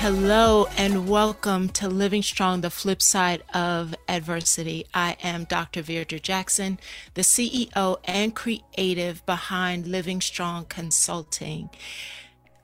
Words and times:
Hello 0.00 0.66
and 0.78 1.10
welcome 1.10 1.68
to 1.68 1.86
Living 1.86 2.22
Strong, 2.22 2.62
the 2.62 2.70
flip 2.70 3.02
side 3.02 3.42
of 3.52 3.94
adversity. 4.08 4.86
I 4.94 5.18
am 5.22 5.44
Dr. 5.44 5.82
Virdra 5.82 6.22
Jackson, 6.22 6.78
the 7.12 7.20
CEO 7.20 7.98
and 8.04 8.34
creative 8.34 9.24
behind 9.26 9.86
Living 9.86 10.22
Strong 10.22 10.64
Consulting. 10.70 11.68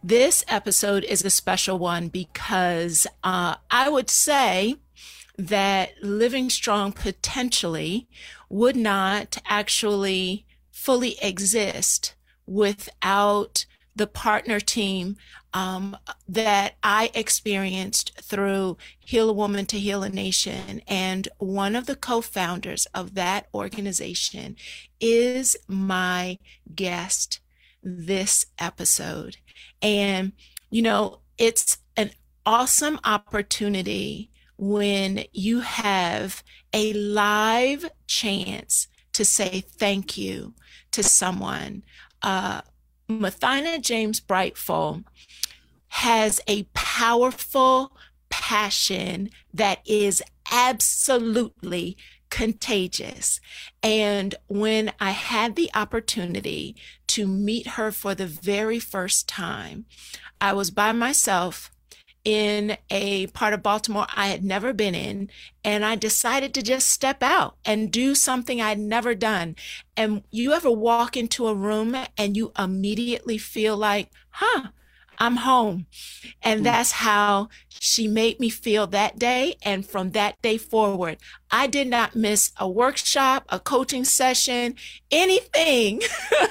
This 0.02 0.46
episode 0.48 1.04
is 1.04 1.27
a 1.27 1.30
special 1.30 1.78
one 1.78 2.08
because 2.08 3.06
uh, 3.22 3.56
I 3.70 3.91
would 3.91 4.08
say 4.08 4.77
that 5.36 6.02
Living 6.02 6.48
Strong 6.48 6.92
potentially 6.92 8.08
would 8.48 8.77
not 8.77 9.36
actually 9.44 10.46
fully 10.70 11.18
exist 11.20 12.14
without 12.46 13.66
the 13.94 14.06
partner 14.06 14.60
team 14.60 15.16
um, 15.56 15.96
that 16.28 16.74
I 16.83 17.10
experienced 17.15 18.12
through 18.20 18.77
Heal 18.98 19.30
a 19.30 19.33
Woman 19.33 19.64
to 19.66 19.78
Heal 19.78 20.02
a 20.02 20.10
Nation. 20.10 20.83
And 20.87 21.28
one 21.38 21.74
of 21.74 21.87
the 21.87 21.97
co 21.97 22.20
founders 22.20 22.84
of 22.92 23.14
that 23.14 23.47
organization 23.55 24.56
is 25.00 25.56
my 25.66 26.38
guest 26.75 27.41
this 27.83 28.45
episode. 28.58 29.39
And, 29.80 30.33
you 30.69 30.83
know, 30.83 31.20
it's 31.39 31.78
an 31.97 32.11
awesome 32.45 33.00
opportunity 33.02 34.30
when 34.58 35.25
you 35.33 35.61
have 35.61 36.45
a 36.75 36.92
live 36.92 37.86
chance 38.06 38.89
to 39.14 39.25
say 39.25 39.62
thank 39.62 40.19
you 40.19 40.52
to 40.92 41.02
someone. 41.02 41.83
Uh, 42.20 42.61
Mothyna 43.08 43.80
James 43.80 44.20
Brightful 44.20 45.05
has 45.97 46.42
a 46.47 46.64
powerful 46.75 47.97
passion 48.28 49.30
that 49.55 49.80
is 49.86 50.22
absolutely 50.52 51.97
contagious. 52.28 53.41
And 53.83 54.34
when 54.47 54.92
I 55.00 55.12
had 55.12 55.56
the 55.56 55.70
opportunity 55.74 56.77
to 57.06 57.27
meet 57.27 57.67
her 57.69 57.91
for 57.91 58.14
the 58.14 58.27
very 58.27 58.78
first 58.78 59.27
time, 59.27 59.86
I 60.39 60.52
was 60.52 60.70
by 60.70 60.92
myself 60.92 61.70
in 62.24 62.77
a 62.91 63.28
part 63.28 63.55
of 63.55 63.62
Baltimore 63.62 64.06
I 64.14 64.27
had 64.27 64.44
never 64.44 64.74
been 64.74 64.94
in. 64.94 65.30
And 65.64 65.83
I 65.83 65.94
decided 65.94 66.52
to 66.55 66.62
just 66.62 66.89
step 66.89 67.22
out 67.22 67.56
and 67.64 67.91
do 67.91 68.14
something 68.14 68.61
I'd 68.61 68.78
never 68.78 69.14
done. 69.14 69.56
And 69.97 70.24
you 70.30 70.52
ever 70.52 70.70
walk 70.70 71.17
into 71.17 71.47
a 71.47 71.55
room 71.55 71.97
and 72.19 72.36
you 72.36 72.52
immediately 72.58 73.39
feel 73.39 73.78
like, 73.78 74.11
huh, 74.28 74.72
I'm 75.19 75.36
home. 75.36 75.86
And 76.42 76.61
mm. 76.61 76.64
that's 76.64 76.92
how 76.92 77.48
she 77.69 78.09
made 78.09 78.41
me 78.41 78.48
feel 78.48 78.86
that 78.89 79.19
day. 79.19 79.56
And 79.62 79.86
from 79.86 80.11
that 80.12 80.41
day 80.42 80.58
forward, 80.58 81.19
I 81.50 81.67
did 81.67 81.89
not 81.89 82.17
miss 82.17 82.53
a 82.58 82.69
workshop, 82.69 83.45
a 83.48 83.61
coaching 83.61 84.05
session, 84.05 84.75
anything 85.11 86.03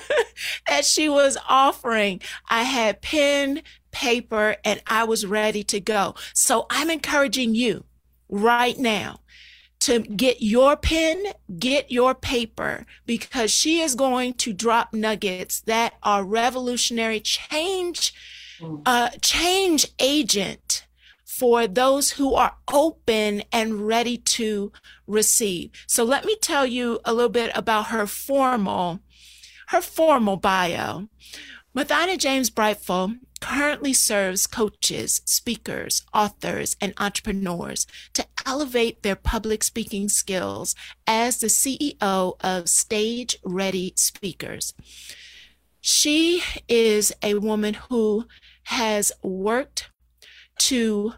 that 0.68 0.86
she 0.86 1.10
was 1.10 1.38
offering. 1.48 2.22
I 2.50 2.64
had 2.64 3.02
pen, 3.02 3.62
paper, 3.92 4.56
and 4.64 4.82
I 4.88 5.04
was 5.04 5.26
ready 5.26 5.64
to 5.66 5.80
go. 5.80 6.16
So 6.34 6.66
I'm 6.70 6.90
encouraging 6.90 7.56
you 7.56 7.86
right 8.30 8.78
now 8.78 9.20
to 9.82 10.00
get 10.00 10.42
your 10.42 10.76
pen, 10.76 11.24
get 11.60 11.92
your 11.92 12.16
paper, 12.16 12.86
because 13.06 13.52
she 13.52 13.82
is 13.82 13.94
going 13.94 14.34
to 14.34 14.54
drop 14.54 14.94
nuggets 14.94 15.62
that 15.62 15.94
are 16.02 16.24
revolutionary 16.24 17.20
change, 17.20 18.14
uh, 18.86 19.10
change 19.22 19.88
agent 20.00 20.86
for 21.26 21.68
those 21.68 22.12
who 22.12 22.34
are 22.34 22.56
open 22.72 23.44
and 23.52 23.86
ready 23.88 24.18
to 24.18 24.72
receive. 25.06 25.72
So 25.88 26.04
let 26.04 26.24
me 26.26 26.38
tell 26.42 26.66
you 26.66 27.00
a 27.04 27.14
little 27.14 27.30
bit 27.30 27.52
about 27.54 27.88
her 27.88 28.08
formal, 28.08 29.02
her 29.68 29.82
formal 29.82 30.38
bio. 30.38 31.10
Mothyna 31.76 32.18
James 32.18 32.50
Brightful 32.50 33.16
currently 33.42 33.92
serves 33.92 34.48
coaches, 34.48 35.22
speakers, 35.26 36.04
authors, 36.14 36.78
and 36.80 36.94
entrepreneurs 36.98 37.86
to 38.14 38.26
elevate 38.46 39.04
their 39.04 39.18
public 39.18 39.64
speaking 39.64 40.08
skills 40.08 40.74
as 41.06 41.40
the 41.40 41.48
CEO 41.48 42.36
of 42.40 42.70
Stage 42.70 43.38
Ready 43.44 43.92
Speakers. 43.98 44.74
She 45.82 46.42
is 46.68 47.14
a 47.22 47.36
woman 47.36 47.76
who 47.76 48.26
has 48.66 49.12
worked 49.24 49.90
to 50.58 51.14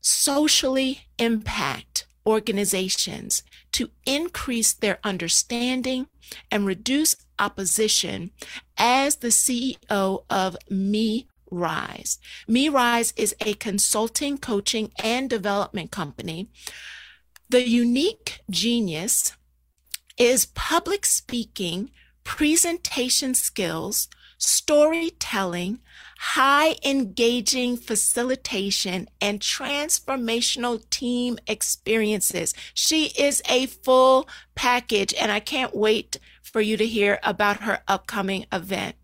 socially 0.00 1.02
impact 1.18 2.06
organizations 2.26 3.42
to 3.72 3.90
increase 4.06 4.72
their 4.72 4.98
understanding 5.02 6.06
and 6.50 6.66
reduce 6.66 7.16
opposition 7.38 8.30
as 8.76 9.16
the 9.16 9.28
CEO 9.28 10.24
of 10.30 10.56
Me 10.70 11.26
Rise. 11.50 12.18
Me 12.48 12.68
Rise 12.68 13.12
is 13.16 13.34
a 13.40 13.54
consulting, 13.54 14.38
coaching, 14.38 14.90
and 15.02 15.28
development 15.28 15.90
company. 15.90 16.48
The 17.48 17.68
unique 17.68 18.40
genius 18.50 19.34
is 20.16 20.46
public 20.46 21.04
speaking, 21.04 21.90
presentation 22.24 23.34
skills, 23.34 24.08
storytelling, 24.38 25.80
high 26.22 26.76
engaging 26.84 27.76
facilitation, 27.76 29.08
and 29.20 29.40
transformational 29.40 30.88
team 30.88 31.36
experiences. 31.48 32.54
She 32.72 33.06
is 33.18 33.42
a 33.48 33.66
full 33.66 34.28
package, 34.54 35.12
and 35.20 35.32
I 35.32 35.40
can't 35.40 35.74
wait 35.74 36.20
for 36.40 36.60
you 36.60 36.76
to 36.76 36.86
hear 36.86 37.18
about 37.24 37.62
her 37.62 37.80
upcoming 37.88 38.46
event. 38.52 38.94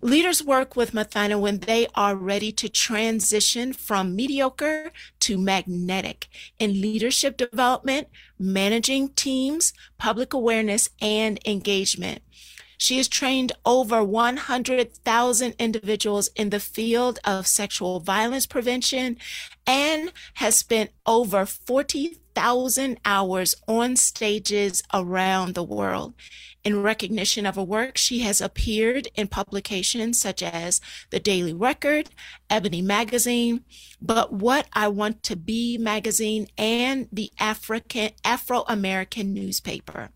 Leaders 0.00 0.42
work 0.42 0.74
with 0.74 0.92
Mothyna 0.92 1.38
when 1.38 1.58
they 1.58 1.86
are 1.94 2.16
ready 2.16 2.50
to 2.52 2.68
transition 2.70 3.74
from 3.74 4.16
mediocre 4.16 4.90
to 5.20 5.36
magnetic 5.36 6.28
in 6.58 6.80
leadership 6.80 7.36
development, 7.36 8.08
managing 8.38 9.10
teams, 9.10 9.74
public 9.98 10.32
awareness, 10.32 10.88
and 11.00 11.38
engagement. 11.44 12.22
She 12.84 12.98
has 12.98 13.08
trained 13.08 13.52
over 13.64 14.04
100,000 14.04 15.54
individuals 15.58 16.28
in 16.36 16.50
the 16.50 16.60
field 16.60 17.18
of 17.24 17.46
sexual 17.46 17.98
violence 17.98 18.44
prevention 18.44 19.16
and 19.66 20.12
has 20.34 20.56
spent 20.56 20.90
over 21.06 21.46
40,000 21.46 23.00
hours 23.06 23.54
on 23.66 23.96
stages 23.96 24.82
around 24.92 25.54
the 25.54 25.62
world. 25.62 26.12
In 26.62 26.82
recognition 26.82 27.46
of 27.46 27.54
her 27.56 27.62
work, 27.62 27.96
she 27.96 28.18
has 28.18 28.42
appeared 28.42 29.08
in 29.14 29.28
publications 29.28 30.20
such 30.20 30.42
as 30.42 30.82
The 31.08 31.20
Daily 31.20 31.54
Record, 31.54 32.10
Ebony 32.50 32.82
Magazine, 32.82 33.64
Be 34.04 34.14
What 34.28 34.66
I 34.74 34.88
Want 34.88 35.22
to 35.22 35.36
Be 35.36 35.78
magazine, 35.78 36.48
and 36.58 37.08
the 37.10 37.32
African 37.40 38.10
Afro 38.26 38.64
American 38.68 39.32
newspaper. 39.32 40.10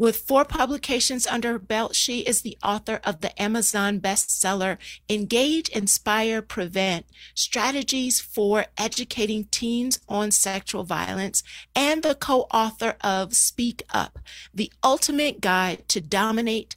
With 0.00 0.16
four 0.16 0.46
publications 0.46 1.26
under 1.26 1.52
her 1.52 1.58
belt, 1.58 1.94
she 1.94 2.20
is 2.20 2.40
the 2.40 2.56
author 2.64 3.02
of 3.04 3.20
the 3.20 3.38
Amazon 3.40 4.00
bestseller 4.00 4.78
Engage, 5.10 5.68
Inspire, 5.68 6.40
Prevent 6.40 7.04
Strategies 7.34 8.18
for 8.18 8.64
Educating 8.78 9.44
Teens 9.50 10.00
on 10.08 10.30
Sexual 10.30 10.84
Violence, 10.84 11.42
and 11.76 12.02
the 12.02 12.14
co 12.14 12.46
author 12.50 12.96
of 13.02 13.34
Speak 13.34 13.82
Up, 13.90 14.18
the 14.54 14.72
ultimate 14.82 15.42
guide 15.42 15.86
to 15.88 16.00
dominate 16.00 16.76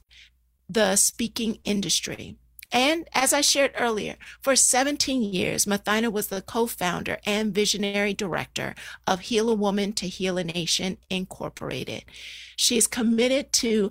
the 0.68 0.94
speaking 0.94 1.60
industry. 1.64 2.36
And 2.74 3.08
as 3.14 3.32
I 3.32 3.40
shared 3.40 3.70
earlier, 3.78 4.16
for 4.42 4.56
17 4.56 5.22
years, 5.22 5.64
Mothyna 5.64 6.10
was 6.10 6.26
the 6.26 6.42
co-founder 6.42 7.18
and 7.24 7.54
visionary 7.54 8.12
director 8.14 8.74
of 9.06 9.20
Heal 9.20 9.48
a 9.48 9.54
Woman 9.54 9.92
to 9.92 10.08
Heal 10.08 10.38
a 10.38 10.44
Nation 10.44 10.98
Incorporated. 11.08 12.04
She 12.56 12.76
is 12.76 12.88
committed 12.88 13.52
to 13.54 13.90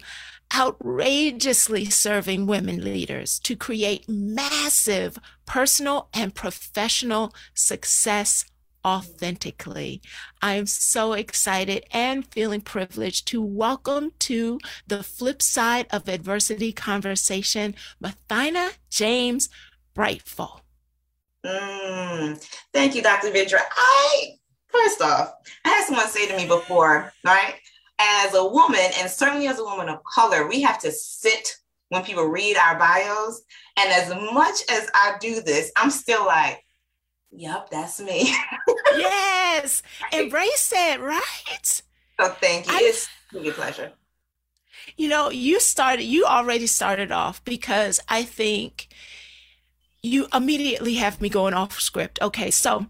outrageously 0.53 1.85
serving 1.85 2.45
women 2.45 2.83
leaders 2.83 3.39
to 3.39 3.55
create 3.55 4.09
massive 4.09 5.17
personal 5.45 6.09
and 6.13 6.35
professional 6.35 7.33
success 7.53 8.43
authentically. 8.85 10.01
I'm 10.41 10.65
so 10.65 11.13
excited 11.13 11.85
and 11.91 12.25
feeling 12.27 12.61
privileged 12.61 13.27
to 13.29 13.41
welcome 13.41 14.11
to 14.19 14.59
the 14.87 15.03
flip 15.03 15.41
side 15.41 15.87
of 15.91 16.07
adversity 16.07 16.71
conversation, 16.71 17.75
Mothyna 18.03 18.73
James 18.89 19.49
Brightful. 19.93 20.61
Mm, 21.45 22.45
thank 22.73 22.95
you, 22.95 23.01
Dr. 23.01 23.29
Vidra. 23.29 23.59
I, 23.75 24.27
first 24.67 25.01
off, 25.01 25.33
I 25.65 25.69
had 25.69 25.85
someone 25.85 26.07
say 26.07 26.27
to 26.27 26.37
me 26.37 26.47
before, 26.47 27.11
right? 27.25 27.55
As 27.99 28.33
a 28.33 28.45
woman, 28.45 28.91
and 28.99 29.09
certainly 29.09 29.47
as 29.47 29.59
a 29.59 29.63
woman 29.63 29.89
of 29.89 29.99
color, 30.03 30.47
we 30.47 30.61
have 30.61 30.79
to 30.79 30.91
sit 30.91 31.55
when 31.89 32.03
people 32.03 32.25
read 32.25 32.57
our 32.57 32.77
bios. 32.77 33.43
And 33.77 33.91
as 33.91 34.09
much 34.33 34.61
as 34.69 34.89
I 34.93 35.15
do 35.19 35.41
this, 35.41 35.71
I'm 35.75 35.91
still 35.91 36.25
like, 36.25 36.62
Yep, 37.35 37.69
that's 37.71 37.99
me. 37.99 38.33
yes. 38.95 39.81
Embrace 40.11 40.71
it, 40.75 41.01
right? 41.01 41.81
So 42.19 42.29
thank 42.29 42.67
you. 42.67 42.73
I, 42.73 42.79
it's 42.83 43.09
a 43.33 43.51
pleasure. 43.51 43.91
You 44.97 45.07
know, 45.07 45.29
you 45.29 45.59
started, 45.59 46.03
you 46.03 46.25
already 46.25 46.67
started 46.67 47.11
off 47.11 47.43
because 47.43 47.99
I 48.07 48.23
think 48.23 48.89
you 50.03 50.27
immediately 50.33 50.95
have 50.95 51.21
me 51.21 51.29
going 51.29 51.53
off 51.53 51.79
script. 51.79 52.19
Okay, 52.21 52.51
so 52.51 52.85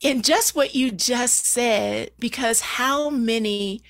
in 0.00 0.22
just 0.22 0.56
what 0.56 0.74
you 0.74 0.90
just 0.90 1.46
said, 1.46 2.10
because 2.18 2.60
how 2.60 3.10
many 3.10 3.82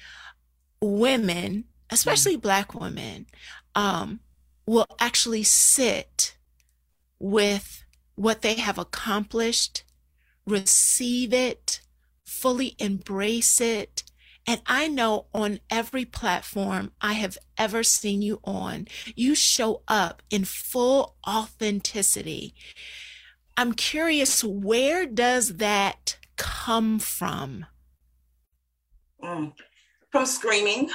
women, 0.83 1.65
especially 1.91 2.37
mm. 2.37 2.43
Black 2.43 2.75
women, 2.75 3.27
um, 3.75 4.21
will 4.67 4.87
actually 4.99 5.45
sit 5.45 6.37
with 7.19 7.85
what 8.17 8.43
they 8.43 8.55
have 8.55 8.79
accomplished 8.79 9.84
receive 10.47 11.33
it, 11.33 11.81
fully 12.25 12.75
embrace 12.79 13.61
it. 13.61 14.03
And 14.47 14.61
I 14.67 14.89
know 14.89 15.27
on 15.33 15.61
every 15.71 16.05
platform 16.05 16.93
I 17.01 17.15
have 17.15 17.39
ever 17.57 17.83
seen 17.83 18.21
you 18.21 18.41
on, 18.45 18.89
you 19.17 19.35
show 19.35 19.83
up 19.89 20.23
in 20.29 20.45
full 20.45 21.17
authenticity. 21.27 22.55
I'm 23.57 23.73
curious, 23.73 24.45
where 24.45 25.07
does 25.07 25.57
that 25.57 26.19
come 26.37 26.99
from? 26.99 27.67
Mm. 29.23 29.53
From 30.11 30.27
screaming 30.27 30.91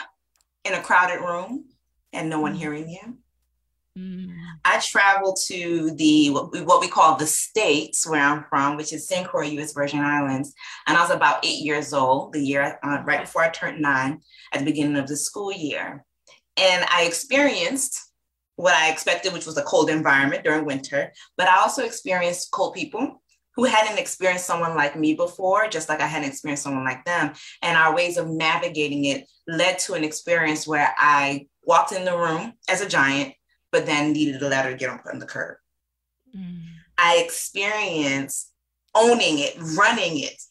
in 0.63 0.73
a 0.73 0.81
crowded 0.81 1.21
room 1.21 1.65
and 2.13 2.29
no 2.29 2.39
one 2.39 2.53
mm. 2.53 2.57
hearing 2.57 2.89
you. 2.89 3.17
Mm. 3.99 4.33
I 4.63 4.79
traveled 4.79 5.39
to 5.47 5.91
the 5.91 6.29
what 6.29 6.51
we, 6.51 6.61
what 6.61 6.81
we 6.81 6.87
call 6.87 7.15
the 7.15 7.27
states 7.27 8.07
where 8.07 8.21
I'm 8.21 8.45
from, 8.49 8.77
which 8.77 8.93
is. 8.93 9.11
Croix, 9.25 9.47
U.S. 9.47 9.73
Virgin 9.73 9.99
Islands, 9.99 10.53
and 10.87 10.97
I 10.97 11.01
was 11.01 11.11
about 11.11 11.45
eight 11.45 11.63
years 11.63 11.93
old. 11.93 12.33
The 12.33 12.39
year 12.39 12.79
uh, 12.83 13.01
right 13.05 13.21
before 13.21 13.43
I 13.43 13.49
turned 13.49 13.81
nine, 13.81 14.21
at 14.53 14.59
the 14.59 14.65
beginning 14.65 14.97
of 14.97 15.07
the 15.07 15.17
school 15.17 15.51
year, 15.51 16.05
and 16.57 16.85
I 16.89 17.05
experienced 17.05 17.99
what 18.55 18.73
I 18.73 18.91
expected, 18.91 19.33
which 19.33 19.45
was 19.45 19.57
a 19.57 19.63
cold 19.63 19.89
environment 19.89 20.43
during 20.43 20.65
winter. 20.65 21.11
But 21.37 21.47
I 21.47 21.57
also 21.57 21.83
experienced 21.83 22.51
cold 22.51 22.75
people 22.75 23.21
who 23.55 23.65
hadn't 23.65 23.99
experienced 23.99 24.45
someone 24.45 24.75
like 24.75 24.97
me 24.97 25.13
before, 25.13 25.67
just 25.67 25.89
like 25.89 26.01
I 26.01 26.07
hadn't 26.07 26.29
experienced 26.29 26.63
someone 26.63 26.85
like 26.85 27.03
them. 27.05 27.33
And 27.61 27.77
our 27.77 27.93
ways 27.93 28.17
of 28.17 28.29
navigating 28.29 29.05
it 29.05 29.29
led 29.47 29.79
to 29.79 29.93
an 29.93 30.03
experience 30.03 30.67
where 30.67 30.93
I 30.97 31.47
walked 31.63 31.91
in 31.91 32.05
the 32.05 32.17
room 32.17 32.53
as 32.69 32.81
a 32.81 32.87
giant 32.87 33.33
but 33.71 33.85
then 33.85 34.13
needed 34.13 34.41
a 34.41 34.47
ladder 34.49 34.71
to 34.71 34.77
get 34.77 34.89
on 34.89 35.19
the 35.19 35.25
curb. 35.25 35.57
Mm. 36.35 36.63
I 36.97 37.17
experienced 37.17 38.51
owning 38.95 39.39
it, 39.39 39.55
running 39.77 40.19
it, 40.19 40.41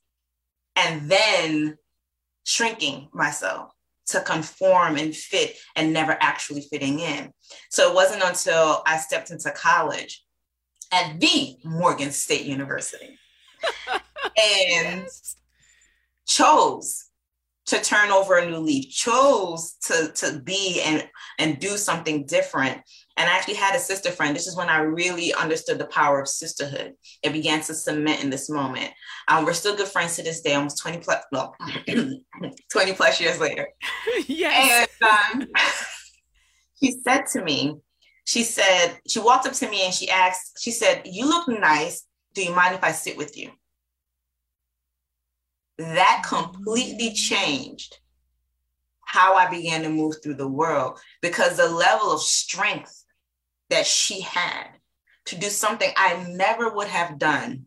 and 0.77 1.11
then 1.11 1.77
shrinking 2.45 3.09
myself 3.13 3.73
to 4.07 4.21
conform 4.21 4.97
and 4.97 5.15
fit 5.15 5.59
and 5.77 5.93
never 5.93 6.17
actually 6.21 6.63
fitting 6.63 7.01
in. 7.01 7.31
So 7.71 7.91
it 7.91 7.95
wasn't 7.95 8.23
until 8.23 8.83
I 8.87 8.97
stepped 8.97 9.31
into 9.31 9.51
college 9.51 10.25
at 10.93 11.21
the 11.21 11.57
Morgan 11.65 12.11
State 12.11 12.47
University 12.47 13.19
and 14.43 15.07
chose 16.27 17.05
to 17.67 17.81
turn 17.83 18.11
over 18.11 18.39
a 18.39 18.49
new 18.49 18.57
leaf, 18.57 18.91
chose 18.91 19.75
to, 19.85 20.11
to 20.15 20.41
be 20.41 20.81
and, 20.83 21.07
and 21.39 21.59
do 21.59 21.77
something 21.77 22.25
different 22.25 22.81
and 23.19 23.29
I 23.29 23.37
actually 23.37 23.55
had 23.55 23.75
a 23.75 23.81
sister 23.81 24.13
friend. 24.13 24.35
This 24.35 24.47
is 24.47 24.57
when 24.57 24.69
I 24.69 24.79
really 24.79 25.35
understood 25.35 25.79
the 25.79 25.87
power 25.87 26.21
of 26.21 26.29
sisterhood. 26.29 26.95
It 27.25 27.33
began 27.33 27.61
to 27.63 27.75
cement 27.75 28.23
in 28.23 28.31
this 28.31 28.49
moment. 28.49 28.93
Um, 29.27 29.45
we're 29.45 29.55
still 29.55 29.77
good 29.77 29.89
friends 29.89 30.15
to 30.17 30.23
this 30.23 30.41
day, 30.41 30.55
almost 30.55 30.81
20 30.81 30.99
plus, 30.99 31.25
no, 31.33 31.53
20 32.73 32.93
plus 32.93 33.21
years 33.21 33.41
later. 33.41 33.67
yes. 34.29 34.89
And 35.03 35.43
um, 35.43 35.49
she 36.81 36.93
said 37.03 37.27
to 37.33 37.43
me, 37.43 37.79
she 38.25 38.45
said, 38.45 39.01
she 39.09 39.19
walked 39.19 39.47
up 39.47 39.55
to 39.55 39.69
me 39.69 39.85
and 39.85 39.93
she 39.93 40.09
asked, 40.09 40.61
she 40.61 40.71
said, 40.71 41.03
You 41.05 41.29
look 41.29 41.49
nice. 41.49 42.05
Do 42.35 42.45
you 42.45 42.55
mind 42.55 42.77
if 42.77 42.85
I 42.85 42.93
sit 42.93 43.17
with 43.17 43.37
you? 43.37 43.51
That 45.79 46.23
completely 46.25 47.15
changed 47.15 47.99
how 49.07 49.35
I 49.35 49.49
began 49.49 49.83
to 49.83 49.89
move 49.89 50.17
through 50.23 50.35
the 50.35 50.47
world 50.47 51.01
because 51.23 51.57
the 51.57 51.69
level 51.69 52.13
of 52.13 52.21
strength 52.21 52.98
that 53.71 53.87
she 53.87 54.21
had 54.21 54.69
to 55.27 55.37
do 55.37 55.49
something 55.49 55.91
I 55.97 56.25
never 56.29 56.71
would 56.71 56.89
have 56.89 57.19
done 57.19 57.67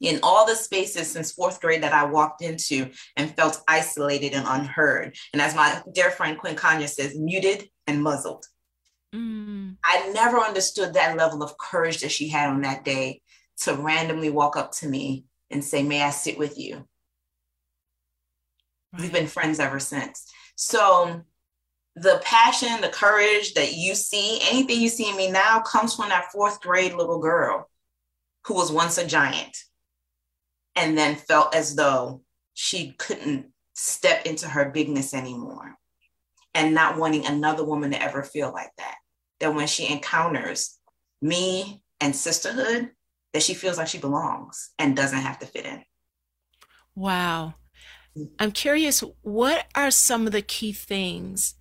in 0.00 0.20
all 0.22 0.46
the 0.46 0.54
spaces 0.54 1.10
since 1.10 1.32
fourth 1.32 1.60
grade 1.60 1.82
that 1.82 1.92
I 1.92 2.04
walked 2.04 2.42
into 2.42 2.90
and 3.16 3.34
felt 3.34 3.60
isolated 3.66 4.32
and 4.32 4.46
unheard. 4.46 5.16
And 5.32 5.42
as 5.42 5.54
my 5.54 5.82
dear 5.92 6.10
friend 6.10 6.38
Quinn 6.38 6.54
Kanya 6.54 6.88
says, 6.88 7.18
muted 7.18 7.68
and 7.86 8.02
muzzled. 8.02 8.46
Mm. 9.14 9.76
I 9.84 10.10
never 10.12 10.38
understood 10.38 10.94
that 10.94 11.16
level 11.16 11.42
of 11.42 11.56
courage 11.58 12.00
that 12.00 12.12
she 12.12 12.28
had 12.28 12.50
on 12.50 12.60
that 12.62 12.84
day 12.84 13.22
to 13.62 13.74
randomly 13.74 14.30
walk 14.30 14.56
up 14.56 14.72
to 14.72 14.88
me 14.88 15.24
and 15.50 15.64
say, 15.64 15.82
May 15.82 16.02
I 16.02 16.10
sit 16.10 16.38
with 16.38 16.58
you? 16.58 16.86
Right. 18.92 19.02
We've 19.02 19.12
been 19.12 19.26
friends 19.26 19.58
ever 19.58 19.80
since. 19.80 20.30
So 20.56 21.22
the 22.00 22.20
passion, 22.24 22.80
the 22.80 22.88
courage 22.88 23.54
that 23.54 23.74
you 23.74 23.94
see, 23.94 24.40
anything 24.48 24.80
you 24.80 24.88
see 24.88 25.08
in 25.08 25.16
me 25.16 25.30
now 25.30 25.60
comes 25.60 25.94
from 25.94 26.08
that 26.08 26.30
fourth 26.32 26.60
grade 26.60 26.94
little 26.94 27.18
girl 27.18 27.68
who 28.46 28.54
was 28.54 28.72
once 28.72 28.98
a 28.98 29.06
giant 29.06 29.56
and 30.76 30.96
then 30.96 31.16
felt 31.16 31.54
as 31.54 31.74
though 31.74 32.22
she 32.54 32.92
couldn't 32.98 33.46
step 33.74 34.26
into 34.26 34.48
her 34.48 34.70
bigness 34.70 35.14
anymore 35.14 35.76
and 36.54 36.74
not 36.74 36.96
wanting 36.98 37.26
another 37.26 37.64
woman 37.64 37.90
to 37.90 38.02
ever 38.02 38.22
feel 38.22 38.52
like 38.52 38.70
that. 38.78 38.96
That 39.40 39.54
when 39.54 39.66
she 39.66 39.92
encounters 39.92 40.78
me 41.20 41.82
and 42.00 42.14
sisterhood, 42.14 42.90
that 43.32 43.42
she 43.42 43.54
feels 43.54 43.78
like 43.78 43.88
she 43.88 43.98
belongs 43.98 44.70
and 44.78 44.96
doesn't 44.96 45.18
have 45.18 45.38
to 45.40 45.46
fit 45.46 45.66
in. 45.66 45.82
Wow. 46.94 47.54
Mm. 48.16 48.30
I'm 48.38 48.52
curious, 48.52 49.04
what 49.22 49.66
are 49.74 49.90
some 49.90 50.26
of 50.26 50.32
the 50.32 50.42
key 50.42 50.72
things 50.72 51.54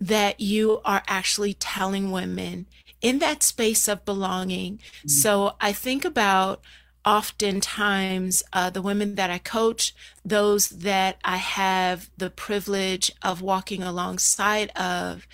that 0.00 0.40
you 0.40 0.80
are 0.84 1.02
actually 1.06 1.54
telling 1.54 2.10
women 2.10 2.66
in 3.00 3.18
that 3.18 3.42
space 3.42 3.88
of 3.88 4.04
belonging. 4.04 4.78
Mm-hmm. 4.78 5.08
So 5.08 5.54
I 5.60 5.72
think 5.72 6.04
about 6.04 6.60
oftentimes 7.04 8.42
uh, 8.52 8.68
the 8.68 8.82
women 8.82 9.14
that 9.14 9.30
I 9.30 9.38
coach, 9.38 9.94
those 10.24 10.68
that 10.70 11.18
I 11.24 11.36
have 11.36 12.10
the 12.16 12.30
privilege 12.30 13.12
of 13.22 13.40
walking 13.40 13.82
alongside 13.82 14.70
of, 14.70 15.28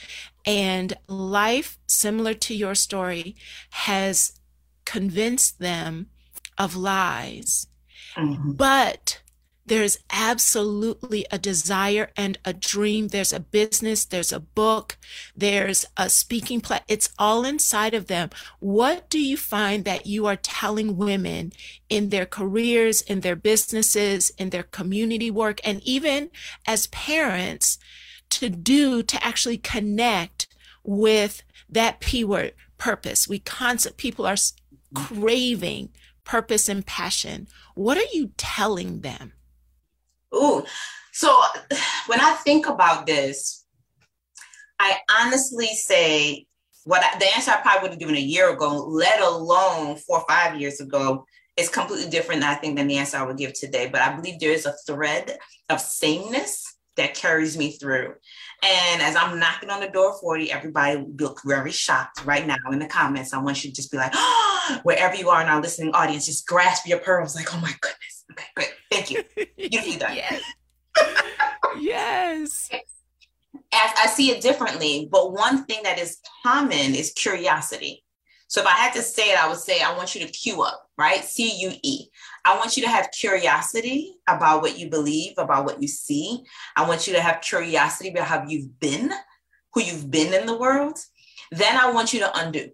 and 0.45 0.93
life, 1.09 1.79
similar 1.87 2.35
to 2.35 2.55
your 2.55 2.75
story, 2.75 3.35
has 3.71 4.39
convinced 4.85 5.61
them 5.61 6.09
of 6.59 6.77
lies. 6.77 7.69
Mm-hmm. 8.17 8.53
But 8.53 9.23
there's 9.65 9.99
absolutely 10.11 11.25
a 11.31 11.39
desire 11.39 12.11
and 12.17 12.39
a 12.45 12.53
dream. 12.53 13.09
There's 13.09 13.33
a 13.33 13.41
business, 13.41 14.05
there's 14.05 14.33
a 14.33 14.41
book, 14.41 14.97
there's 15.37 15.87
a 15.97 16.11
speaking 16.11 16.61
play. 16.61 16.81
It's 16.89 17.11
all 17.19 17.45
inside 17.45 17.95
of 17.95 18.09
them. 18.09 18.31
What 18.59 19.09
do 19.09 19.21
you 19.21 19.37
find 19.37 19.85
that 19.85 20.07
you 20.07 20.27
are 20.27 20.37
telling 20.37 20.97
women 20.97 21.53
in 21.89 22.09
their 22.09 22.27
careers, 22.27 23.03
in 23.03 23.21
their 23.21 23.37
businesses, 23.37 24.31
in 24.31 24.51
their 24.51 24.65
community 24.65 25.31
work, 25.31 25.61
and 25.65 25.81
even 25.85 26.31
as 26.67 26.89
parents 26.89 27.79
to 28.31 28.49
do 28.49 29.03
to 29.03 29.25
actually 29.25 29.59
connect 29.59 30.49
with 30.83 31.43
that 31.69 32.01
P 32.01 32.25
word, 32.25 32.55
purpose? 32.79 33.29
We 33.29 33.39
concept 33.39 33.97
people 33.97 34.27
are 34.27 34.37
craving 34.95 35.91
purpose 36.25 36.69
and 36.69 36.85
passion. 36.85 37.47
What 37.75 37.97
are 37.97 38.13
you 38.13 38.33
telling 38.37 39.01
them? 39.01 39.33
Ooh, 40.35 40.65
so 41.13 41.35
when 42.07 42.21
I 42.21 42.35
think 42.35 42.67
about 42.67 43.07
this, 43.07 43.65
I 44.79 44.99
honestly 45.11 45.69
say 45.69 46.47
what 46.85 47.03
I, 47.03 47.19
the 47.19 47.33
answer 47.35 47.53
I 47.53 47.61
probably 47.61 47.83
would 47.83 47.91
have 47.93 48.01
given 48.01 48.17
a 48.17 48.21
year 48.21 48.53
ago, 48.53 48.85
let 48.85 49.21
alone 49.21 49.97
four 49.97 50.19
or 50.19 50.25
five 50.29 50.61
years 50.61 50.81
ago, 50.81 51.25
is 51.57 51.69
completely 51.69 52.11
different, 52.11 52.43
I 52.43 52.55
think, 52.55 52.77
than 52.77 52.89
the 52.89 52.97
answer 52.97 53.19
I 53.19 53.23
would 53.23 53.37
give 53.37 53.53
today. 53.53 53.89
But 53.89 54.01
I 54.01 54.15
believe 54.15 54.41
there 54.41 54.51
is 54.51 54.67
a 54.67 54.75
thread 54.87 55.39
of 55.69 55.81
sameness 55.81 56.77
that 56.97 57.15
carries 57.15 57.57
me 57.57 57.73
through. 57.73 58.15
And 58.63 59.03
as 59.03 59.17
I'm 59.17 59.39
knocking 59.39 59.71
on 59.71 59.81
the 59.81 59.89
door 59.89 60.19
40, 60.21 60.53
everybody 60.53 61.05
look 61.19 61.41
very 61.45 61.73
shocked 61.73 62.25
right 62.25 62.47
now 62.47 62.57
in 62.71 62.79
the 62.79 62.87
comments. 62.87 63.33
I 63.33 63.39
want 63.39 63.65
you 63.65 63.71
to 63.71 63.77
just 63.77 63.91
be 63.91 63.99
like, 63.99 64.13
oh, 64.15 64.81
wherever 64.83 65.15
you 65.15 65.31
are 65.31 65.43
in 65.43 65.49
our 65.49 65.61
listening 65.61 65.95
audience, 65.95 66.27
just 66.27 66.47
grasp 66.47 66.87
your 66.87 66.99
pearls 66.99 67.35
like, 67.35 67.55
oh 67.55 67.61
my 67.61 67.73
goodness. 67.81 67.92
Thank 69.05 69.11
you. 69.37 69.45
Beautifully 69.57 69.97
done. 69.97 70.17
yes. 71.81 72.69
yes. 72.71 72.71
As 73.73 73.91
I 73.99 74.07
see 74.07 74.31
it 74.31 74.43
differently, 74.43 75.09
but 75.11 75.33
one 75.33 75.65
thing 75.65 75.83
that 75.85 75.99
is 75.99 76.19
common 76.43 76.95
is 76.95 77.13
curiosity. 77.13 78.05
So 78.49 78.61
if 78.61 78.67
I 78.67 78.73
had 78.73 78.93
to 78.95 79.03
say 79.03 79.31
it, 79.31 79.43
I 79.43 79.49
would 79.49 79.59
say 79.59 79.81
I 79.81 79.97
want 79.97 80.15
you 80.15 80.27
to 80.27 80.31
cue 80.31 80.63
up, 80.63 80.87
right? 80.99 81.25
C 81.25 81.53
U 81.63 81.73
E. 81.83 82.09
I 82.45 82.57
want 82.59 82.77
you 82.77 82.83
to 82.83 82.89
have 82.89 83.11
curiosity 83.11 84.17
about 84.29 84.61
what 84.61 84.79
you 84.79 84.91
believe, 84.91 85.35
about 85.39 85.65
what 85.65 85.81
you 85.81 85.89
see. 85.89 86.45
I 86.77 86.87
want 86.87 87.07
you 87.07 87.15
to 87.15 87.21
have 87.23 87.41
curiosity 87.41 88.11
about 88.11 88.27
how 88.27 88.45
you've 88.47 88.79
been, 88.79 89.11
who 89.73 89.83
you've 89.83 90.11
been 90.11 90.35
in 90.35 90.47
the 90.47 90.59
world. 90.59 90.99
Then 91.51 91.79
I 91.79 91.93
want 91.93 92.13
you 92.13 92.21
to 92.21 92.39
undo. 92.39 92.71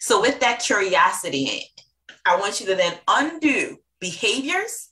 So 0.00 0.22
with 0.22 0.40
that 0.40 0.60
curiosity, 0.60 1.64
I 2.24 2.38
want 2.38 2.60
you 2.60 2.66
to 2.66 2.74
then 2.74 2.94
undo 3.06 3.76
behaviors, 4.00 4.88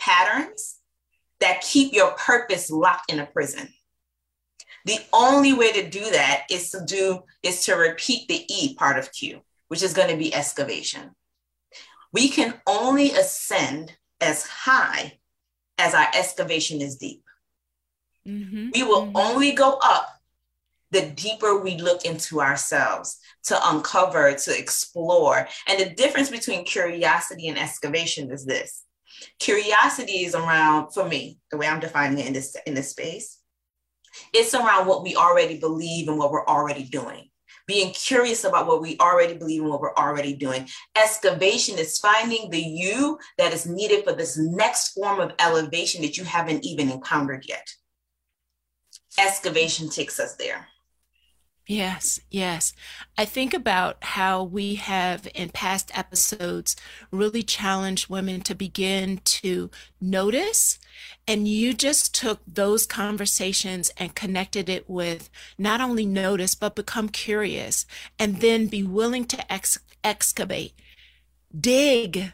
patterns 0.00 0.78
that 1.40 1.62
keep 1.62 1.92
your 1.92 2.12
purpose 2.12 2.70
locked 2.70 3.12
in 3.12 3.20
a 3.20 3.26
prison. 3.26 3.68
The 4.84 4.98
only 5.12 5.52
way 5.52 5.72
to 5.72 5.88
do 5.88 6.10
that 6.10 6.46
is 6.50 6.70
to 6.70 6.84
do 6.84 7.20
is 7.42 7.64
to 7.66 7.74
repeat 7.74 8.28
the 8.28 8.44
E 8.48 8.74
part 8.74 8.98
of 8.98 9.12
Q, 9.12 9.42
which 9.68 9.82
is 9.82 9.92
going 9.92 10.08
to 10.08 10.16
be 10.16 10.34
excavation. 10.34 11.10
We 12.12 12.28
can 12.28 12.54
only 12.66 13.12
ascend 13.12 13.96
as 14.20 14.46
high 14.46 15.18
as 15.78 15.94
our 15.94 16.08
excavation 16.14 16.80
is 16.80 16.96
deep. 16.96 17.22
Mm-hmm. 18.26 18.70
We 18.74 18.82
will 18.82 19.06
mm-hmm. 19.06 19.16
only 19.16 19.52
go 19.52 19.78
up 19.82 20.08
the 20.90 21.06
deeper 21.10 21.60
we 21.60 21.76
look 21.78 22.04
into 22.04 22.40
ourselves 22.40 23.18
to 23.44 23.58
uncover, 23.70 24.34
to 24.34 24.58
explore. 24.58 25.46
And 25.68 25.80
the 25.80 25.94
difference 25.94 26.30
between 26.30 26.64
curiosity 26.64 27.48
and 27.48 27.58
excavation 27.58 28.30
is 28.30 28.44
this 28.44 28.84
curiosity 29.38 30.24
is 30.24 30.34
around, 30.34 30.92
for 30.92 31.04
me, 31.04 31.38
the 31.50 31.56
way 31.56 31.66
I'm 31.66 31.80
defining 31.80 32.18
it 32.18 32.26
in 32.26 32.32
this, 32.32 32.56
in 32.66 32.74
this 32.74 32.90
space, 32.90 33.38
it's 34.32 34.54
around 34.54 34.86
what 34.86 35.02
we 35.02 35.16
already 35.16 35.58
believe 35.58 36.08
and 36.08 36.18
what 36.18 36.32
we're 36.32 36.46
already 36.46 36.84
doing. 36.84 37.30
Being 37.66 37.92
curious 37.92 38.44
about 38.44 38.66
what 38.66 38.82
we 38.82 38.96
already 38.98 39.34
believe 39.34 39.60
and 39.62 39.70
what 39.70 39.80
we're 39.80 39.94
already 39.94 40.34
doing. 40.34 40.66
Excavation 41.00 41.78
is 41.78 41.98
finding 41.98 42.50
the 42.50 42.58
you 42.58 43.18
that 43.38 43.52
is 43.52 43.66
needed 43.66 44.04
for 44.04 44.12
this 44.12 44.36
next 44.36 44.92
form 44.92 45.20
of 45.20 45.32
elevation 45.38 46.02
that 46.02 46.16
you 46.16 46.24
haven't 46.24 46.64
even 46.64 46.90
encountered 46.90 47.44
yet. 47.46 47.68
Excavation 49.18 49.88
takes 49.88 50.18
us 50.18 50.34
there. 50.34 50.66
Yes, 51.70 52.18
yes. 52.32 52.72
I 53.16 53.24
think 53.24 53.54
about 53.54 54.02
how 54.02 54.42
we 54.42 54.74
have 54.74 55.28
in 55.36 55.50
past 55.50 55.96
episodes 55.96 56.74
really 57.12 57.44
challenged 57.44 58.10
women 58.10 58.40
to 58.40 58.56
begin 58.56 59.20
to 59.24 59.70
notice. 60.00 60.80
And 61.28 61.46
you 61.46 61.72
just 61.72 62.12
took 62.12 62.40
those 62.44 62.86
conversations 62.86 63.92
and 63.96 64.16
connected 64.16 64.68
it 64.68 64.90
with 64.90 65.30
not 65.58 65.80
only 65.80 66.06
notice, 66.06 66.56
but 66.56 66.74
become 66.74 67.08
curious 67.08 67.86
and 68.18 68.40
then 68.40 68.66
be 68.66 68.82
willing 68.82 69.24
to 69.26 69.52
ex- 69.52 69.78
excavate, 70.02 70.74
dig, 71.56 72.32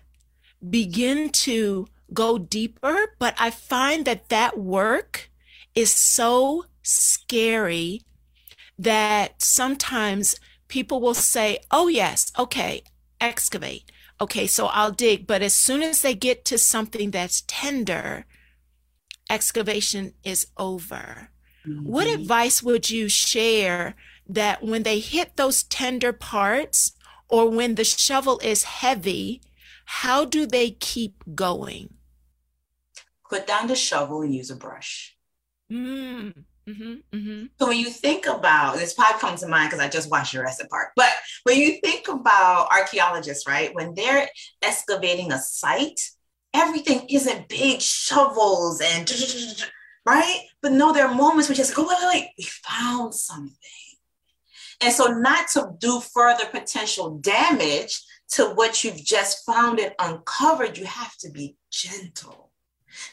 begin 0.67 1.29
to 1.45 1.89
go 2.11 2.39
deeper. 2.39 3.13
But 3.19 3.35
I 3.39 3.51
find 3.51 4.07
that 4.07 4.31
that 4.31 4.59
work 4.59 5.31
is 5.75 5.91
so 5.91 6.65
scary 6.83 8.01
that 8.79 9.43
sometimes 9.43 10.37
people 10.69 11.01
will 11.01 11.15
say, 11.15 11.59
oh, 11.71 11.89
yes, 11.89 12.33
okay, 12.39 12.83
excavate. 13.21 13.91
Okay, 14.21 14.47
so 14.47 14.67
I'll 14.67 14.93
dig. 14.93 15.27
But 15.27 15.43
as 15.43 15.55
soon 15.55 15.83
as 15.83 16.03
they 16.03 16.15
get 16.15 16.45
to 16.47 16.59
something 16.59 17.11
that's 17.11 17.45
tender, 17.47 18.27
excavation 19.29 20.15
is 20.25 20.47
over. 20.57 21.31
Mm-hmm. 21.67 21.85
What 21.85 22.07
advice 22.07 22.63
would 22.63 22.91
you 22.91 23.09
share 23.09 23.95
that 24.29 24.63
when 24.63 24.83
they 24.83 25.01
hit 25.01 25.37
those 25.37 25.63
tender 25.65 26.13
parts 26.13 26.93
or 27.29 27.51
when 27.51 27.75
the 27.75 27.85
shovel 27.85 28.41
is 28.43 28.65
heavy, 28.65 29.43
how 29.85 30.25
do 30.25 30.47
they 30.47 30.71
keep 30.71 31.23
going? 31.35 31.95
Put 33.29 33.47
down 33.47 33.67
the 33.67 33.77
shovel 33.77 34.23
and 34.23 34.35
use 34.35 34.51
a 34.51 34.57
brush. 34.57 35.17
Mm. 35.71 36.45
Mm-hmm, 36.69 37.17
mm-hmm. 37.17 37.47
So 37.59 37.69
when 37.69 37.79
you 37.79 37.91
think 37.91 38.27
about 38.27 38.77
this, 38.77 38.95
probably 38.95 39.21
comes 39.21 39.41
to 39.41 39.49
mind 39.49 39.71
because 39.71 39.85
I 39.85 39.89
just 39.89 40.11
watched 40.11 40.33
Jurassic 40.33 40.69
Park. 40.69 40.91
But 40.97 41.11
when 41.45 41.59
you 41.59 41.79
think 41.81 42.09
about 42.09 42.73
archaeologists, 42.73 43.47
right, 43.47 43.75
when 43.75 43.95
they're 43.95 44.29
excavating 44.63 45.31
a 45.31 45.39
site, 45.39 46.01
everything 46.53 47.07
isn't 47.09 47.49
big 47.49 47.81
shovels 47.81 48.81
and 48.81 49.11
right. 50.05 50.41
But 50.61 50.73
no, 50.73 50.93
there 50.93 51.07
are 51.07 51.15
moments 51.15 51.49
you 51.49 51.55
just 51.55 51.75
go, 51.75 51.87
wait, 51.87 51.99
wait, 52.01 52.09
wait, 52.15 52.29
we 52.37 52.45
found 52.45 53.15
something. 53.15 53.55
And 54.83 54.93
so, 54.93 55.07
not 55.07 55.49
to 55.53 55.71
do 55.79 56.01
further 56.01 56.47
potential 56.47 57.19
damage 57.19 58.03
to 58.33 58.47
what 58.55 58.83
you've 58.83 59.03
just 59.03 59.47
found 59.47 59.79
and 59.79 59.95
uncovered, 59.99 60.77
you 60.77 60.85
have 60.85 61.17
to 61.19 61.31
be 61.31 61.57
gentle 61.71 62.46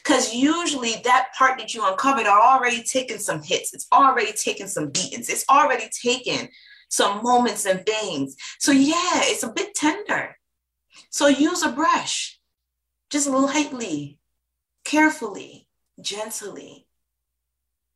because 0.02 0.34
usually 0.34 0.94
that 1.04 1.28
part 1.36 1.58
that 1.58 1.74
you 1.74 1.86
uncovered 1.86 2.26
are 2.26 2.40
already 2.40 2.82
taken 2.82 3.18
some 3.18 3.42
hits. 3.42 3.74
It's 3.74 3.86
already 3.92 4.32
taken 4.32 4.68
some 4.68 4.90
beatings. 4.90 5.28
It's 5.28 5.44
already 5.48 5.88
taken 6.02 6.48
some 6.88 7.22
moments 7.22 7.66
and 7.66 7.84
things. 7.84 8.36
So 8.58 8.72
yeah, 8.72 9.20
it's 9.24 9.42
a 9.42 9.52
bit 9.52 9.74
tender. 9.74 10.36
So 11.10 11.26
use 11.26 11.62
a 11.62 11.70
brush, 11.70 12.38
just 13.10 13.28
lightly, 13.28 14.18
carefully, 14.84 15.68
gently 16.00 16.86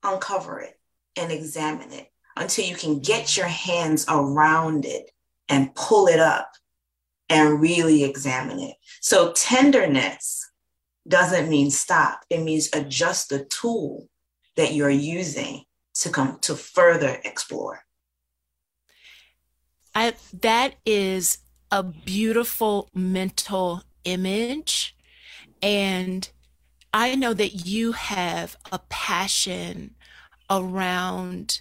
uncover 0.03 0.61
it 0.61 0.79
and 1.17 1.33
examine 1.33 1.93
it 1.93 2.09
until 2.37 2.65
you 2.65 2.77
can 2.77 3.01
get 3.01 3.37
your 3.37 3.47
hands 3.47 4.05
around 4.09 4.85
it 4.85 5.11
and 5.49 5.75
pull 5.75 6.07
it 6.07 6.21
up 6.21 6.51
and 7.29 7.61
really 7.61 8.05
examine 8.05 8.61
it. 8.61 8.77
So 9.01 9.33
tenderness 9.33 10.48
doesn't 11.09 11.49
mean 11.49 11.71
stop. 11.71 12.25
It 12.31 12.43
means 12.43 12.69
adjust 12.73 13.31
the 13.31 13.45
tool 13.45 14.09
that 14.57 14.75
you're 14.75 14.91
using 14.91 15.65
to 15.95 16.11
come 16.11 16.39
to 16.43 16.55
further 16.55 17.21
explore. 17.25 17.85
I, 19.95 20.15
that 20.41 20.75
is 20.85 21.39
a 21.71 21.83
beautiful 21.83 22.89
mental 22.95 23.83
image. 24.05 24.97
And 25.63 26.29
I 26.95 27.15
know 27.15 27.35
that 27.35 27.67
you 27.67 27.93
have 27.93 28.57
a 28.71 28.79
passion 28.89 29.95
around 30.49 31.61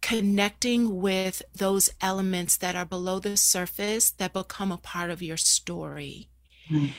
connecting 0.00 1.00
with 1.00 1.42
those 1.54 1.90
elements 2.00 2.56
that 2.56 2.74
are 2.74 2.84
below 2.84 3.18
the 3.18 3.36
surface 3.36 4.10
that 4.10 4.32
become 4.32 4.72
a 4.72 4.78
part 4.78 5.10
of 5.10 5.22
your 5.22 5.36
story. 5.36 6.28
Mm 6.70 6.90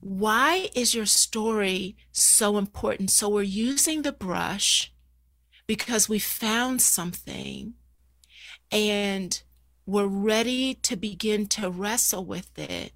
why 0.00 0.70
is 0.74 0.94
your 0.94 1.06
story 1.06 1.96
so 2.12 2.58
important? 2.58 3.10
So 3.10 3.28
we're 3.28 3.42
using 3.42 4.02
the 4.02 4.12
brush 4.12 4.92
because 5.66 6.08
we 6.08 6.18
found 6.18 6.80
something 6.80 7.74
and 8.70 9.42
we're 9.86 10.06
ready 10.06 10.74
to 10.74 10.96
begin 10.96 11.46
to 11.48 11.70
wrestle 11.70 12.24
with 12.24 12.58
it. 12.58 12.92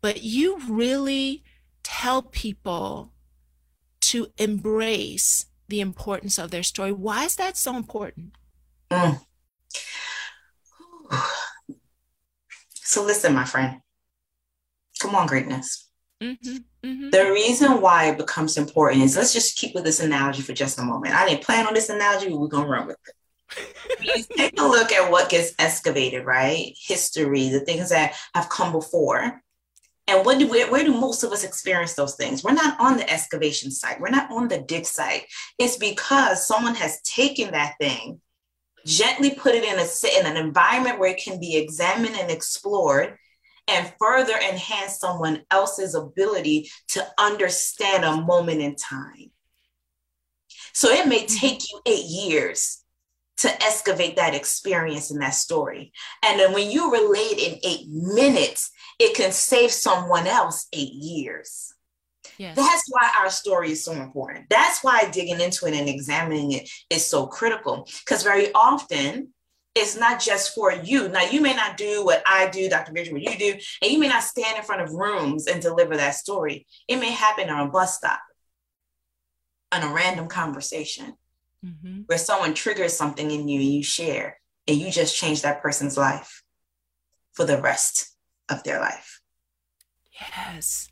But 0.00 0.22
you 0.22 0.60
really 0.68 1.42
tell 1.82 2.22
people 2.22 3.12
to 4.00 4.28
embrace 4.38 5.46
the 5.68 5.80
importance 5.80 6.38
of 6.38 6.50
their 6.50 6.62
story. 6.62 6.92
Why 6.92 7.24
is 7.24 7.36
that 7.36 7.56
so 7.56 7.76
important? 7.76 8.34
Mm. 8.90 9.20
So, 12.74 13.04
listen, 13.04 13.34
my 13.34 13.44
friend. 13.44 13.80
Come 15.00 15.14
on, 15.14 15.28
greatness. 15.28 15.89
Mm-hmm, 16.22 16.56
mm-hmm. 16.84 17.10
The 17.10 17.30
reason 17.32 17.80
why 17.80 18.10
it 18.10 18.18
becomes 18.18 18.58
important 18.58 19.02
is 19.02 19.16
let's 19.16 19.32
just 19.32 19.56
keep 19.56 19.74
with 19.74 19.84
this 19.84 20.00
analogy 20.00 20.42
for 20.42 20.52
just 20.52 20.78
a 20.78 20.82
moment. 20.82 21.14
I 21.14 21.26
didn't 21.26 21.44
plan 21.44 21.66
on 21.66 21.74
this 21.74 21.88
analogy, 21.88 22.28
but 22.28 22.38
we're 22.38 22.48
going 22.48 22.64
to 22.64 22.70
run 22.70 22.86
with 22.86 22.98
it. 23.06 23.14
take 24.36 24.60
a 24.60 24.64
look 24.64 24.92
at 24.92 25.10
what 25.10 25.30
gets 25.30 25.52
excavated, 25.58 26.24
right? 26.24 26.74
History, 26.78 27.48
the 27.48 27.60
things 27.60 27.90
that 27.90 28.14
have 28.34 28.48
come 28.48 28.72
before. 28.72 29.42
And 30.06 30.26
what 30.26 30.38
do, 30.38 30.48
where, 30.48 30.70
where 30.70 30.84
do 30.84 30.92
most 30.92 31.22
of 31.22 31.32
us 31.32 31.44
experience 31.44 31.94
those 31.94 32.16
things? 32.16 32.42
We're 32.42 32.52
not 32.52 32.78
on 32.80 32.96
the 32.96 33.10
excavation 33.10 33.70
site. 33.70 34.00
We're 34.00 34.10
not 34.10 34.30
on 34.30 34.48
the 34.48 34.58
dig 34.58 34.84
site. 34.84 35.26
It's 35.58 35.76
because 35.76 36.46
someone 36.46 36.74
has 36.74 37.00
taken 37.02 37.52
that 37.52 37.74
thing, 37.80 38.20
gently 38.84 39.30
put 39.30 39.54
it 39.54 39.64
in, 39.64 39.78
a, 39.78 40.20
in 40.20 40.26
an 40.26 40.44
environment 40.44 40.98
where 40.98 41.10
it 41.10 41.22
can 41.22 41.38
be 41.38 41.56
examined 41.56 42.16
and 42.16 42.30
explored, 42.30 43.16
and 43.70 43.92
further 43.98 44.34
enhance 44.34 44.98
someone 44.98 45.42
else's 45.50 45.94
ability 45.94 46.70
to 46.88 47.06
understand 47.18 48.04
a 48.04 48.20
moment 48.20 48.60
in 48.60 48.76
time. 48.76 49.30
So 50.72 50.88
it 50.90 51.06
may 51.06 51.24
mm-hmm. 51.24 51.36
take 51.36 51.70
you 51.70 51.80
eight 51.86 52.04
years 52.04 52.84
to 53.38 53.50
excavate 53.62 54.16
that 54.16 54.34
experience 54.34 55.10
and 55.10 55.22
that 55.22 55.34
story. 55.34 55.92
And 56.22 56.38
then 56.38 56.52
when 56.52 56.70
you 56.70 56.92
relate 56.92 57.38
in 57.38 57.58
eight 57.64 57.88
minutes, 57.88 58.70
it 58.98 59.16
can 59.16 59.32
save 59.32 59.70
someone 59.70 60.26
else 60.26 60.66
eight 60.74 60.92
years. 60.92 61.72
Yes. 62.36 62.56
That's 62.56 62.84
why 62.88 63.10
our 63.18 63.30
story 63.30 63.72
is 63.72 63.84
so 63.84 63.92
important. 63.92 64.46
That's 64.50 64.84
why 64.84 65.10
digging 65.10 65.40
into 65.40 65.66
it 65.66 65.74
and 65.74 65.88
examining 65.88 66.52
it 66.52 66.70
is 66.90 67.04
so 67.04 67.26
critical. 67.26 67.88
Because 68.04 68.22
very 68.22 68.52
often 68.54 69.34
it's 69.74 69.96
not 69.96 70.20
just 70.20 70.54
for 70.54 70.72
you. 70.72 71.08
Now, 71.08 71.22
you 71.22 71.40
may 71.40 71.54
not 71.54 71.76
do 71.76 72.04
what 72.04 72.22
I 72.26 72.48
do, 72.48 72.68
Dr. 72.68 72.92
Victor, 72.92 73.12
what 73.12 73.22
you 73.22 73.38
do, 73.38 73.54
and 73.82 73.92
you 73.92 73.98
may 73.98 74.08
not 74.08 74.22
stand 74.22 74.58
in 74.58 74.64
front 74.64 74.82
of 74.82 74.92
rooms 74.92 75.46
and 75.46 75.62
deliver 75.62 75.96
that 75.96 76.14
story. 76.16 76.66
It 76.88 76.96
may 76.96 77.10
happen 77.10 77.48
on 77.48 77.68
a 77.68 77.70
bus 77.70 77.96
stop, 77.96 78.20
on 79.70 79.82
a 79.82 79.94
random 79.94 80.26
conversation 80.26 81.14
mm-hmm. 81.64 82.00
where 82.06 82.18
someone 82.18 82.54
triggers 82.54 82.94
something 82.96 83.30
in 83.30 83.46
you 83.48 83.60
and 83.60 83.72
you 83.72 83.82
share, 83.82 84.40
and 84.66 84.76
you 84.76 84.90
just 84.90 85.16
change 85.16 85.42
that 85.42 85.62
person's 85.62 85.96
life 85.96 86.42
for 87.32 87.44
the 87.44 87.60
rest 87.60 88.16
of 88.48 88.64
their 88.64 88.80
life. 88.80 89.20
Yes. 90.12 90.88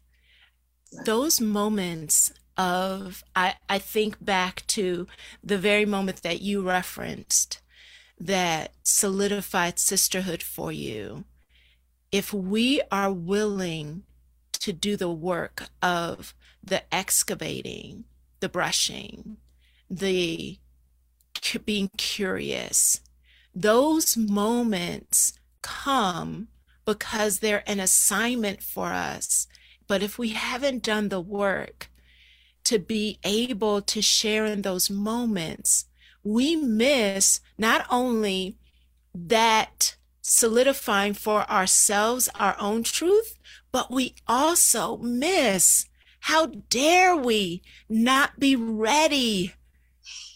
Those 1.04 1.40
moments 1.40 2.32
of, 2.56 3.22
I, 3.36 3.54
I 3.68 3.78
think 3.78 4.24
back 4.24 4.64
to 4.68 5.06
the 5.42 5.58
very 5.58 5.84
moment 5.84 6.22
that 6.22 6.40
you 6.40 6.62
referenced 6.62 7.60
that 8.18 8.72
solidified 8.82 9.78
sisterhood 9.78 10.42
for 10.42 10.72
you. 10.72 11.24
If 12.10 12.32
we 12.32 12.80
are 12.90 13.12
willing 13.12 14.04
to 14.60 14.72
do 14.72 14.96
the 14.96 15.10
work 15.10 15.64
of 15.82 16.34
the 16.62 16.82
excavating, 16.92 18.04
the 18.40 18.48
brushing, 18.48 19.36
the 19.88 20.58
being 21.64 21.88
curious, 21.96 23.00
those 23.54 24.16
moments 24.16 25.38
come 25.62 26.48
because 26.84 27.38
they're 27.38 27.68
an 27.68 27.80
assignment 27.80 28.62
for 28.62 28.86
us. 28.86 29.46
But 29.86 30.02
if 30.02 30.18
we 30.18 30.30
haven't 30.30 30.82
done 30.82 31.08
the 31.08 31.20
work 31.20 31.90
to 32.64 32.78
be 32.78 33.18
able 33.24 33.80
to 33.82 34.02
share 34.02 34.44
in 34.44 34.62
those 34.62 34.90
moments, 34.90 35.86
we 36.28 36.56
miss 36.56 37.40
not 37.56 37.86
only 37.90 38.56
that 39.14 39.96
solidifying 40.20 41.14
for 41.14 41.50
ourselves 41.50 42.28
our 42.34 42.56
own 42.60 42.82
truth, 42.82 43.38
but 43.72 43.90
we 43.90 44.14
also 44.26 44.98
miss 44.98 45.86
how 46.20 46.46
dare 46.46 47.16
we 47.16 47.62
not 47.88 48.38
be 48.38 48.54
ready 48.54 49.54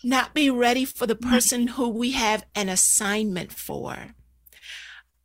not 0.03 0.35
be 0.35 0.51
ready 0.51 0.85
for 0.85 1.07
the 1.07 1.15
mm-hmm. 1.15 1.31
person 1.31 1.67
who 1.69 1.89
we 1.89 2.13
have 2.13 2.45
an 2.55 2.69
assignment 2.69 3.53
for. 3.53 4.15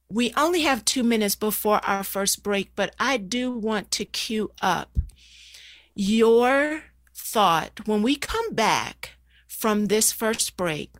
We 0.09 0.33
only 0.37 0.61
have 0.61 0.85
two 0.85 1.03
minutes 1.03 1.35
before 1.35 1.83
our 1.83 2.03
first 2.03 2.43
break, 2.43 2.71
but 2.75 2.95
I 2.99 3.17
do 3.17 3.51
want 3.51 3.91
to 3.91 4.05
cue 4.05 4.51
up 4.61 4.97
your 5.95 6.83
thought 7.13 7.85
when 7.87 8.03
we 8.03 8.15
come 8.15 8.53
back 8.53 9.16
from 9.57 9.85
this 9.87 10.11
first 10.11 10.55
break. 10.55 10.91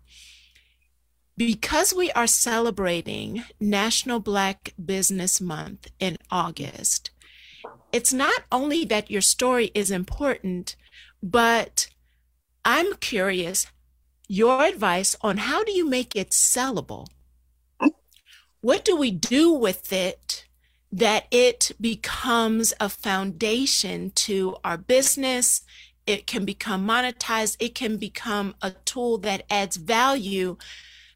Because 1.37 1.93
we 1.93 2.11
are 2.11 2.27
celebrating 2.27 3.43
National 3.59 4.19
Black 4.19 4.73
Business 4.83 5.39
Month 5.39 5.87
in 5.99 6.17
August, 6.31 7.11
it's 7.91 8.11
not 8.11 8.43
only 8.51 8.83
that 8.85 9.11
your 9.11 9.21
story 9.21 9.69
is 9.75 9.91
important, 9.91 10.75
but 11.21 11.87
I'm 12.65 12.95
curious 12.95 13.67
your 14.27 14.63
advice 14.63 15.15
on 15.21 15.37
how 15.37 15.63
do 15.63 15.71
you 15.71 15.87
make 15.87 16.15
it 16.15 16.31
sellable? 16.31 17.07
What 18.61 18.83
do 18.83 18.95
we 18.95 19.11
do 19.11 19.53
with 19.53 19.93
it 19.93 20.45
that 20.91 21.27
it 21.31 21.71
becomes 21.79 22.73
a 22.79 22.89
foundation 22.89 24.11
to 24.15 24.57
our 24.63 24.77
business? 24.77 25.61
It 26.07 26.25
can 26.25 26.45
become 26.45 26.87
monetized. 26.87 27.57
It 27.59 27.75
can 27.75 27.97
become 27.97 28.55
a 28.61 28.71
tool 28.71 29.17
that 29.19 29.43
adds 29.49 29.75
value 29.75 30.57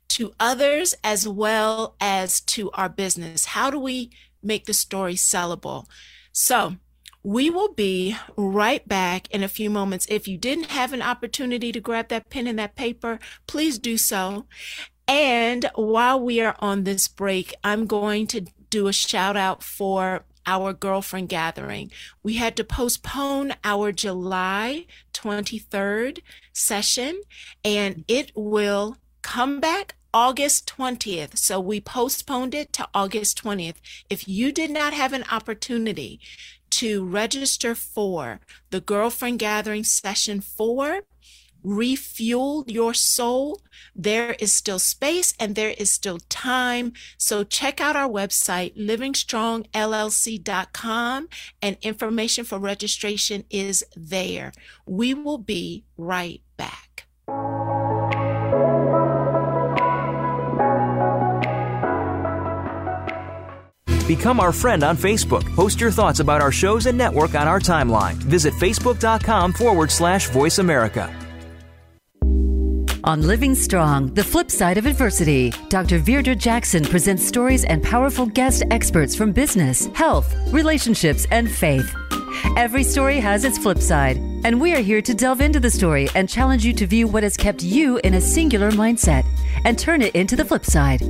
to 0.09 0.33
others 0.39 0.93
as 1.03 1.27
well 1.27 1.95
as 2.01 2.41
to 2.41 2.69
our 2.71 2.89
business. 2.89 3.45
How 3.45 3.71
do 3.71 3.79
we 3.79 4.11
make 4.43 4.65
the 4.65 4.73
story 4.73 5.15
sellable? 5.15 5.85
So, 6.33 6.75
we 7.23 7.49
will 7.49 7.73
be 7.73 8.15
right 8.35 8.85
back 8.87 9.29
in 9.31 9.43
a 9.43 9.47
few 9.47 9.69
moments. 9.69 10.07
If 10.09 10.27
you 10.27 10.37
didn't 10.37 10.71
have 10.71 10.91
an 10.91 11.01
opportunity 11.01 11.71
to 11.71 11.79
grab 11.79 12.07
that 12.09 12.29
pen 12.29 12.47
and 12.47 12.57
that 12.59 12.75
paper, 12.75 13.19
please 13.47 13.77
do 13.77 13.97
so. 13.97 14.45
And 15.07 15.69
while 15.75 16.19
we 16.19 16.41
are 16.41 16.55
on 16.59 16.83
this 16.83 17.07
break, 17.07 17.53
I'm 17.63 17.85
going 17.85 18.27
to 18.27 18.45
do 18.69 18.87
a 18.87 18.93
shout 18.93 19.37
out 19.37 19.61
for 19.61 20.25
our 20.45 20.73
girlfriend 20.73 21.29
gathering. 21.29 21.91
We 22.23 22.35
had 22.35 22.55
to 22.57 22.63
postpone 22.63 23.53
our 23.63 23.91
July 23.91 24.85
23rd 25.13 26.19
session 26.53 27.21
and 27.63 28.03
it 28.07 28.31
will 28.35 28.97
come 29.21 29.59
back 29.59 29.95
August 30.13 30.71
20th. 30.77 31.37
So 31.37 31.59
we 31.59 31.79
postponed 31.79 32.53
it 32.53 32.73
to 32.73 32.87
August 32.93 33.41
20th. 33.43 33.77
If 34.09 34.27
you 34.27 34.51
did 34.51 34.71
not 34.71 34.93
have 34.93 35.13
an 35.13 35.23
opportunity 35.31 36.19
to 36.71 37.05
register 37.05 37.75
for 37.75 38.39
the 38.69 38.81
Girlfriend 38.81 39.39
Gathering 39.39 39.83
Session 39.83 40.41
4, 40.41 41.01
Refuel 41.63 42.65
Your 42.67 42.93
Soul, 42.93 43.61
there 43.95 44.35
is 44.39 44.53
still 44.53 44.77
space 44.79 45.33
and 45.39 45.55
there 45.55 45.73
is 45.77 45.89
still 45.89 46.19
time. 46.29 46.93
So 47.17 47.43
check 47.43 47.81
out 47.81 47.95
our 47.95 48.09
website, 48.09 48.75
livingstrongllc.com, 48.77 51.27
and 51.61 51.77
information 51.81 52.45
for 52.45 52.59
registration 52.59 53.45
is 53.49 53.83
there. 53.95 54.51
We 54.85 55.13
will 55.13 55.37
be 55.37 55.85
right 55.97 56.41
back. 56.57 57.05
Become 64.07 64.39
our 64.41 64.51
friend 64.51 64.83
on 64.83 64.97
Facebook. 64.97 65.55
Post 65.55 65.79
your 65.79 65.91
thoughts 65.91 66.19
about 66.19 66.41
our 66.41 66.51
shows 66.51 66.85
and 66.85 66.97
network 66.97 67.33
on 67.33 67.47
our 67.47 67.61
timeline. 67.61 68.15
Visit 68.15 68.53
facebook.com 68.55 69.53
forward 69.53 69.89
slash 69.89 70.29
voice 70.29 70.59
America. 70.59 71.20
On 73.03 73.23
Living 73.23 73.55
Strong, 73.55 74.13
the 74.13 74.23
flip 74.23 74.51
side 74.51 74.77
of 74.77 74.85
adversity, 74.85 75.51
Dr. 75.69 75.99
Virdra 75.99 76.37
Jackson 76.37 76.85
presents 76.85 77.25
stories 77.25 77.65
and 77.65 77.81
powerful 77.81 78.27
guest 78.27 78.61
experts 78.69 79.15
from 79.15 79.31
business, 79.31 79.87
health, 79.95 80.35
relationships, 80.53 81.25
and 81.31 81.49
faith. 81.49 81.95
Every 82.57 82.83
story 82.83 83.19
has 83.19 83.43
its 83.43 83.57
flip 83.57 83.79
side, 83.79 84.17
and 84.45 84.61
we 84.61 84.75
are 84.75 84.81
here 84.81 85.01
to 85.01 85.15
delve 85.15 85.41
into 85.41 85.59
the 85.59 85.71
story 85.71 86.09
and 86.13 86.29
challenge 86.29 86.63
you 86.63 86.73
to 86.73 86.85
view 86.85 87.07
what 87.07 87.23
has 87.23 87.35
kept 87.35 87.63
you 87.63 87.99
in 88.03 88.13
a 88.13 88.21
singular 88.21 88.69
mindset 88.69 89.25
and 89.65 89.79
turn 89.79 90.03
it 90.03 90.13
into 90.13 90.35
the 90.35 90.45
flip 90.45 90.63
side. 90.63 91.01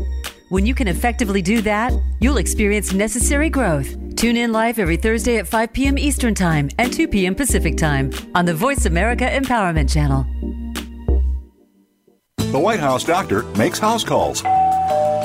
When 0.48 0.66
you 0.66 0.74
can 0.74 0.88
effectively 0.88 1.42
do 1.42 1.62
that, 1.64 1.92
you'll 2.22 2.38
experience 2.38 2.94
necessary 2.94 3.50
growth. 3.50 3.98
Tune 4.16 4.38
in 4.38 4.54
live 4.54 4.80
every 4.80 4.98
Thursday 4.98 5.40
at 5.40 5.48
5 5.48 5.74
p.m. 5.74 5.98
Eastern 5.98 6.36
Time 6.36 6.70
and 6.78 6.94
2 6.94 7.10
p.m. 7.10 7.36
Pacific 7.36 7.76
Time 7.76 8.12
on 8.34 8.46
the 8.46 8.54
Voice 8.54 8.86
America 8.86 9.26
Empowerment 9.26 9.92
Channel. 9.92 10.61
The 12.52 12.60
White 12.60 12.82
House 12.82 13.06
doctor 13.06 13.44
makes 13.56 13.80
house 13.80 14.04
calls. 14.04 14.44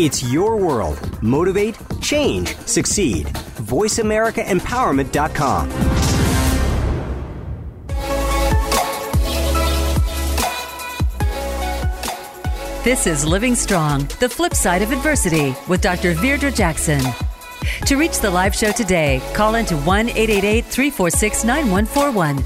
It's 0.00 0.22
your 0.22 0.56
world. 0.56 1.20
Motivate, 1.24 1.76
change, 2.00 2.56
succeed. 2.58 3.26
VoiceAmericaEmpowerment.com. 3.26 5.68
This 12.84 13.08
is 13.08 13.24
Living 13.24 13.56
Strong, 13.56 14.02
the 14.20 14.28
flip 14.28 14.54
side 14.54 14.82
of 14.82 14.92
adversity 14.92 15.56
with 15.66 15.80
Dr. 15.80 16.14
Virdra 16.14 16.54
Jackson. 16.54 17.02
To 17.86 17.96
reach 17.96 18.20
the 18.20 18.30
live 18.30 18.54
show 18.54 18.70
today, 18.70 19.20
call 19.34 19.56
into 19.56 19.76
1 19.78 20.10
888 20.10 20.64
346 20.64 21.42
9141. 21.42 22.36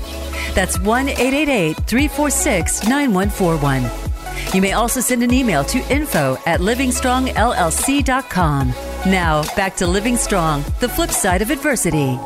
That's 0.55 0.79
1 0.79 1.09
888 1.11 1.77
346 1.87 2.88
9141. 2.88 4.12
You 4.55 4.61
may 4.61 4.72
also 4.72 5.00
send 5.00 5.22
an 5.22 5.33
email 5.33 5.64
to 5.64 5.78
info 5.90 6.37
at 6.46 6.61
livingstrongllc.com. 6.61 8.68
Now, 9.07 9.42
back 9.57 9.76
to 9.76 9.87
Living 9.87 10.16
Strong, 10.16 10.64
the 10.81 10.88
flip 10.88 11.11
side 11.11 11.42
of 11.42 11.50
adversity. 11.50 12.18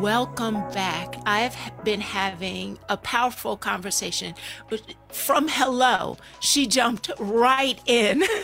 Welcome 0.00 0.56
back. 0.72 1.16
I've 1.24 1.56
been 1.82 2.02
having 2.02 2.78
a 2.88 2.96
powerful 2.96 3.56
conversation. 3.56 4.34
From 5.08 5.48
hello, 5.48 6.18
she 6.40 6.66
jumped 6.66 7.10
right 7.18 7.80
in. 7.86 8.22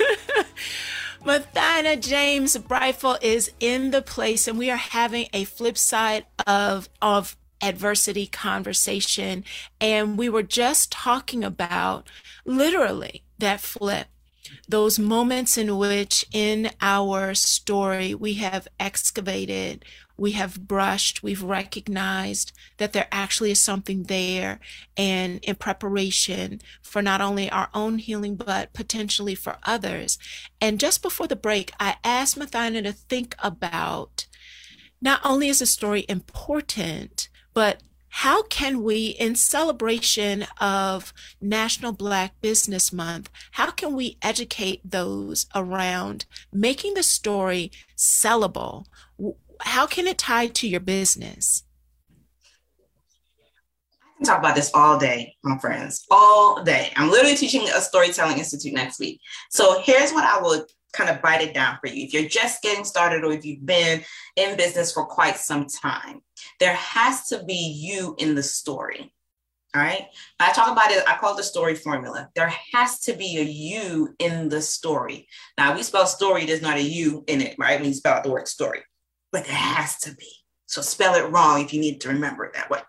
Mothyna 1.25 2.01
James 2.01 2.57
Brightful 2.57 3.19
is 3.21 3.51
in 3.61 3.91
the 3.91 4.01
place, 4.01 4.49
and 4.49 4.59
we 4.59 4.71
are 4.71 4.77
having 4.77 5.29
a 5.35 5.45
flip 5.45 5.77
side 5.77 6.25
of 6.47 6.89
of 7.03 7.37
adversity 7.63 8.27
conversation. 8.27 9.45
And 9.81 10.19
we 10.19 10.29
were 10.29 10.43
just 10.43 10.93
talking 10.93 11.45
about 11.45 12.09
literally 12.45 13.25
that 13.39 13.61
flip 13.61 14.09
those 14.69 14.99
moments 14.99 15.57
in 15.59 15.77
which 15.77 16.25
in 16.33 16.71
our 16.81 17.35
story 17.35 18.15
we 18.15 18.35
have 18.35 18.69
excavated, 18.79 19.85
we 20.17 20.33
have 20.33 20.69
brushed, 20.69 21.23
we've 21.23 21.43
recognized 21.43 22.53
that 22.77 22.93
there 22.93 23.09
actually 23.11 23.51
is 23.51 23.61
something 23.61 24.05
there 24.05 24.61
and 24.97 25.43
in 25.43 25.57
preparation 25.57 26.61
for 26.83 27.01
not 27.01 27.21
only 27.21 27.51
our 27.51 27.71
own 27.73 27.99
healing, 27.99 28.37
but 28.37 28.73
potentially 28.73 29.35
for 29.35 29.57
others. 29.65 30.19
And 30.61 30.81
just 30.81 31.03
before 31.03 31.27
the 31.27 31.37
break, 31.37 31.73
I 31.81 31.97
asked 32.05 32.39
Mothyna 32.39 32.83
to 32.83 32.93
think 32.93 33.35
about 33.39 34.27
not 35.01 35.21
only 35.25 35.49
is 35.49 35.61
the 35.61 35.67
story 35.67 36.05
important, 36.09 37.30
but 37.55 37.83
how 38.11 38.43
can 38.43 38.83
we, 38.83 39.07
in 39.07 39.37
celebration 39.37 40.47
of 40.61 41.15
National 41.41 41.93
Black 41.93 42.41
Business 42.41 42.93
Month, 42.93 43.31
how 43.53 43.71
can 43.71 43.95
we 43.95 44.19
educate 44.21 44.81
those 44.85 45.47
around 45.55 46.27
making 46.53 46.95
the 46.95 47.05
story 47.05 47.71
sellable? 47.97 48.87
How 49.61 49.87
can 49.87 50.09
it 50.09 50.19
tie 50.19 50.49
to 50.49 50.69
your 50.69 50.81
business? 50.81 51.63
I 54.03 54.17
can 54.17 54.27
talk 54.27 54.41
about 54.41 54.57
this 54.57 54.73
all 54.75 54.99
day, 54.99 55.37
my 55.45 55.57
friends, 55.59 56.05
all 56.11 56.65
day. 56.65 56.93
I'm 56.97 57.11
literally 57.11 57.37
teaching 57.37 57.69
a 57.69 57.81
storytelling 57.81 58.39
institute 58.39 58.75
next 58.75 58.99
week. 58.99 59.21
So 59.51 59.81
here's 59.83 60.13
what 60.13 60.25
I 60.25 60.43
would 60.43 60.65
kind 60.93 61.11
of 61.11 61.23
bite 61.23 61.43
it 61.43 61.55
down 61.55 61.79
for 61.81 61.87
you. 61.87 62.05
If 62.05 62.13
you're 62.13 62.29
just 62.29 62.61
getting 62.63 62.85
started 62.85 63.25
or 63.25 63.33
if 63.33 63.45
you've 63.45 63.65
been 63.65 64.03
in 64.37 64.57
business 64.57 64.93
for 64.93 65.07
quite 65.07 65.37
some 65.37 65.67
time, 65.67 66.23
there 66.61 66.75
has 66.75 67.29
to 67.29 67.43
be 67.43 67.55
you 67.55 68.15
in 68.19 68.35
the 68.35 68.43
story. 68.43 69.13
All 69.75 69.83
right. 69.83 70.07
I 70.41 70.53
talk 70.53 70.71
about 70.71 70.91
it, 70.91 71.03
I 71.09 71.17
call 71.17 71.35
it 71.35 71.37
the 71.37 71.43
story 71.45 71.75
formula. 71.75 72.29
There 72.35 72.53
has 72.73 73.01
to 73.01 73.15
be 73.15 73.39
a 73.39 73.43
you 73.43 74.15
in 74.19 74.49
the 74.49 74.61
story. 74.61 75.29
Now, 75.57 75.75
we 75.75 75.83
spell 75.83 76.07
story, 76.07 76.45
there's 76.45 76.63
not 76.63 76.77
a 76.77 76.83
you 76.83 77.25
in 77.29 77.41
it, 77.41 77.55
right? 77.57 77.79
When 77.79 77.89
you 77.89 77.95
spell 77.95 78.15
out 78.15 78.25
the 78.25 78.31
word 78.31 78.49
story, 78.49 78.81
but 79.33 79.45
there 79.45 79.55
has 79.55 79.99
to 80.01 80.15
be. 80.15 80.29
So 80.67 80.81
spell 80.83 81.15
it 81.15 81.31
wrong 81.31 81.65
if 81.65 81.73
you 81.73 81.81
need 81.81 82.01
to 82.01 82.09
remember 82.09 82.45
it 82.45 82.55
that 82.55 82.71
way. 82.71 82.81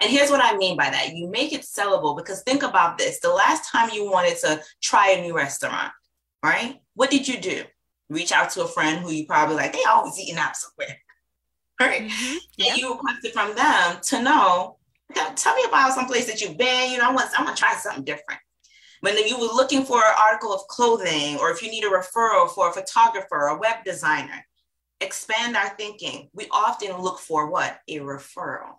And 0.00 0.10
here's 0.10 0.30
what 0.30 0.44
I 0.44 0.56
mean 0.56 0.76
by 0.76 0.90
that 0.90 1.14
you 1.14 1.28
make 1.28 1.52
it 1.52 1.62
sellable 1.62 2.16
because 2.16 2.42
think 2.42 2.62
about 2.62 2.98
this 2.98 3.20
the 3.20 3.30
last 3.30 3.70
time 3.70 3.90
you 3.92 4.10
wanted 4.10 4.38
to 4.38 4.60
try 4.82 5.10
a 5.10 5.22
new 5.22 5.34
restaurant, 5.34 5.92
right? 6.42 6.76
What 6.94 7.10
did 7.10 7.26
you 7.26 7.40
do? 7.40 7.64
Reach 8.10 8.32
out 8.32 8.50
to 8.50 8.62
a 8.62 8.68
friend 8.68 9.00
who 9.00 9.10
you 9.10 9.26
probably 9.26 9.56
like, 9.56 9.72
they 9.72 9.84
always 9.84 10.18
eating 10.18 10.36
out 10.36 10.56
somewhere. 10.56 10.98
Right. 11.80 12.02
Mm-hmm. 12.02 12.36
Yeah. 12.56 12.70
And 12.70 12.78
you 12.80 12.92
requested 12.92 13.32
from 13.32 13.54
them 13.54 13.98
to 14.02 14.22
know, 14.22 14.78
tell 15.36 15.54
me 15.56 15.64
about 15.66 15.92
some 15.92 16.06
place 16.06 16.26
that 16.26 16.40
you've 16.40 16.56
been. 16.56 16.92
You 16.92 16.98
know, 16.98 17.10
I 17.10 17.12
want, 17.12 17.38
I 17.38 17.42
want 17.42 17.56
to 17.56 17.60
try 17.62 17.74
something 17.74 18.04
different. 18.04 18.40
When 19.00 19.16
you 19.26 19.38
were 19.38 19.46
looking 19.46 19.84
for 19.84 19.98
an 19.98 20.14
article 20.18 20.54
of 20.54 20.66
clothing, 20.68 21.36
or 21.38 21.50
if 21.50 21.62
you 21.62 21.70
need 21.70 21.84
a 21.84 21.88
referral 21.88 22.48
for 22.48 22.70
a 22.70 22.72
photographer, 22.72 23.36
or 23.36 23.48
a 23.48 23.58
web 23.58 23.84
designer, 23.84 24.46
expand 25.00 25.56
our 25.56 25.70
thinking. 25.76 26.30
We 26.32 26.46
often 26.50 26.96
look 26.96 27.18
for 27.18 27.50
what? 27.50 27.80
A 27.88 27.98
referral. 27.98 28.76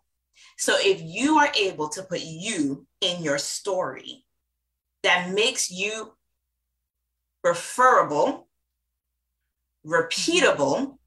So 0.58 0.76
if 0.80 1.02
you 1.02 1.38
are 1.38 1.52
able 1.56 1.90
to 1.90 2.02
put 2.02 2.22
you 2.22 2.88
in 3.02 3.22
your 3.22 3.38
story, 3.38 4.26
that 5.04 5.32
makes 5.32 5.70
you 5.70 6.14
referable, 7.44 8.48
repeatable, 9.86 10.98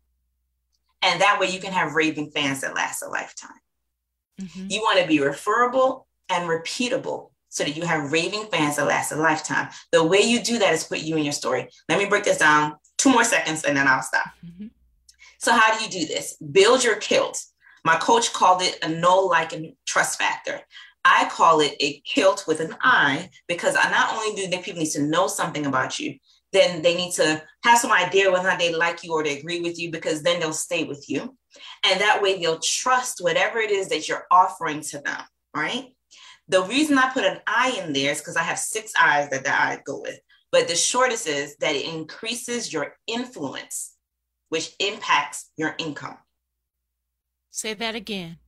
and 1.02 1.20
that 1.20 1.38
way 1.40 1.48
you 1.48 1.60
can 1.60 1.72
have 1.72 1.94
raving 1.94 2.30
fans 2.30 2.60
that 2.60 2.74
last 2.74 3.02
a 3.02 3.08
lifetime. 3.08 3.50
Mm-hmm. 4.40 4.66
You 4.70 4.80
want 4.80 5.00
to 5.00 5.06
be 5.06 5.20
referable 5.20 6.06
and 6.28 6.48
repeatable 6.48 7.30
so 7.48 7.64
that 7.64 7.76
you 7.76 7.84
have 7.84 8.12
raving 8.12 8.44
fans 8.46 8.76
that 8.76 8.86
last 8.86 9.12
a 9.12 9.16
lifetime. 9.16 9.68
The 9.92 10.04
way 10.04 10.20
you 10.20 10.42
do 10.42 10.58
that 10.58 10.74
is 10.74 10.84
put 10.84 10.98
you 10.98 11.16
in 11.16 11.24
your 11.24 11.32
story. 11.32 11.68
Let 11.88 11.98
me 11.98 12.06
break 12.06 12.24
this 12.24 12.38
down 12.38 12.76
two 12.98 13.10
more 13.10 13.24
seconds 13.24 13.64
and 13.64 13.76
then 13.76 13.88
I'll 13.88 14.02
stop. 14.02 14.26
Mm-hmm. 14.44 14.66
So, 15.38 15.52
how 15.52 15.76
do 15.76 15.84
you 15.84 15.90
do 15.90 16.06
this? 16.12 16.36
Build 16.36 16.84
your 16.84 16.96
kilt. 16.96 17.42
My 17.84 17.96
coach 17.96 18.32
called 18.32 18.60
it 18.60 18.78
a 18.82 18.88
no 18.88 19.20
like, 19.20 19.52
and 19.52 19.72
trust 19.86 20.18
factor. 20.18 20.60
I 21.04 21.28
call 21.30 21.60
it 21.60 21.74
a 21.80 22.00
kilt 22.00 22.44
with 22.46 22.60
an 22.60 22.76
I 22.82 23.30
because 23.46 23.76
I 23.76 23.90
not 23.90 24.14
only 24.14 24.36
do 24.36 24.48
the 24.48 24.58
people 24.58 24.82
need 24.82 24.90
to 24.90 25.02
know 25.02 25.28
something 25.28 25.64
about 25.64 25.98
you, 25.98 26.16
then 26.52 26.82
they 26.82 26.94
need 26.94 27.12
to 27.12 27.42
have 27.64 27.78
some 27.78 27.92
idea 27.92 28.30
whether 28.30 28.46
or 28.46 28.50
not 28.50 28.58
they 28.58 28.74
like 28.74 29.04
you 29.04 29.12
or 29.12 29.22
they 29.22 29.38
agree 29.38 29.60
with 29.60 29.78
you 29.78 29.90
because 29.90 30.22
then 30.22 30.40
they'll 30.40 30.52
stay 30.52 30.84
with 30.84 31.04
you. 31.08 31.36
And 31.84 32.00
that 32.00 32.22
way 32.22 32.38
they'll 32.38 32.60
trust 32.60 33.22
whatever 33.22 33.58
it 33.58 33.70
is 33.70 33.88
that 33.88 34.08
you're 34.08 34.26
offering 34.30 34.80
to 34.82 34.98
them, 35.00 35.20
right? 35.54 35.88
The 36.48 36.62
reason 36.64 36.96
I 36.96 37.10
put 37.10 37.24
an 37.24 37.40
I 37.46 37.78
in 37.84 37.92
there 37.92 38.12
is 38.12 38.18
because 38.18 38.36
I 38.36 38.42
have 38.42 38.58
six 38.58 38.92
I's 38.98 39.28
that 39.30 39.44
the 39.44 39.52
I 39.52 39.80
go 39.84 40.00
with. 40.00 40.18
But 40.50 40.66
the 40.66 40.76
shortest 40.76 41.26
is 41.26 41.56
that 41.56 41.74
it 41.74 41.84
increases 41.84 42.72
your 42.72 42.94
influence, 43.06 43.94
which 44.48 44.74
impacts 44.80 45.50
your 45.58 45.74
income. 45.78 46.16
Say 47.50 47.74
that 47.74 47.94
again. 47.94 48.38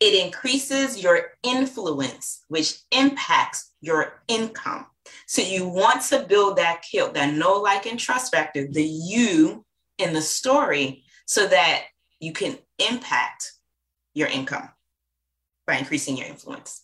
It 0.00 0.24
increases 0.24 1.02
your 1.02 1.32
influence, 1.42 2.42
which 2.48 2.78
impacts 2.90 3.72
your 3.80 4.22
income. 4.26 4.86
So 5.26 5.42
you 5.42 5.68
want 5.68 6.02
to 6.02 6.24
build 6.28 6.56
that 6.56 6.82
kilt, 6.82 7.14
that 7.14 7.34
know, 7.34 7.54
like, 7.54 7.86
and 7.86 7.98
trust 7.98 8.32
factor, 8.32 8.66
the 8.66 8.84
you 8.84 9.64
in 9.98 10.12
the 10.12 10.22
story, 10.22 11.04
so 11.26 11.46
that 11.46 11.84
you 12.20 12.32
can 12.32 12.58
impact 12.78 13.52
your 14.14 14.28
income 14.28 14.68
by 15.66 15.76
increasing 15.76 16.16
your 16.16 16.26
influence. 16.26 16.82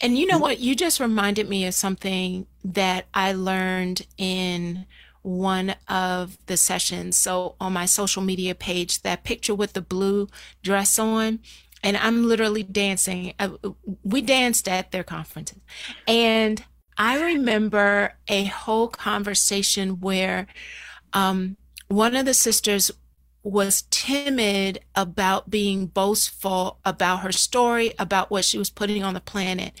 And 0.00 0.16
you 0.16 0.26
know 0.26 0.38
what? 0.38 0.58
You 0.58 0.74
just 0.74 1.00
reminded 1.00 1.48
me 1.48 1.66
of 1.66 1.74
something 1.74 2.46
that 2.64 3.06
I 3.12 3.32
learned 3.32 4.06
in 4.16 4.86
one 5.22 5.74
of 5.86 6.38
the 6.46 6.56
sessions. 6.56 7.16
So 7.16 7.56
on 7.60 7.74
my 7.74 7.84
social 7.84 8.22
media 8.22 8.54
page, 8.54 9.02
that 9.02 9.24
picture 9.24 9.54
with 9.54 9.74
the 9.74 9.82
blue 9.82 10.28
dress 10.62 10.98
on, 10.98 11.40
and 11.82 11.96
I'm 11.96 12.26
literally 12.26 12.62
dancing. 12.62 13.34
Uh, 13.38 13.50
we 14.02 14.22
danced 14.22 14.68
at 14.68 14.92
their 14.92 15.04
conferences. 15.04 15.60
And 16.06 16.64
I 17.00 17.18
remember 17.18 18.12
a 18.28 18.44
whole 18.44 18.88
conversation 18.88 20.00
where 20.00 20.46
um, 21.14 21.56
one 21.88 22.14
of 22.14 22.26
the 22.26 22.34
sisters 22.34 22.90
was 23.42 23.84
timid 23.88 24.80
about 24.94 25.48
being 25.48 25.86
boastful 25.86 26.78
about 26.84 27.20
her 27.20 27.32
story, 27.32 27.94
about 27.98 28.30
what 28.30 28.44
she 28.44 28.58
was 28.58 28.68
putting 28.68 29.02
on 29.02 29.14
the 29.14 29.20
planet. 29.20 29.72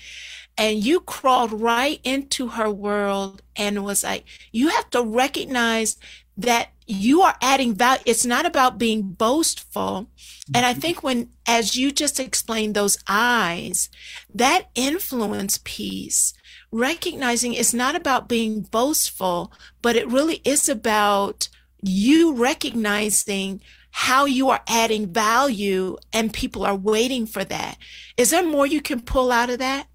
And 0.56 0.82
you 0.82 1.00
crawled 1.00 1.52
right 1.52 2.00
into 2.04 2.48
her 2.48 2.70
world 2.70 3.42
and 3.54 3.84
was 3.84 4.02
like, 4.02 4.24
you 4.50 4.68
have 4.68 4.88
to 4.88 5.02
recognize 5.02 5.98
that 6.38 6.70
you 6.86 7.20
are 7.20 7.36
adding 7.42 7.74
value. 7.74 8.02
It's 8.06 8.24
not 8.24 8.46
about 8.46 8.78
being 8.78 9.02
boastful. 9.02 10.08
And 10.54 10.64
I 10.64 10.72
think 10.72 11.02
when, 11.02 11.28
as 11.46 11.76
you 11.76 11.92
just 11.92 12.18
explained 12.18 12.74
those 12.74 12.96
eyes, 13.06 13.90
that 14.34 14.70
influence 14.74 15.60
piece 15.64 16.32
recognizing 16.72 17.54
it's 17.54 17.74
not 17.74 17.96
about 17.96 18.28
being 18.28 18.62
boastful, 18.62 19.52
but 19.82 19.96
it 19.96 20.08
really 20.08 20.40
is 20.44 20.68
about 20.68 21.48
you 21.82 22.34
recognizing 22.34 23.60
how 23.92 24.24
you 24.24 24.50
are 24.50 24.62
adding 24.68 25.12
value 25.12 25.96
and 26.12 26.32
people 26.32 26.64
are 26.64 26.76
waiting 26.76 27.26
for 27.26 27.44
that. 27.44 27.76
Is 28.16 28.30
there 28.30 28.46
more 28.46 28.66
you 28.66 28.80
can 28.80 29.00
pull 29.00 29.32
out 29.32 29.50
of 29.50 29.58
that? 29.58 29.86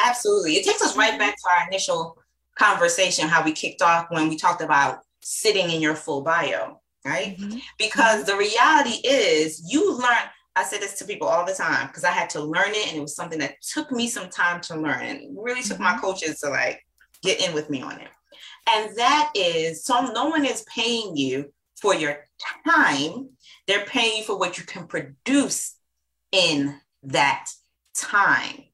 Absolutely. 0.00 0.54
It 0.54 0.64
takes 0.64 0.82
us 0.82 0.96
right 0.96 1.18
back 1.18 1.34
to 1.36 1.50
our 1.50 1.68
initial 1.68 2.18
conversation, 2.58 3.28
how 3.28 3.44
we 3.44 3.52
kicked 3.52 3.82
off 3.82 4.06
when 4.10 4.28
we 4.28 4.36
talked 4.36 4.62
about 4.62 5.00
sitting 5.20 5.70
in 5.70 5.80
your 5.80 5.94
full 5.94 6.22
bio, 6.22 6.80
right? 7.04 7.38
Mm-hmm. 7.38 7.58
Because 7.78 8.24
the 8.24 8.36
reality 8.36 9.06
is 9.06 9.62
you 9.70 9.96
learn, 9.96 10.16
I 10.56 10.64
say 10.64 10.78
this 10.78 10.94
to 10.94 11.04
people 11.04 11.28
all 11.28 11.44
the 11.44 11.52
time 11.52 11.86
because 11.86 12.04
I 12.04 12.10
had 12.10 12.30
to 12.30 12.40
learn 12.40 12.70
it 12.70 12.88
and 12.88 12.96
it 12.96 13.02
was 13.02 13.14
something 13.14 13.38
that 13.40 13.60
took 13.60 13.92
me 13.92 14.08
some 14.08 14.30
time 14.30 14.60
to 14.62 14.76
learn 14.76 15.02
and 15.02 15.36
really 15.38 15.62
took 15.62 15.78
my 15.78 15.92
mm-hmm. 15.92 16.00
coaches 16.00 16.40
to 16.40 16.48
like 16.48 16.82
get 17.22 17.46
in 17.46 17.54
with 17.54 17.68
me 17.68 17.82
on 17.82 18.00
it. 18.00 18.08
And 18.68 18.96
that 18.96 19.30
is 19.34 19.84
so 19.84 20.10
no 20.12 20.26
one 20.26 20.46
is 20.46 20.64
paying 20.74 21.16
you 21.16 21.52
for 21.80 21.94
your 21.94 22.24
time, 22.66 23.28
they're 23.66 23.84
paying 23.84 24.18
you 24.18 24.24
for 24.24 24.38
what 24.38 24.56
you 24.56 24.64
can 24.64 24.86
produce 24.86 25.76
in 26.32 26.80
that 27.02 27.50
time. 27.94 28.64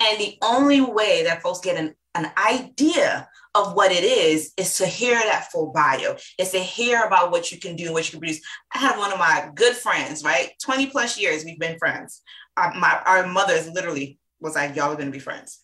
And 0.00 0.18
the 0.18 0.38
only 0.42 0.80
way 0.80 1.24
that 1.24 1.42
folks 1.42 1.60
get 1.60 1.76
an, 1.76 1.94
an 2.14 2.32
idea 2.36 3.28
of 3.54 3.74
what 3.74 3.90
it 3.90 4.04
is 4.04 4.52
is 4.56 4.78
to 4.78 4.86
hear 4.86 5.14
that 5.14 5.50
full 5.50 5.72
bio 5.72 6.16
is 6.38 6.52
to 6.52 6.58
hear 6.58 7.02
about 7.02 7.32
what 7.32 7.50
you 7.50 7.58
can 7.58 7.74
do 7.74 7.92
what 7.92 8.06
you 8.06 8.12
can 8.12 8.20
produce. 8.20 8.40
I 8.72 8.78
have 8.78 8.98
one 8.98 9.12
of 9.12 9.18
my 9.18 9.50
good 9.54 9.74
friends 9.74 10.22
right? 10.24 10.52
20 10.62 10.86
plus 10.86 11.18
years 11.18 11.44
we've 11.44 11.58
been 11.58 11.78
friends. 11.78 12.22
Our, 12.56 12.72
my, 12.74 13.00
our 13.04 13.26
mothers 13.26 13.68
literally 13.68 14.18
was 14.40 14.54
like 14.54 14.76
y'all 14.76 14.92
are 14.92 14.96
going 14.96 15.06
to 15.06 15.12
be 15.12 15.18
friends. 15.18 15.62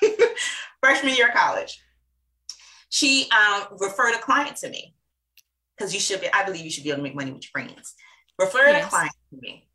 Freshman 0.80 1.14
year 1.14 1.28
of 1.28 1.34
college. 1.34 1.82
She 2.88 3.28
um, 3.30 3.64
referred 3.78 4.14
a 4.14 4.18
client 4.18 4.56
to 4.58 4.70
me. 4.70 4.94
Because 5.76 5.94
you 5.94 6.00
should 6.00 6.20
be 6.20 6.26
i 6.32 6.44
believe 6.44 6.64
you 6.64 6.72
should 6.72 6.82
be 6.82 6.90
able 6.90 6.98
to 6.98 7.02
make 7.04 7.14
money 7.14 7.30
with 7.30 7.42
your 7.42 7.50
friends. 7.52 7.94
Referred 8.38 8.70
yes. 8.70 8.86
a 8.86 8.88
client 8.88 9.12
to 9.30 9.40
me. 9.40 9.68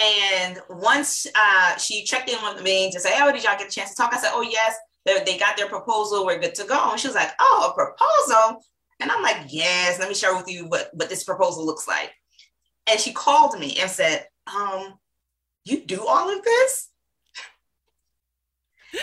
And 0.00 0.58
once 0.70 1.26
uh, 1.34 1.76
she 1.76 2.04
checked 2.04 2.28
in 2.28 2.38
with 2.42 2.62
me 2.62 2.90
to 2.92 3.00
say, 3.00 3.14
"Oh, 3.20 3.32
did 3.32 3.42
y'all 3.42 3.58
get 3.58 3.66
a 3.66 3.70
chance 3.70 3.90
to 3.90 3.96
talk?" 3.96 4.14
I 4.14 4.18
said, 4.18 4.30
"Oh, 4.32 4.42
yes." 4.42 4.76
They, 5.04 5.22
they 5.24 5.38
got 5.38 5.56
their 5.56 5.68
proposal. 5.68 6.26
We're 6.26 6.38
good 6.38 6.54
to 6.56 6.64
go. 6.64 6.90
And 6.90 7.00
she 7.00 7.08
was 7.08 7.14
like, 7.16 7.32
"Oh, 7.40 7.70
a 7.70 7.74
proposal." 7.74 8.62
And 9.00 9.10
I'm 9.10 9.22
like, 9.22 9.46
"Yes." 9.48 9.98
Let 9.98 10.08
me 10.08 10.14
share 10.14 10.36
with 10.36 10.48
you 10.48 10.66
what 10.66 10.90
what 10.92 11.08
this 11.08 11.24
proposal 11.24 11.64
looks 11.64 11.88
like. 11.88 12.12
And 12.90 12.98
she 12.98 13.12
called 13.12 13.58
me 13.58 13.76
and 13.80 13.90
said, 13.90 14.26
"Um, 14.46 14.94
you 15.64 15.84
do 15.84 16.06
all 16.06 16.36
of 16.36 16.44
this?" 16.44 16.88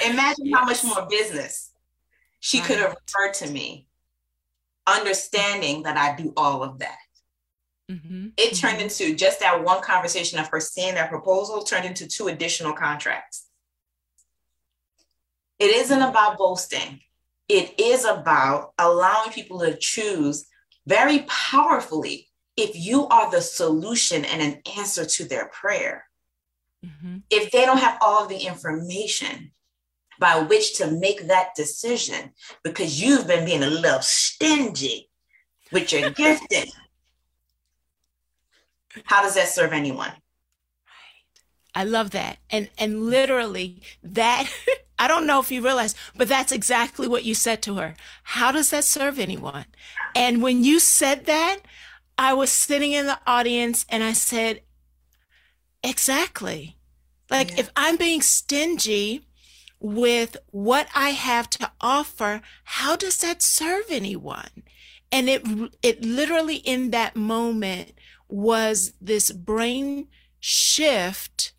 Imagine 0.05 0.47
yes. 0.47 0.59
how 0.59 0.65
much 0.65 0.83
more 0.83 1.07
business 1.09 1.71
she 2.39 2.59
right. 2.59 2.67
could 2.67 2.79
have 2.79 2.95
referred 3.05 3.33
to 3.35 3.51
me, 3.51 3.87
understanding 4.87 5.83
that 5.83 5.97
I 5.97 6.15
do 6.15 6.33
all 6.35 6.63
of 6.63 6.79
that. 6.79 6.97
Mm-hmm. 7.91 8.29
It 8.37 8.55
turned 8.55 8.77
mm-hmm. 8.77 8.83
into 8.83 9.15
just 9.15 9.39
that 9.41 9.63
one 9.63 9.81
conversation 9.81 10.39
of 10.39 10.47
her 10.47 10.59
seeing 10.59 10.95
that 10.95 11.09
proposal 11.09 11.63
turned 11.63 11.85
into 11.85 12.07
two 12.07 12.27
additional 12.27 12.73
contracts. 12.73 13.44
It 15.59 15.75
isn't 15.75 16.01
about 16.01 16.37
boasting. 16.37 17.01
It 17.47 17.79
is 17.79 18.05
about 18.05 18.73
allowing 18.77 19.31
people 19.31 19.59
to 19.59 19.77
choose 19.77 20.45
very 20.87 21.25
powerfully 21.27 22.27
if 22.57 22.75
you 22.75 23.07
are 23.07 23.29
the 23.29 23.41
solution 23.41 24.25
and 24.25 24.41
an 24.41 24.61
answer 24.77 25.05
to 25.05 25.25
their 25.25 25.47
prayer. 25.47 26.05
Mm-hmm. 26.85 27.17
If 27.29 27.51
they 27.51 27.65
don't 27.65 27.79
have 27.79 27.97
all 28.01 28.23
of 28.23 28.29
the 28.29 28.37
information 28.37 29.51
by 30.19 30.39
which 30.39 30.77
to 30.77 30.91
make 30.91 31.27
that 31.27 31.49
decision 31.55 32.31
because 32.63 33.01
you've 33.01 33.27
been 33.27 33.45
being 33.45 33.63
a 33.63 33.69
little 33.69 34.01
stingy 34.01 35.09
with 35.71 35.91
your 35.91 36.09
gifting 36.11 36.71
how 39.03 39.21
does 39.21 39.35
that 39.35 39.49
serve 39.49 39.73
anyone? 39.73 40.11
I 41.73 41.83
love 41.83 42.11
that. 42.11 42.37
And 42.49 42.69
and 42.77 43.03
literally 43.03 43.81
that 44.03 44.49
I 44.97 45.07
don't 45.07 45.27
know 45.27 45.39
if 45.39 45.51
you 45.51 45.61
realize, 45.61 45.95
but 46.15 46.27
that's 46.27 46.51
exactly 46.51 47.07
what 47.07 47.25
you 47.25 47.33
said 47.33 47.61
to 47.63 47.75
her. 47.75 47.95
How 48.23 48.51
does 48.51 48.69
that 48.69 48.83
serve 48.83 49.19
anyone? 49.19 49.65
And 50.15 50.41
when 50.41 50.63
you 50.63 50.79
said 50.79 51.25
that, 51.25 51.57
I 52.17 52.33
was 52.33 52.49
sitting 52.49 52.93
in 52.93 53.05
the 53.05 53.19
audience 53.27 53.85
and 53.89 54.03
I 54.03 54.13
said, 54.13 54.61
exactly. 55.83 56.77
Like 57.29 57.51
yeah. 57.51 57.61
if 57.61 57.71
I'm 57.75 57.97
being 57.97 58.21
stingy 58.21 59.27
with 59.79 60.37
what 60.51 60.87
I 60.95 61.09
have 61.09 61.49
to 61.51 61.71
offer, 61.81 62.41
how 62.63 62.95
does 62.95 63.17
that 63.17 63.41
serve 63.41 63.85
anyone? 63.89 64.63
And 65.11 65.29
it 65.29 65.43
it 65.81 66.03
literally 66.03 66.57
in 66.57 66.91
that 66.91 67.15
moment 67.15 67.93
was 68.27 68.93
this 68.99 69.31
brain 69.31 70.07
shift 70.39 71.53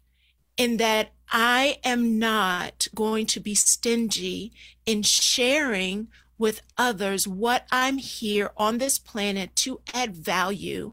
in 0.57 0.79
that 0.79 1.13
I 1.31 1.79
am 1.85 2.19
not 2.19 2.89
going 2.95 3.27
to 3.27 3.41
be 3.41 3.55
stingy 3.55 4.53
in 4.85 5.03
sharing 5.03 6.09
with 6.39 6.63
others 6.77 7.27
what 7.27 7.67
I'm 7.71 7.99
here 7.99 8.51
on 8.57 8.79
this 8.79 8.99
planet 8.99 9.57
to 9.57 9.81
add 9.95 10.15
value 10.15 10.93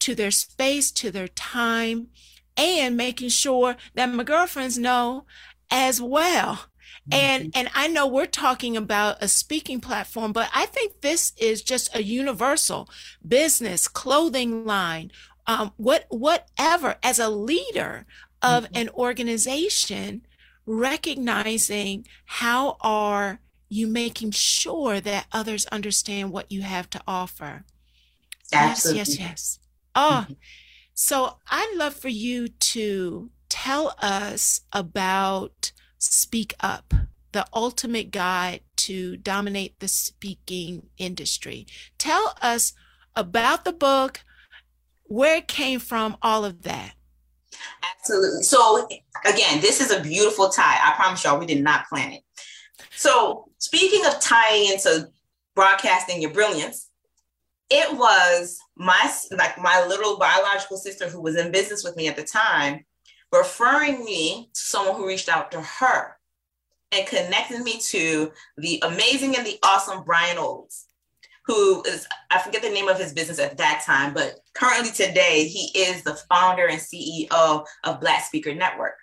to 0.00 0.14
their 0.14 0.30
space, 0.30 0.90
to 0.92 1.10
their 1.10 1.28
time, 1.28 2.08
and 2.56 2.96
making 2.96 3.28
sure 3.28 3.76
that 3.94 4.12
my 4.12 4.24
girlfriends 4.24 4.78
know 4.78 5.26
as 5.70 6.00
well 6.00 6.70
and 7.10 7.44
mm-hmm. 7.44 7.58
and 7.58 7.68
I 7.74 7.88
know 7.88 8.06
we're 8.06 8.26
talking 8.26 8.76
about 8.76 9.22
a 9.22 9.28
speaking 9.28 9.80
platform, 9.80 10.32
but 10.32 10.50
I 10.54 10.66
think 10.66 11.00
this 11.00 11.32
is 11.36 11.62
just 11.62 11.94
a 11.94 12.02
universal 12.02 12.88
business 13.26 13.88
clothing 13.88 14.64
line, 14.64 15.10
um, 15.46 15.72
what 15.76 16.06
whatever. 16.08 16.96
As 17.02 17.18
a 17.18 17.28
leader 17.28 18.06
of 18.42 18.64
mm-hmm. 18.64 18.76
an 18.76 18.88
organization, 18.90 20.26
recognizing 20.66 22.06
how 22.24 22.76
are 22.80 23.40
you 23.68 23.86
making 23.86 24.32
sure 24.32 25.00
that 25.00 25.26
others 25.32 25.64
understand 25.66 26.32
what 26.32 26.50
you 26.50 26.62
have 26.62 26.90
to 26.90 27.00
offer. 27.06 27.64
Absolutely. 28.52 28.98
Yes, 28.98 29.08
yes, 29.08 29.18
yes. 29.18 29.58
Oh, 29.94 30.24
mm-hmm. 30.24 30.34
so 30.92 31.36
I'd 31.48 31.74
love 31.76 31.94
for 31.94 32.08
you 32.08 32.48
to 32.48 33.30
tell 33.48 33.94
us 34.02 34.62
about 34.72 35.72
Speak 35.98 36.54
Up, 36.60 36.92
the 37.32 37.46
ultimate 37.54 38.10
guide 38.10 38.62
to 38.76 39.16
dominate 39.16 39.78
the 39.78 39.88
speaking 39.88 40.88
industry. 40.98 41.66
Tell 41.96 42.34
us 42.42 42.72
about 43.14 43.64
the 43.64 43.72
book, 43.72 44.20
where 45.04 45.36
it 45.36 45.48
came 45.48 45.78
from, 45.78 46.16
all 46.22 46.44
of 46.44 46.62
that. 46.62 46.94
Absolutely. 47.82 48.42
So, 48.42 48.88
again, 49.24 49.60
this 49.60 49.80
is 49.80 49.90
a 49.90 50.02
beautiful 50.02 50.48
tie. 50.48 50.78
I 50.82 50.94
promise 50.96 51.24
y'all, 51.24 51.38
we 51.38 51.46
did 51.46 51.62
not 51.62 51.86
plan 51.88 52.12
it. 52.12 52.22
So, 52.96 53.50
speaking 53.58 54.04
of 54.06 54.20
tying 54.20 54.70
into 54.72 55.08
broadcasting 55.54 56.22
your 56.22 56.32
brilliance, 56.32 56.88
it 57.70 57.96
was 57.96 58.58
my 58.76 59.12
like 59.30 59.56
my 59.58 59.84
little 59.86 60.18
biological 60.18 60.76
sister 60.76 61.08
who 61.08 61.20
was 61.20 61.36
in 61.36 61.52
business 61.52 61.84
with 61.84 61.96
me 61.96 62.08
at 62.08 62.16
the 62.16 62.24
time 62.24 62.84
referring 63.32 64.04
me 64.04 64.50
to 64.52 64.60
someone 64.60 64.96
who 64.96 65.06
reached 65.06 65.28
out 65.28 65.52
to 65.52 65.60
her 65.60 66.16
and 66.92 67.06
connected 67.06 67.60
me 67.62 67.78
to 67.78 68.32
the 68.56 68.82
amazing 68.84 69.36
and 69.36 69.46
the 69.46 69.58
awesome 69.62 70.02
Brian 70.04 70.38
Olds, 70.38 70.86
who 71.50 71.82
is, 71.82 72.06
I 72.30 72.38
forget 72.38 72.62
the 72.62 72.70
name 72.70 72.86
of 72.86 72.96
his 72.96 73.12
business 73.12 73.40
at 73.40 73.56
that 73.58 73.82
time, 73.84 74.14
but 74.14 74.38
currently 74.54 74.92
today, 74.92 75.48
he 75.48 75.76
is 75.76 76.04
the 76.04 76.14
founder 76.30 76.68
and 76.68 76.80
CEO 76.80 77.64
of 77.82 78.00
Black 78.00 78.22
Speaker 78.24 78.54
Network. 78.54 78.94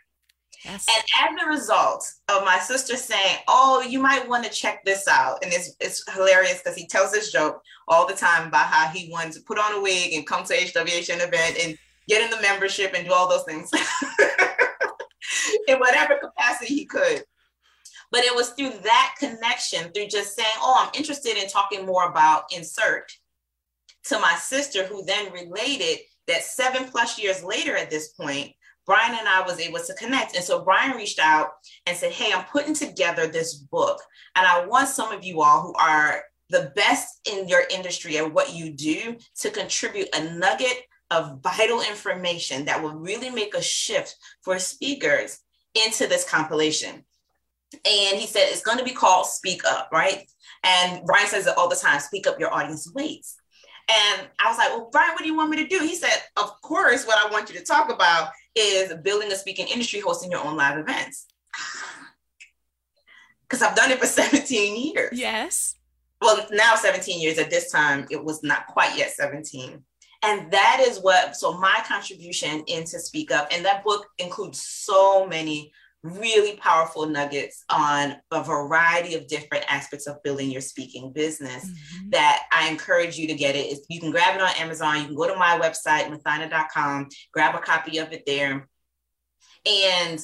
Yes. 0.63 0.85
And 0.89 1.03
as 1.29 1.43
a 1.45 1.49
result 1.49 2.09
of 2.29 2.45
my 2.45 2.57
sister 2.59 2.95
saying, 2.95 3.39
Oh, 3.49 3.81
you 3.81 3.99
might 3.99 4.27
want 4.27 4.45
to 4.45 4.49
check 4.49 4.83
this 4.85 5.07
out. 5.09 5.43
And 5.43 5.51
it's, 5.53 5.75
it's 5.81 6.09
hilarious 6.13 6.61
because 6.63 6.77
he 6.77 6.87
tells 6.87 7.11
this 7.11 7.33
joke 7.33 7.61
all 7.89 8.07
the 8.07 8.15
time 8.15 8.47
about 8.47 8.67
how 8.67 8.87
he 8.87 9.11
wanted 9.11 9.33
to 9.33 9.41
put 9.41 9.59
on 9.59 9.73
a 9.73 9.81
wig 9.81 10.13
and 10.13 10.25
come 10.25 10.45
to 10.45 10.53
HWHN 10.53 11.27
event 11.27 11.57
and 11.61 11.77
get 12.07 12.23
in 12.23 12.31
the 12.31 12.41
membership 12.41 12.93
and 12.95 13.05
do 13.05 13.13
all 13.13 13.29
those 13.29 13.43
things 13.43 13.69
in 15.67 15.77
whatever 15.79 16.17
capacity 16.17 16.73
he 16.73 16.85
could. 16.85 17.23
But 18.11 18.23
it 18.23 18.35
was 18.35 18.51
through 18.51 18.71
that 18.83 19.15
connection, 19.19 19.91
through 19.91 20.07
just 20.07 20.35
saying, 20.35 20.49
Oh, 20.59 20.85
I'm 20.85 20.97
interested 20.97 21.37
in 21.37 21.47
talking 21.49 21.85
more 21.85 22.09
about 22.09 22.43
insert 22.55 23.11
to 24.05 24.19
my 24.19 24.35
sister, 24.35 24.85
who 24.85 25.03
then 25.03 25.31
related 25.31 25.99
that 26.27 26.43
seven 26.43 26.85
plus 26.85 27.19
years 27.19 27.43
later 27.43 27.75
at 27.75 27.89
this 27.89 28.09
point, 28.09 28.53
Brian 28.85 29.17
and 29.17 29.27
I 29.27 29.41
was 29.41 29.59
able 29.59 29.79
to 29.79 29.93
connect. 29.95 30.35
And 30.35 30.43
so 30.43 30.63
Brian 30.63 30.95
reached 30.95 31.19
out 31.19 31.49
and 31.85 31.95
said, 31.95 32.13
Hey, 32.13 32.31
I'm 32.33 32.45
putting 32.45 32.73
together 32.73 33.27
this 33.27 33.55
book. 33.55 34.01
And 34.35 34.47
I 34.47 34.65
want 34.65 34.87
some 34.87 35.11
of 35.11 35.25
you 35.25 35.41
all 35.41 35.61
who 35.61 35.73
are 35.73 36.23
the 36.49 36.71
best 36.75 37.27
in 37.29 37.47
your 37.47 37.63
industry 37.69 38.17
at 38.17 38.33
what 38.33 38.53
you 38.53 38.71
do 38.71 39.17
to 39.41 39.49
contribute 39.49 40.07
a 40.15 40.23
nugget 40.35 40.77
of 41.11 41.41
vital 41.41 41.81
information 41.81 42.65
that 42.65 42.81
will 42.81 42.95
really 42.95 43.29
make 43.29 43.53
a 43.53 43.61
shift 43.61 44.15
for 44.41 44.59
speakers 44.59 45.39
into 45.75 46.07
this 46.07 46.29
compilation. 46.29 47.03
And 47.73 48.19
he 48.19 48.27
said 48.27 48.47
it's 48.47 48.61
going 48.61 48.77
to 48.77 48.83
be 48.83 48.91
called 48.91 49.25
Speak 49.25 49.63
Up, 49.65 49.89
right? 49.91 50.25
And 50.63 51.05
Brian 51.05 51.27
says 51.27 51.47
it 51.47 51.57
all 51.57 51.69
the 51.69 51.75
time 51.75 51.99
speak 51.99 52.27
up, 52.27 52.39
your 52.39 52.53
audience 52.53 52.91
waits. 52.93 53.37
And 53.89 54.27
I 54.39 54.49
was 54.49 54.57
like, 54.57 54.69
well, 54.69 54.89
Brian, 54.91 55.11
what 55.11 55.19
do 55.19 55.27
you 55.27 55.35
want 55.35 55.49
me 55.49 55.57
to 55.57 55.67
do? 55.67 55.79
He 55.79 55.95
said, 55.95 56.23
of 56.35 56.61
course, 56.61 57.05
what 57.05 57.25
I 57.25 57.31
want 57.31 57.49
you 57.49 57.57
to 57.57 57.63
talk 57.63 57.91
about 57.91 58.31
is 58.53 58.93
building 59.01 59.31
a 59.31 59.35
speaking 59.35 59.67
industry, 59.67 60.01
hosting 60.01 60.31
your 60.31 60.43
own 60.43 60.57
live 60.57 60.77
events. 60.77 61.27
Because 63.49 63.61
I've 63.61 63.77
done 63.77 63.91
it 63.91 63.99
for 63.99 64.05
17 64.07 64.91
years. 64.91 65.17
Yes. 65.17 65.75
Well, 66.21 66.45
now 66.51 66.75
17 66.75 67.21
years. 67.21 67.37
At 67.37 67.49
this 67.49 67.71
time, 67.71 68.05
it 68.11 68.21
was 68.21 68.43
not 68.43 68.67
quite 68.67 68.97
yet 68.97 69.11
17. 69.11 69.81
And 70.23 70.51
that 70.51 70.83
is 70.85 70.99
what, 70.99 71.33
so 71.37 71.57
my 71.57 71.79
contribution 71.87 72.65
into 72.67 72.99
Speak 72.99 73.31
Up, 73.31 73.47
and 73.51 73.63
that 73.63 73.85
book 73.85 74.07
includes 74.17 74.61
so 74.61 75.25
many 75.25 75.71
really 76.03 76.57
powerful 76.57 77.05
nuggets 77.07 77.63
on 77.69 78.15
a 78.31 78.43
variety 78.43 79.15
of 79.15 79.27
different 79.27 79.65
aspects 79.67 80.07
of 80.07 80.21
building 80.23 80.51
your 80.51 80.61
speaking 80.61 81.11
business 81.11 81.65
mm-hmm. 81.65 82.09
that 82.11 82.43
I 82.51 82.69
encourage 82.69 83.17
you 83.17 83.27
to 83.27 83.33
get 83.33 83.55
it. 83.55 83.79
You 83.89 83.99
can 83.99 84.11
grab 84.11 84.35
it 84.35 84.41
on 84.41 84.49
Amazon. 84.57 84.99
You 84.99 85.05
can 85.05 85.15
go 85.15 85.27
to 85.27 85.35
my 85.35 85.59
website, 85.59 86.09
mothyna.com, 86.09 87.09
grab 87.33 87.55
a 87.55 87.59
copy 87.59 87.97
of 87.97 88.11
it 88.13 88.23
there. 88.25 88.67
And 89.65 90.19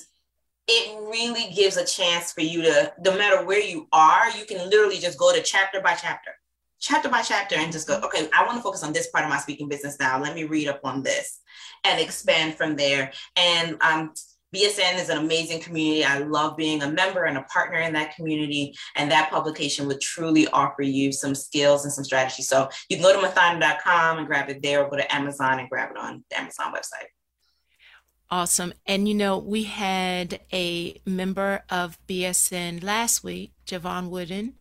it 0.67 1.09
really 1.09 1.53
gives 1.53 1.75
a 1.75 1.85
chance 1.85 2.31
for 2.31 2.41
you 2.41 2.61
to, 2.61 2.93
no 3.03 3.17
matter 3.17 3.45
where 3.45 3.61
you 3.61 3.87
are, 3.91 4.29
you 4.37 4.45
can 4.45 4.69
literally 4.69 4.99
just 4.99 5.19
go 5.19 5.33
to 5.33 5.41
chapter 5.41 5.81
by 5.81 5.93
chapter, 5.93 6.31
chapter 6.79 7.09
by 7.09 7.21
chapter, 7.21 7.55
and 7.55 7.71
just 7.71 7.87
go, 7.87 7.95
mm-hmm. 7.95 8.05
okay, 8.05 8.29
I 8.37 8.45
want 8.45 8.57
to 8.57 8.63
focus 8.63 8.83
on 8.83 8.93
this 8.93 9.09
part 9.09 9.25
of 9.25 9.29
my 9.29 9.39
speaking 9.39 9.67
business 9.67 9.97
now. 9.99 10.21
Let 10.21 10.35
me 10.35 10.45
read 10.45 10.69
up 10.69 10.81
on 10.83 11.03
this 11.03 11.39
and 11.83 11.99
expand 11.99 12.55
from 12.55 12.75
there. 12.77 13.11
And 13.35 13.75
um, 13.81 14.13
BSN 14.53 14.99
is 14.99 15.09
an 15.09 15.17
amazing 15.17 15.61
community. 15.61 16.05
I 16.05 16.19
love 16.19 16.55
being 16.55 16.83
a 16.83 16.89
member 16.89 17.23
and 17.25 17.37
a 17.37 17.43
partner 17.43 17.79
in 17.79 17.93
that 17.93 18.15
community. 18.15 18.75
And 18.95 19.11
that 19.11 19.31
publication 19.31 19.87
would 19.87 19.99
truly 19.99 20.47
offer 20.49 20.83
you 20.83 21.11
some 21.11 21.33
skills 21.33 21.83
and 21.83 21.93
some 21.93 22.03
strategies. 22.03 22.47
So 22.47 22.69
you 22.89 22.97
can 22.97 23.03
go 23.03 23.19
to 23.19 23.27
mothyna.com 23.27 24.19
and 24.19 24.27
grab 24.27 24.49
it 24.49 24.61
there, 24.61 24.83
or 24.83 24.89
go 24.89 24.97
to 24.97 25.15
Amazon 25.15 25.59
and 25.59 25.69
grab 25.69 25.91
it 25.91 25.97
on 25.97 26.23
the 26.29 26.39
Amazon 26.39 26.73
website. 26.73 27.07
Awesome. 28.29 28.73
And 28.85 29.07
you 29.07 29.13
know, 29.13 29.37
we 29.37 29.63
had 29.63 30.39
a 30.51 30.99
member 31.05 31.63
of 31.69 31.99
BSN 32.07 32.83
last 32.83 33.23
week, 33.23 33.53
Javon 33.67 34.09
Wooden, 34.09 34.55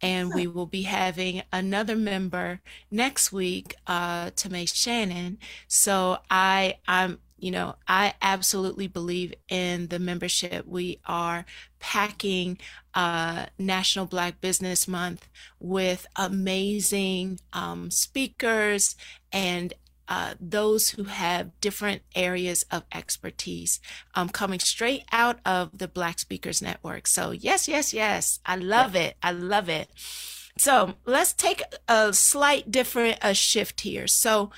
and 0.00 0.34
we 0.34 0.48
will 0.48 0.66
be 0.66 0.82
having 0.82 1.42
another 1.52 1.94
member 1.94 2.60
next 2.90 3.32
week, 3.32 3.76
uh, 3.86 4.30
Tamay 4.30 4.72
Shannon. 4.72 5.38
So 5.68 6.18
I, 6.28 6.78
I'm 6.88 7.20
you 7.42 7.50
know, 7.50 7.74
I 7.88 8.14
absolutely 8.22 8.86
believe 8.86 9.34
in 9.48 9.88
the 9.88 9.98
membership. 9.98 10.64
We 10.64 11.00
are 11.04 11.44
packing 11.80 12.58
uh, 12.94 13.46
National 13.58 14.06
Black 14.06 14.40
Business 14.40 14.86
Month 14.86 15.28
with 15.58 16.06
amazing 16.14 17.40
um, 17.52 17.90
speakers 17.90 18.94
and 19.32 19.74
uh, 20.06 20.34
those 20.38 20.90
who 20.90 21.04
have 21.04 21.58
different 21.60 22.02
areas 22.14 22.64
of 22.70 22.84
expertise 22.94 23.80
um, 24.14 24.28
coming 24.28 24.60
straight 24.60 25.02
out 25.10 25.40
of 25.44 25.76
the 25.76 25.88
Black 25.88 26.20
Speakers 26.20 26.62
Network. 26.62 27.08
So, 27.08 27.32
yes, 27.32 27.66
yes, 27.66 27.92
yes. 27.92 28.38
I 28.46 28.54
love 28.54 28.94
it. 28.94 29.16
I 29.20 29.32
love 29.32 29.68
it. 29.68 29.88
So, 30.58 30.94
let's 31.06 31.32
take 31.32 31.62
a 31.88 32.12
slight 32.12 32.70
different 32.70 33.18
a 33.20 33.34
shift 33.34 33.80
here. 33.80 34.06
So, 34.06 34.52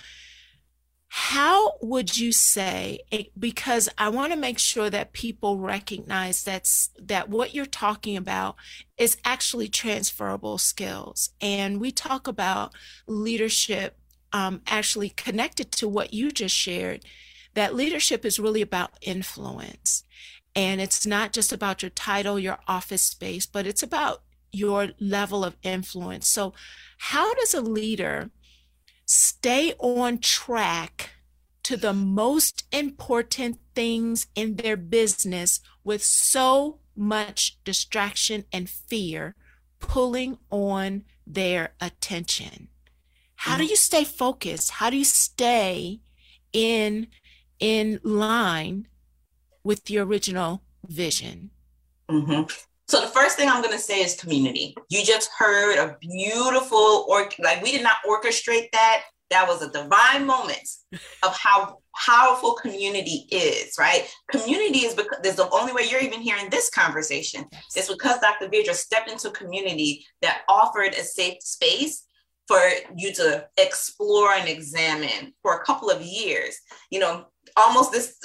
how 1.17 1.75
would 1.81 2.19
you 2.19 2.33
say 2.33 2.99
because 3.39 3.89
i 3.99 4.09
want 4.09 4.33
to 4.33 4.37
make 4.37 4.59
sure 4.59 4.91
that 4.91 5.13
people 5.13 5.61
recognize 5.61 6.43
that's 6.43 6.91
that 7.01 7.29
what 7.29 7.55
you're 7.55 7.65
talking 7.65 8.17
about 8.17 8.57
is 8.99 9.17
actually 9.25 9.69
transferable 9.69 10.59
skills. 10.59 11.31
And 11.41 11.81
we 11.81 11.93
talk 11.93 12.27
about 12.27 12.73
leadership 13.07 13.97
um, 14.33 14.63
actually 14.67 15.09
connected 15.09 15.71
to 15.73 15.89
what 15.89 16.13
you 16.13 16.33
just 16.33 16.55
shared 16.55 17.05
that 17.55 17.77
leadership 17.77 18.25
is 18.25 18.41
really 18.41 18.63
about 18.63 18.99
influence. 19.01 20.03
And 20.57 20.81
it's 20.81 21.07
not 21.07 21.33
just 21.33 21.53
about 21.53 21.81
your 21.81 21.91
title 21.91 22.41
your 22.41 22.59
office 22.67 23.03
space 23.03 23.47
but 23.47 23.69
it's 23.69 23.85
about 23.85 24.23
your 24.51 24.89
level 24.99 25.45
of 25.45 25.57
influence. 25.63 26.27
So 26.27 26.55
how 26.99 27.35
does 27.35 27.55
a 27.55 27.61
leader 27.61 28.31
stay 29.07 29.75
on 29.79 30.19
track 30.19 31.11
to 31.65 31.77
the 31.77 31.93
most 31.93 32.65
important 32.73 33.59
things 33.75 34.27
in 34.35 34.57
their 34.57 34.77
business 34.77 35.61
with 35.83 36.03
so 36.03 36.79
much 36.97 37.59
distraction 37.65 38.45
and 38.53 38.69
fear 38.69 39.35
pulling 39.81 40.39
on 40.51 41.05
their 41.27 41.75
attention. 41.81 42.69
How 43.37 43.57
do 43.57 43.63
mm-hmm. 43.63 43.71
you 43.71 43.77
stay 43.77 44.05
focused? 44.05 44.73
How 44.73 44.91
do 44.91 44.97
you 44.97 45.05
stay 45.05 46.01
in 46.53 47.09
in 47.59 48.01
line 48.03 48.89
with 49.63 49.91
your 49.91 50.05
original 50.07 50.63
vision? 50.87 51.51
Mm-hmm. 52.09 52.53
So 52.89 53.01
the 53.01 53.07
first 53.09 53.37
thing 53.37 53.49
I'm 53.49 53.63
going 53.63 53.75
to 53.75 53.79
say 53.79 54.03
is 54.03 54.15
community. 54.21 54.75
You 54.91 55.05
just 55.05 55.31
heard 55.37 55.79
a 55.79 55.97
beautiful 56.01 57.07
or 57.09 57.31
like 57.39 57.63
we 57.63 57.73
did 57.73 57.83
not 57.83 57.97
orchestrate 58.07 58.71
that. 58.73 59.05
That 59.31 59.49
was 59.49 59.63
a 59.63 59.71
divine 59.71 60.27
moment 60.27 60.69
of 61.23 61.37
how 61.37 61.79
powerful 61.97 62.53
community 62.55 63.27
is, 63.31 63.77
right? 63.79 64.07
Community 64.31 64.81
is 64.81 64.95
because 64.95 65.19
there's 65.23 65.37
the 65.37 65.49
only 65.51 65.73
way 65.73 65.89
you're 65.91 66.03
even 66.03 66.21
hearing 66.21 66.51
this 66.51 66.69
conversation 66.71 67.45
is 67.75 67.89
because 67.89 68.21
Dr. 68.21 68.49
Virdra 68.49 68.75
stepped 68.75 69.11
into 69.11 69.29
a 69.29 69.33
community 69.33 70.05
that 70.21 70.43
offered 70.49 70.93
a 70.93 71.03
safe 71.03 71.43
space 71.43 72.07
for 72.47 72.61
you 72.97 73.13
to 73.15 73.47
explore 73.57 74.33
and 74.33 74.49
examine 74.49 75.33
for 75.43 75.57
a 75.57 75.65
couple 75.65 75.91
of 75.91 76.03
years. 76.03 76.59
You 76.91 77.01
know, 77.01 77.27
almost 77.57 77.93
this 77.93 78.19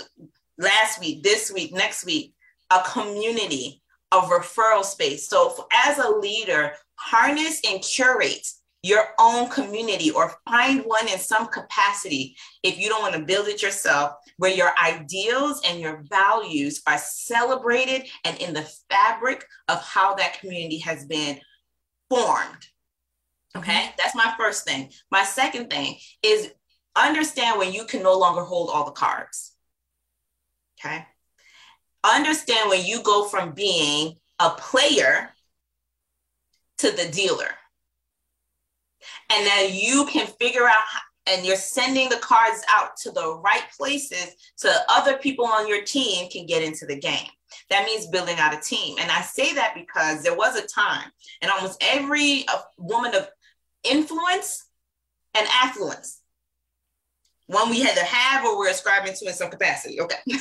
last 0.57 0.99
week, 0.99 1.23
this 1.23 1.51
week, 1.51 1.73
next 1.73 2.05
week, 2.05 2.33
a 2.71 2.83
community 2.91 3.78
of 4.11 4.25
referral 4.25 4.83
space. 4.83 5.27
So, 5.27 5.67
as 5.73 5.97
a 5.97 6.09
leader, 6.09 6.73
harness 6.95 7.61
and 7.67 7.81
curate 7.81 8.47
your 8.81 9.09
own 9.19 9.49
community 9.49 10.09
or 10.11 10.35
find 10.47 10.81
one 10.85 11.07
in 11.09 11.19
some 11.19 11.47
capacity 11.47 12.35
if 12.63 12.79
you 12.79 12.87
don't 12.87 13.01
want 13.01 13.13
to 13.13 13.25
build 13.25 13.47
it 13.47 13.61
yourself, 13.61 14.13
where 14.37 14.53
your 14.53 14.71
ideals 14.81 15.61
and 15.67 15.81
your 15.81 16.01
values 16.09 16.81
are 16.87 16.97
celebrated 16.97 18.07
and 18.23 18.37
in 18.39 18.53
the 18.53 18.69
fabric 18.89 19.45
of 19.67 19.81
how 19.83 20.15
that 20.15 20.39
community 20.39 20.77
has 20.77 21.05
been 21.05 21.39
formed. 22.09 22.67
Okay, 23.57 23.71
mm-hmm. 23.71 23.91
that's 23.97 24.15
my 24.15 24.33
first 24.37 24.65
thing. 24.65 24.89
My 25.11 25.23
second 25.23 25.69
thing 25.69 25.97
is 26.23 26.51
understand 26.95 27.59
when 27.59 27.73
you 27.73 27.85
can 27.85 28.03
no 28.03 28.17
longer 28.17 28.43
hold 28.43 28.69
all 28.69 28.85
the 28.85 28.91
cards. 28.91 29.55
Okay, 30.79 31.05
understand 32.03 32.69
when 32.69 32.85
you 32.85 33.03
go 33.03 33.27
from 33.27 33.51
being 33.51 34.15
a 34.39 34.49
player 34.51 35.33
to 36.79 36.91
the 36.91 37.09
dealer. 37.11 37.49
And 39.31 39.45
then 39.45 39.71
you 39.73 40.05
can 40.05 40.27
figure 40.27 40.65
out 40.65 40.81
how, 40.87 40.99
and 41.27 41.45
you're 41.45 41.55
sending 41.55 42.09
the 42.09 42.17
cards 42.17 42.63
out 42.69 42.97
to 43.03 43.11
the 43.11 43.39
right 43.43 43.65
places 43.77 44.35
so 44.55 44.71
other 44.89 45.17
people 45.17 45.45
on 45.45 45.67
your 45.67 45.83
team 45.83 46.29
can 46.29 46.45
get 46.45 46.63
into 46.63 46.85
the 46.85 46.99
game. 46.99 47.27
That 47.69 47.85
means 47.85 48.07
building 48.07 48.37
out 48.39 48.53
a 48.53 48.59
team. 48.59 48.97
And 48.99 49.11
I 49.11 49.21
say 49.21 49.53
that 49.53 49.75
because 49.75 50.23
there 50.23 50.35
was 50.35 50.55
a 50.55 50.65
time, 50.65 51.09
and 51.41 51.51
almost 51.51 51.83
every 51.83 52.45
uh, 52.47 52.61
woman 52.77 53.13
of 53.13 53.27
influence 53.83 54.67
and 55.35 55.47
affluence, 55.61 56.21
one 57.47 57.69
we 57.69 57.81
had 57.81 57.95
to 57.95 58.03
have 58.03 58.45
or 58.45 58.57
we're 58.57 58.69
ascribing 58.69 59.13
to 59.13 59.25
in 59.25 59.33
some 59.33 59.49
capacity, 59.49 59.99
okay, 60.01 60.17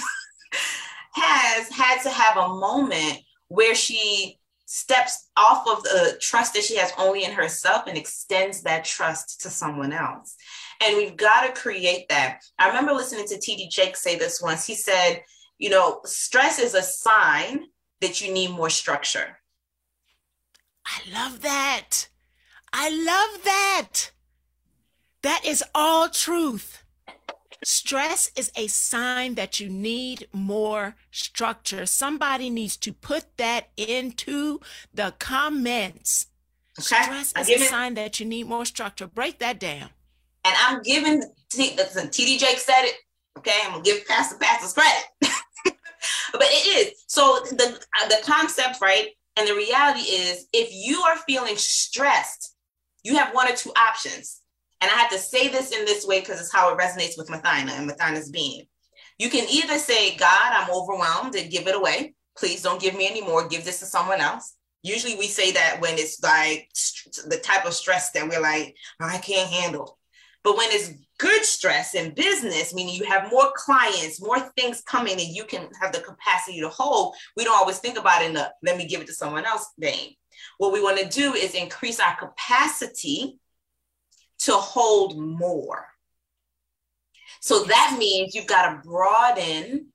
has 1.13 1.69
had 1.69 2.03
to 2.03 2.11
have 2.11 2.37
a 2.37 2.49
moment 2.49 3.19
where 3.49 3.75
she 3.75 4.39
steps 4.67 5.31
off 5.37 5.67
of 5.67 5.83
the 5.83 6.19
trust 6.21 6.53
that 6.53 6.63
she 6.63 6.77
has 6.77 6.93
only 6.99 7.25
in 7.25 7.33
herself 7.33 7.87
and 7.87 7.97
extends 7.97 8.63
that 8.63 8.85
trust 8.85 9.41
to 9.41 9.49
someone 9.49 9.93
else. 9.93 10.37
And 10.85 10.97
we've 10.97 11.17
got 11.17 11.47
to 11.47 11.61
create 11.61 12.09
that. 12.11 12.41
I 12.59 12.69
remember 12.69 12.93
listening 12.93 13.27
to 13.29 13.37
TD 13.37 13.71
Jake 13.71 13.97
say 13.97 14.19
this 14.19 14.43
once. 14.43 14.67
He 14.67 14.75
said, 14.75 15.23
you 15.57 15.71
know, 15.71 16.01
stress 16.05 16.59
is 16.59 16.75
a 16.75 16.83
sign 16.83 17.65
that 18.01 18.21
you 18.21 18.33
need 18.33 18.51
more 18.51 18.71
structure. 18.71 19.39
I 20.85 21.01
love 21.13 21.41
that. 21.41 22.09
I 22.73 22.91
love 22.91 23.45
that. 23.45 24.11
That 25.23 25.45
is 25.45 25.65
all 25.75 26.09
truth. 26.09 26.85
Stress 27.65 28.31
is 28.37 28.53
a 28.57 28.69
sign 28.69 29.35
that 29.35 29.59
you 29.59 29.69
need 29.69 30.29
more 30.33 30.95
structure. 31.11 31.87
Somebody 31.87 32.51
needs 32.51 32.77
to 32.79 32.93
put 32.93 33.37
that 33.37 33.71
into 33.77 34.61
the 34.95 35.15
comments. 35.19 36.27
Okay. 36.79 37.03
Stress 37.03 37.33
is 37.37 37.51
a 37.51 37.59
sign 37.65 37.95
that 37.95 38.21
you 38.21 38.27
need 38.27 38.47
more 38.47 38.65
structure. 38.65 39.09
Break 39.09 39.39
that 39.41 39.59
down. 39.59 39.91
And 40.45 40.55
I'm 40.61 40.83
giving 40.83 41.23
TD 41.53 42.39
Jake 42.39 42.59
said 42.59 42.85
it. 42.85 42.95
Okay, 43.39 43.59
I'm 43.65 43.73
gonna 43.73 43.83
give 43.83 44.07
Pastor 44.07 44.37
Pastor's 44.39 44.73
credit. 44.73 45.05
but 46.33 46.43
it 46.43 46.89
is 46.89 47.05
so 47.07 47.41
the 47.51 47.79
uh, 48.01 48.09
the 48.09 48.19
concept, 48.25 48.81
right? 48.81 49.09
And 49.37 49.49
the 49.49 49.55
reality 49.55 50.01
is, 50.01 50.47
if 50.53 50.71
you 50.73 51.01
are 51.03 51.17
feeling 51.19 51.57
stressed, 51.57 52.57
you 53.05 53.17
have 53.17 53.35
one 53.35 53.51
or 53.51 53.55
two 53.55 53.73
options. 53.77 54.41
And 54.81 54.91
I 54.91 54.95
have 54.95 55.11
to 55.11 55.19
say 55.19 55.49
this 55.49 55.73
in 55.73 55.85
this 55.85 56.07
way 56.07 56.21
because 56.21 56.41
it's 56.41 56.53
how 56.53 56.73
it 56.73 56.79
resonates 56.79 57.19
with 57.19 57.29
Mothyna 57.29 57.71
and 57.71 57.91
Mothyna's 57.91 58.31
being. 58.31 58.67
You 59.19 59.29
can 59.29 59.49
either 59.51 59.79
say, 59.79 60.17
God, 60.17 60.53
I'm 60.53 60.71
overwhelmed 60.71 61.35
and 61.35 61.51
give 61.51 61.67
it 61.67 61.75
away. 61.75 62.15
Please 62.37 62.63
don't 62.63 62.81
give 62.81 62.95
me 62.95 63.09
any 63.09 63.21
more. 63.21 63.49
Give 63.49 63.65
this 63.65 63.81
to 63.81 63.87
someone 63.87 64.21
else. 64.21 64.55
Usually 64.83 65.17
we 65.17 65.27
say 65.27 65.51
that 65.53 65.81
when 65.81 65.99
it's 65.99 66.23
like 66.23 66.69
the 67.27 67.41
type 67.43 67.67
of 67.67 67.75
stress 67.75 68.13
that 68.13 68.29
we're 68.29 68.41
like, 68.41 68.77
I 69.01 69.19
can't 69.19 69.51
handle. 69.51 69.99
But 70.45 70.57
when 70.57 70.69
it's 70.71 70.93
good 71.19 71.45
stress 71.45 71.97
in 71.97 72.15
business, 72.15 72.73
meaning 72.73 72.95
you 72.95 73.05
have 73.07 73.31
more 73.31 73.51
clients, 73.57 74.23
more 74.23 74.39
things 74.57 74.83
coming, 74.83 75.15
and 75.15 75.35
you 75.35 75.45
can 75.45 75.69
have 75.81 75.93
the 75.93 76.01
capacity 76.01 76.61
to 76.61 76.69
hold. 76.69 77.17
We 77.37 77.43
don't 77.43 77.59
always 77.59 77.81
think 77.81 77.99
about 77.99 78.23
it 78.23 78.29
in 78.29 78.35
the 78.35 78.53
let 78.63 78.77
me 78.77 78.87
give 78.87 79.01
it 79.01 79.09
to 79.09 79.13
someone 79.13 79.45
else 79.45 79.73
vein. 79.79 80.15
What 80.59 80.73
we 80.73 80.81
want 80.81 80.99
to 81.01 81.09
do 81.09 81.35
is 81.35 81.55
increase 81.55 81.99
our 81.99 82.17
capacity 82.17 83.39
to 84.41 84.53
hold 84.53 85.19
more. 85.19 85.87
So 87.41 87.65
that 87.65 87.97
means 87.99 88.35
you've 88.35 88.47
got 88.47 88.71
to 88.71 88.89
broaden 88.89 89.89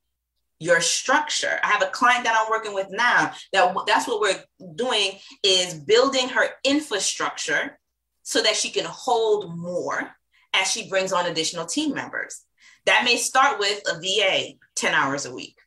your 0.60 0.80
structure. 0.80 1.60
I 1.64 1.68
have 1.68 1.84
a 1.84 1.88
client 1.88 2.24
that 2.24 2.38
I'm 2.40 2.50
working 2.50 2.74
with 2.74 2.88
now 2.90 3.34
that 3.52 3.76
that's 3.86 4.08
what 4.08 4.22
we're 4.22 4.44
doing 4.76 5.12
is 5.44 5.74
building 5.74 6.30
her 6.30 6.50
infrastructure 6.64 7.78
so 8.24 8.42
that 8.42 8.56
she 8.56 8.70
can 8.70 8.86
hold 8.86 9.58
more 9.58 10.16
as 10.54 10.72
she 10.72 10.90
brings 10.90 11.12
on 11.12 11.26
additional 11.26 11.66
team 11.66 11.94
members. 11.94 12.44
That 12.86 13.04
may 13.04 13.18
start 13.18 13.60
with 13.60 13.82
a 13.90 14.00
VA 14.00 14.54
10 14.76 14.94
hours 14.94 15.26
a 15.26 15.34
week. 15.34 15.58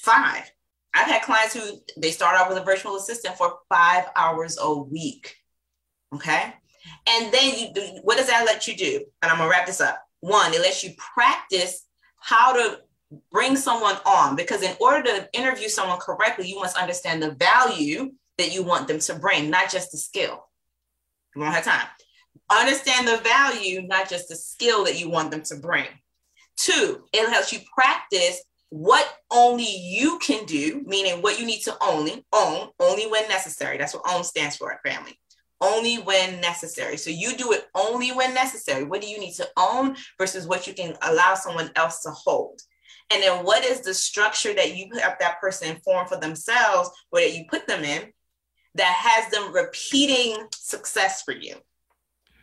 Five. 0.00 0.50
I've 0.92 1.06
had 1.06 1.22
clients 1.22 1.54
who 1.54 1.80
they 1.96 2.10
start 2.10 2.38
off 2.38 2.48
with 2.48 2.58
a 2.58 2.64
virtual 2.64 2.96
assistant 2.96 3.36
for 3.36 3.58
five 3.68 4.04
hours 4.14 4.58
a 4.60 4.72
week. 4.74 5.36
Okay. 6.14 6.54
And 7.06 7.32
then 7.32 7.58
you 7.58 8.00
what 8.02 8.16
does 8.16 8.28
that 8.28 8.44
let 8.44 8.66
you 8.66 8.76
do? 8.76 9.04
And 9.22 9.30
I'm 9.30 9.38
gonna 9.38 9.50
wrap 9.50 9.66
this 9.66 9.80
up. 9.80 10.02
One, 10.20 10.52
it 10.54 10.60
lets 10.60 10.82
you 10.82 10.92
practice 11.14 11.86
how 12.20 12.52
to 12.54 12.80
bring 13.30 13.56
someone 13.56 13.96
on 14.06 14.36
because 14.36 14.62
in 14.62 14.74
order 14.80 15.02
to 15.02 15.28
interview 15.32 15.68
someone 15.68 15.98
correctly, 15.98 16.48
you 16.48 16.58
must 16.58 16.76
understand 16.76 17.22
the 17.22 17.32
value 17.32 18.12
that 18.38 18.52
you 18.52 18.62
want 18.62 18.88
them 18.88 18.98
to 18.98 19.14
bring, 19.14 19.50
not 19.50 19.70
just 19.70 19.92
the 19.92 19.98
skill. 19.98 20.46
We 21.36 21.42
don't 21.42 21.52
have 21.52 21.64
time. 21.64 21.86
Understand 22.50 23.06
the 23.06 23.18
value, 23.18 23.82
not 23.82 24.08
just 24.08 24.28
the 24.28 24.36
skill 24.36 24.84
that 24.84 24.98
you 24.98 25.08
want 25.08 25.30
them 25.30 25.42
to 25.42 25.56
bring. 25.56 25.86
Two, 26.56 27.04
it 27.12 27.28
helps 27.28 27.52
you 27.52 27.60
practice 27.74 28.42
what 28.70 29.08
only 29.30 29.68
you 29.68 30.18
can 30.18 30.44
do, 30.46 30.82
meaning 30.86 31.22
what 31.22 31.38
you 31.38 31.46
need 31.46 31.60
to 31.60 31.76
only 31.80 32.24
own, 32.32 32.68
only 32.80 33.06
when 33.06 33.28
necessary. 33.28 33.78
That's 33.78 33.94
what 33.94 34.02
own 34.08 34.24
stands 34.24 34.56
for 34.56 34.80
family. 34.84 35.18
Only 35.60 35.96
when 35.96 36.40
necessary. 36.40 36.96
So 36.96 37.10
you 37.10 37.36
do 37.36 37.52
it 37.52 37.66
only 37.74 38.12
when 38.12 38.34
necessary. 38.34 38.84
What 38.84 39.00
do 39.00 39.06
you 39.06 39.18
need 39.18 39.34
to 39.34 39.48
own 39.56 39.96
versus 40.18 40.46
what 40.46 40.66
you 40.66 40.74
can 40.74 40.94
allow 41.02 41.34
someone 41.34 41.70
else 41.76 42.02
to 42.02 42.10
hold? 42.10 42.60
And 43.12 43.22
then 43.22 43.44
what 43.44 43.64
is 43.64 43.80
the 43.80 43.94
structure 43.94 44.54
that 44.54 44.76
you 44.76 44.90
have 45.00 45.16
that 45.20 45.40
person 45.40 45.76
form 45.84 46.06
for 46.06 46.18
themselves 46.18 46.90
or 47.12 47.20
that 47.20 47.34
you 47.34 47.44
put 47.48 47.66
them 47.66 47.84
in 47.84 48.12
that 48.74 48.94
has 48.98 49.30
them 49.30 49.52
repeating 49.54 50.36
success 50.54 51.22
for 51.22 51.32
you? 51.32 51.56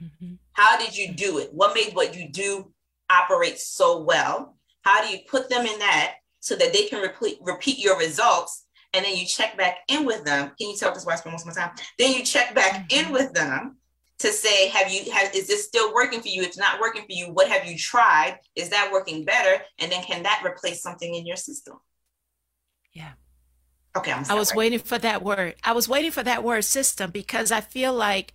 Mm-hmm. 0.02 0.34
How 0.54 0.78
did 0.78 0.98
you 0.98 1.14
do 1.14 1.40
it? 1.40 1.54
What 1.54 1.76
made 1.76 1.94
what 1.94 2.16
you 2.16 2.30
do 2.30 2.72
operate 3.10 3.60
so 3.60 4.04
well? 4.04 4.58
How 4.82 5.06
do 5.06 5.12
you 5.12 5.20
put 5.30 5.50
them 5.50 5.66
in 5.66 5.80
that 5.80 6.16
so 6.40 6.56
that 6.56 6.74
they 6.74 6.88
can 6.88 7.02
repeat, 7.02 7.38
repeat 7.42 7.80
your 7.80 7.98
results? 7.98 8.66
And 8.94 9.06
then 9.06 9.16
you 9.16 9.26
check 9.26 9.58
back 9.58 9.80
in 9.88 10.06
with 10.06 10.26
them. 10.26 10.52
Can 10.60 10.70
you 10.70 10.78
tell 10.78 10.94
this 10.94 11.06
why 11.06 11.14
I 11.14 11.16
spend 11.16 11.34
most 11.34 11.48
of 11.48 11.56
my 11.56 11.62
time? 11.62 11.76
Then 11.98 12.12
you 12.12 12.24
check 12.24 12.54
back 12.54 12.90
mm-hmm. 12.90 13.08
in 13.08 13.14
with 13.14 13.34
them 13.34 13.78
to 14.20 14.28
say, 14.32 14.68
have 14.70 14.92
you 14.92 15.12
have 15.12 15.34
is 15.34 15.48
this 15.48 15.66
still 15.66 15.94
working 15.94 16.22
for 16.22 16.28
you? 16.28 16.42
If 16.42 16.50
it's 16.50 16.58
not 16.58 16.80
working 16.80 17.02
for 17.02 17.12
you, 17.12 17.32
what 17.32 17.48
have 17.50 17.66
you 17.66 17.78
tried? 17.78 18.40
Is 18.56 18.70
that 18.70 18.90
working 18.92 19.26
better? 19.26 19.64
And 19.80 19.92
then 19.92 20.04
can 20.04 20.24
that 20.24 20.44
replace 20.46 20.82
something 20.82 21.16
in 21.16 21.26
your 21.26 21.38
system? 21.38 21.78
Yeah. 22.94 23.12
Okay, 23.96 24.14
i 24.30 24.34
was 24.36 24.56
waiting 24.56 24.80
for 24.80 24.98
that 25.00 25.22
word. 25.22 25.56
I 25.66 25.74
was 25.74 25.90
waiting 25.90 26.12
for 26.12 26.24
that 26.24 26.46
word 26.46 26.64
system 26.64 27.12
because 27.12 27.52
I 27.52 27.60
feel 27.60 27.94
like 27.94 28.32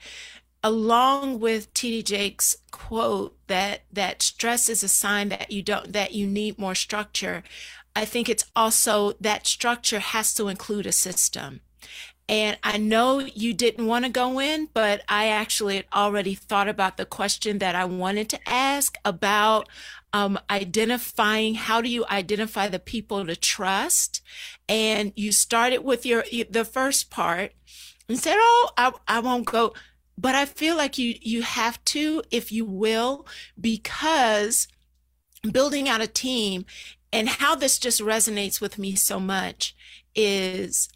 along 0.63 1.41
with 1.41 1.73
TD 1.73 2.05
Jakes 2.05 2.57
quote 2.71 3.39
that 3.47 3.83
that 3.91 4.21
stress 4.21 4.69
is 4.69 4.83
a 4.83 4.89
sign 4.89 5.31
that 5.31 5.51
you 5.51 5.63
don't 5.63 5.93
that 5.93 6.13
you 6.13 6.27
need 6.27 6.59
more 6.59 6.75
structure. 6.75 7.43
I 7.97 8.05
think 8.05 8.29
it's 8.29 8.45
also 8.55 9.15
that 9.21 9.47
structure 9.47 10.01
has 10.01 10.35
to 10.35 10.49
include 10.49 10.87
a 10.87 10.93
system. 10.93 11.63
And 12.29 12.59
I 12.63 12.77
know 12.77 13.21
you 13.21 13.55
didn't 13.55 13.87
want 13.87 14.05
to 14.05 14.11
go 14.11 14.39
in, 14.39 14.69
but 14.75 15.03
I 15.09 15.29
actually 15.29 15.77
had 15.77 15.87
already 15.95 16.35
thought 16.35 16.69
about 16.69 16.99
the 16.99 17.07
question 17.07 17.59
that 17.59 17.75
I 17.75 17.87
wanted 17.87 18.29
to 18.31 18.49
ask 18.49 18.99
about 19.05 19.69
um, 20.13 20.39
identifying 20.51 21.55
how 21.55 21.81
do 21.81 21.89
you 21.89 22.05
identify 22.11 22.69
the 22.69 22.79
people 22.79 23.25
to 23.25 23.35
trust? 23.35 24.21
And 24.69 25.13
you 25.17 25.33
started 25.33 25.79
with 25.79 26.05
your 26.05 26.25
the 26.51 26.65
first 26.65 27.11
part 27.11 27.53
and 28.09 28.19
said, 28.19 28.37
"Oh, 28.39 28.71
I, 28.77 28.93
I 29.09 29.21
won't 29.21 29.47
go." 29.47 29.73
But 30.19 30.35
I 30.35 30.45
feel 30.45 30.77
like 30.77 30.99
you 30.99 31.15
you 31.21 31.43
have 31.43 31.83
to, 31.87 32.23
if 32.31 32.51
you 32.51 32.65
will, 32.65 33.27
because 33.61 34.69
building 35.53 35.89
out 35.89 36.01
a 36.01 36.07
team 36.07 36.65
and 37.13 37.29
how 37.29 37.55
this 37.55 37.79
just 37.79 38.01
resonates 38.01 38.61
with 38.61 38.79
me 38.79 38.95
so 38.95 39.19
much 39.21 39.75
is 40.15 40.89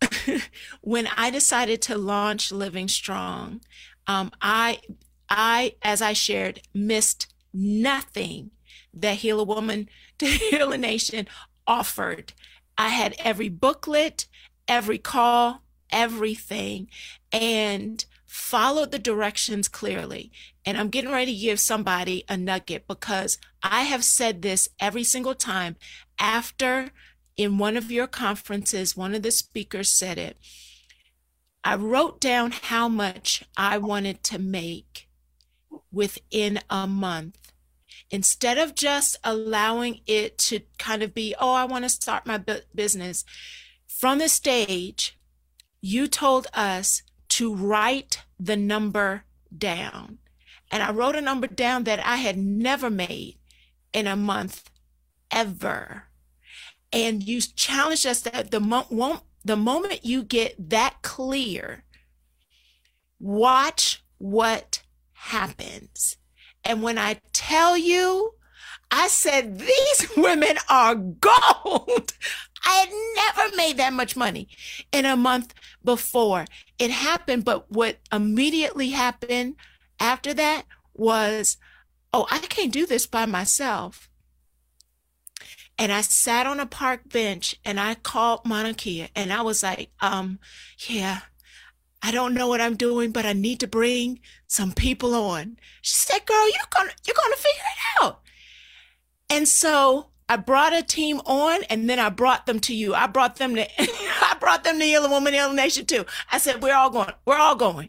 when 0.80 1.08
I 1.16 1.30
decided 1.30 1.82
to 1.82 1.98
launch 1.98 2.52
Living 2.52 2.88
Strong, 2.88 3.60
um, 4.06 4.30
I, 4.40 4.80
I, 5.28 5.74
as 5.82 6.02
I 6.02 6.12
shared, 6.12 6.60
missed 6.74 7.32
nothing 7.52 8.50
that 8.94 9.16
Heal 9.16 9.40
a 9.40 9.44
Woman 9.44 9.88
to 10.18 10.26
Heal 10.26 10.72
a 10.72 10.78
Nation 10.78 11.28
offered. 11.66 12.32
I 12.76 12.88
had 12.88 13.14
every 13.18 13.48
booklet, 13.48 14.26
every 14.66 14.98
call, 14.98 15.62
everything, 15.90 16.88
and 17.32 18.04
followed 18.28 18.92
the 18.92 18.98
directions 18.98 19.68
clearly. 19.68 20.30
And 20.64 20.76
I'm 20.76 20.90
getting 20.90 21.10
ready 21.10 21.34
to 21.34 21.40
give 21.40 21.58
somebody 21.58 22.24
a 22.28 22.36
nugget 22.36 22.86
because 22.86 23.38
I 23.62 23.84
have 23.84 24.04
said 24.04 24.42
this 24.42 24.68
every 24.78 25.02
single 25.02 25.34
time 25.34 25.76
after 26.18 26.90
in 27.36 27.56
one 27.56 27.76
of 27.76 27.90
your 27.90 28.06
conferences, 28.06 28.96
one 28.96 29.14
of 29.14 29.22
the 29.22 29.30
speakers 29.30 29.88
said 29.88 30.18
it. 30.18 30.36
I 31.64 31.76
wrote 31.76 32.20
down 32.20 32.50
how 32.50 32.88
much 32.88 33.44
I 33.56 33.78
wanted 33.78 34.22
to 34.24 34.38
make 34.38 35.08
within 35.90 36.60
a 36.68 36.86
month. 36.86 37.52
Instead 38.10 38.58
of 38.58 38.74
just 38.74 39.16
allowing 39.24 40.00
it 40.06 40.38
to 40.38 40.60
kind 40.78 41.02
of 41.02 41.14
be, 41.14 41.34
oh, 41.38 41.54
I 41.54 41.64
want 41.64 41.84
to 41.84 41.88
start 41.90 42.26
my 42.26 42.42
business. 42.74 43.24
From 43.86 44.18
the 44.18 44.28
stage, 44.28 45.18
you 45.80 46.08
told 46.08 46.46
us 46.54 47.02
to 47.30 47.54
write 47.54 48.22
the 48.38 48.56
number 48.56 49.24
down. 49.56 50.18
And 50.70 50.82
I 50.82 50.92
wrote 50.92 51.16
a 51.16 51.20
number 51.20 51.46
down 51.46 51.84
that 51.84 52.04
I 52.04 52.16
had 52.16 52.36
never 52.36 52.90
made 52.90 53.38
in 53.92 54.06
a 54.06 54.16
month 54.16 54.70
ever 55.30 56.08
and 56.92 57.22
you 57.22 57.40
challenge 57.40 58.06
us 58.06 58.20
that 58.22 58.50
the, 58.50 58.60
mo- 58.60 59.22
the 59.44 59.56
moment 59.56 60.04
you 60.04 60.22
get 60.22 60.70
that 60.70 61.02
clear, 61.02 61.84
watch 63.20 64.02
what 64.18 64.82
happens. 65.12 66.16
And 66.64 66.82
when 66.82 66.98
I 66.98 67.20
tell 67.32 67.76
you, 67.76 68.32
I 68.90 69.08
said, 69.08 69.58
these 69.58 70.10
women 70.16 70.56
are 70.68 70.94
gold. 70.94 72.12
I 72.64 72.72
had 72.72 72.88
never 73.36 73.56
made 73.56 73.76
that 73.76 73.92
much 73.92 74.16
money 74.16 74.48
in 74.92 75.06
a 75.06 75.16
month 75.16 75.54
before 75.84 76.44
it 76.78 76.90
happened. 76.90 77.44
But 77.44 77.70
what 77.70 77.98
immediately 78.12 78.90
happened 78.90 79.56
after 80.00 80.34
that 80.34 80.64
was, 80.94 81.56
oh, 82.12 82.26
I 82.30 82.38
can't 82.38 82.72
do 82.72 82.86
this 82.86 83.06
by 83.06 83.26
myself. 83.26 84.08
And 85.80 85.92
I 85.92 86.00
sat 86.00 86.46
on 86.46 86.58
a 86.58 86.66
park 86.66 87.08
bench 87.08 87.54
and 87.64 87.78
I 87.78 87.94
called 87.94 88.44
Monica 88.44 89.08
and 89.14 89.32
I 89.32 89.42
was 89.42 89.62
like, 89.62 89.90
um, 90.00 90.40
yeah, 90.88 91.20
I 92.02 92.10
don't 92.10 92.34
know 92.34 92.48
what 92.48 92.60
I'm 92.60 92.76
doing, 92.76 93.12
but 93.12 93.24
I 93.24 93.32
need 93.32 93.60
to 93.60 93.68
bring 93.68 94.18
some 94.48 94.72
people 94.72 95.14
on. 95.14 95.56
She 95.82 95.94
said, 95.94 96.26
girl, 96.26 96.46
you're 96.46 96.70
gonna, 96.70 96.90
you're 97.06 97.14
gonna 97.14 97.36
figure 97.36 97.60
it 97.60 98.02
out. 98.02 98.20
And 99.30 99.46
so 99.46 100.08
I 100.28 100.36
brought 100.36 100.74
a 100.74 100.82
team 100.82 101.20
on 101.24 101.62
and 101.64 101.88
then 101.88 101.98
I 101.98 102.10
brought 102.10 102.46
them 102.46 102.60
to 102.60 102.74
you. 102.74 102.94
I 102.94 103.06
brought 103.06 103.36
them 103.36 103.54
to, 103.54 103.66
I 103.80 104.36
brought 104.38 104.64
them 104.64 104.78
to 104.78 104.84
Heal 104.84 105.04
a 105.04 105.10
Woman 105.10 105.32
Heal 105.32 105.50
a 105.50 105.54
Nation 105.54 105.86
too. 105.86 106.04
I 106.30 106.38
said, 106.38 106.62
we're 106.62 106.74
all 106.74 106.90
going, 106.90 107.12
we're 107.24 107.38
all 107.38 107.56
going. 107.56 107.88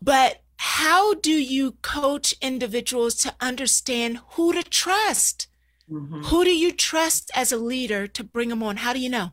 But 0.00 0.42
how 0.56 1.14
do 1.14 1.32
you 1.32 1.72
coach 1.82 2.34
individuals 2.40 3.16
to 3.16 3.34
understand 3.40 4.20
who 4.30 4.52
to 4.52 4.62
trust? 4.62 5.48
Mm-hmm. 5.90 6.22
Who 6.22 6.44
do 6.44 6.56
you 6.56 6.72
trust 6.72 7.30
as 7.34 7.52
a 7.52 7.56
leader 7.56 8.06
to 8.06 8.24
bring 8.24 8.48
them 8.48 8.62
on? 8.62 8.78
How 8.78 8.92
do 8.92 9.00
you 9.00 9.10
know? 9.10 9.32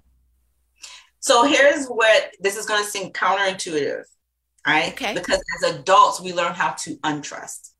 So 1.19 1.43
here's 1.43 1.87
what 1.87 2.31
this 2.39 2.57
is 2.57 2.65
going 2.65 2.83
to 2.83 2.89
seem 2.89 3.11
counterintuitive, 3.11 4.03
right? 4.65 4.91
Okay. 4.91 5.13
Because 5.13 5.41
as 5.63 5.75
adults, 5.75 6.19
we 6.19 6.33
learn 6.33 6.53
how 6.53 6.71
to 6.71 6.95
untrust. 6.97 7.73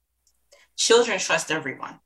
Children 0.77 1.19
trust 1.19 1.51
everyone. 1.51 1.99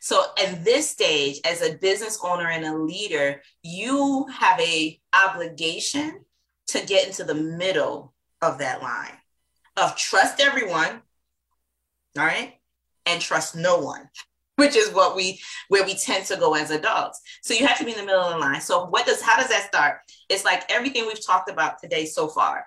So 0.00 0.24
at 0.42 0.64
this 0.64 0.90
stage, 0.90 1.40
as 1.44 1.62
a 1.62 1.76
business 1.76 2.18
owner 2.24 2.48
and 2.48 2.64
a 2.64 2.76
leader, 2.76 3.42
you 3.62 4.26
have 4.26 4.58
a 4.60 4.98
obligation 5.14 6.24
to 6.68 6.84
get 6.86 7.06
into 7.06 7.24
the 7.24 7.34
middle 7.34 8.14
of 8.42 8.58
that 8.58 8.82
line 8.82 9.16
of 9.76 9.96
trust 9.96 10.40
everyone 10.40 11.02
all 12.18 12.24
right, 12.24 12.54
and 13.06 13.20
trust 13.20 13.54
no 13.56 13.78
one, 13.78 14.08
which 14.56 14.76
is 14.76 14.92
what 14.92 15.16
we 15.16 15.40
where 15.68 15.84
we 15.84 15.94
tend 15.94 16.26
to 16.26 16.36
go 16.36 16.54
as 16.54 16.70
adults. 16.70 17.20
So 17.42 17.54
you 17.54 17.66
have 17.66 17.78
to 17.78 17.84
be 17.84 17.92
in 17.92 17.98
the 17.98 18.04
middle 18.04 18.22
of 18.22 18.32
the 18.32 18.38
line. 18.38 18.60
So 18.60 18.86
what 18.86 19.06
does 19.06 19.22
how 19.22 19.36
does 19.36 19.48
that 19.48 19.66
start? 19.66 19.98
It's 20.28 20.44
like 20.44 20.70
everything 20.70 21.06
we've 21.06 21.24
talked 21.24 21.50
about 21.50 21.80
today 21.80 22.06
so 22.06 22.28
far. 22.28 22.64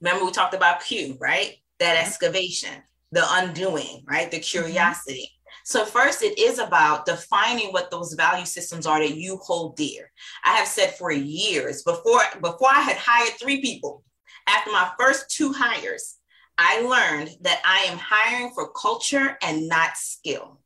Remember 0.00 0.24
we 0.24 0.32
talked 0.32 0.54
about 0.54 0.82
Q, 0.82 1.16
right? 1.20 1.54
That 1.78 1.96
excavation, 1.96 2.82
the 3.12 3.24
undoing, 3.26 4.04
right? 4.06 4.30
The 4.30 4.38
mm-hmm. 4.38 4.62
curiosity. 4.64 5.30
So, 5.66 5.86
first, 5.86 6.22
it 6.22 6.38
is 6.38 6.58
about 6.58 7.06
defining 7.06 7.68
what 7.72 7.90
those 7.90 8.12
value 8.12 8.44
systems 8.44 8.86
are 8.86 9.00
that 9.00 9.16
you 9.16 9.38
hold 9.38 9.76
dear. 9.76 10.12
I 10.44 10.56
have 10.56 10.68
said 10.68 10.94
for 10.94 11.10
years 11.10 11.82
before, 11.82 12.20
before 12.42 12.68
I 12.70 12.80
had 12.82 12.98
hired 12.98 13.32
three 13.40 13.62
people, 13.62 14.04
after 14.46 14.70
my 14.70 14.90
first 14.98 15.30
two 15.30 15.54
hires, 15.54 16.18
I 16.58 16.82
learned 16.82 17.30
that 17.40 17.62
I 17.64 17.90
am 17.90 17.98
hiring 17.98 18.52
for 18.54 18.72
culture 18.72 19.38
and 19.42 19.66
not 19.66 19.96
skill. 19.96 20.60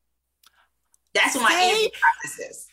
That's 1.14 1.36
what 1.36 1.44
my 1.44 1.64
interview 1.64 1.88
practice 2.00 2.38
is. 2.50 2.66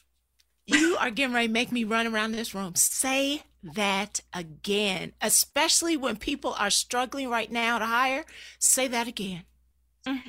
You 0.66 0.98
are 1.00 1.12
getting 1.12 1.36
ready 1.36 1.48
to 1.48 1.54
make 1.54 1.72
me 1.72 1.84
run 1.84 2.08
around 2.08 2.32
this 2.32 2.56
room. 2.56 2.74
Say 2.74 3.44
that 3.62 4.20
again, 4.34 5.14
especially 5.22 5.96
when 5.96 6.18
people 6.18 6.56
are 6.58 6.72
struggling 6.72 7.30
right 7.30 7.52
now 7.52 7.78
to 7.78 7.86
hire. 7.86 8.26
Say 8.58 8.88
that 8.88 9.08
again. 9.08 9.44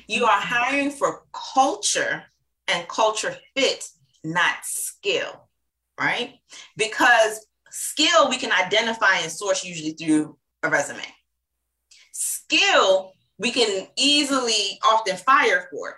You 0.07 0.25
are 0.25 0.39
hiring 0.39 0.91
for 0.91 1.23
culture 1.33 2.23
and 2.67 2.87
culture 2.87 3.35
fit, 3.55 3.87
not 4.23 4.55
skill, 4.63 5.49
right? 5.99 6.35
Because 6.75 7.45
skill 7.69 8.29
we 8.29 8.37
can 8.37 8.51
identify 8.51 9.17
and 9.17 9.31
source 9.31 9.63
usually 9.63 9.91
through 9.91 10.37
a 10.63 10.69
resume. 10.69 11.03
Skill 12.11 13.11
we 13.37 13.51
can 13.51 13.87
easily 13.95 14.79
often 14.83 15.15
fire 15.17 15.67
for. 15.71 15.97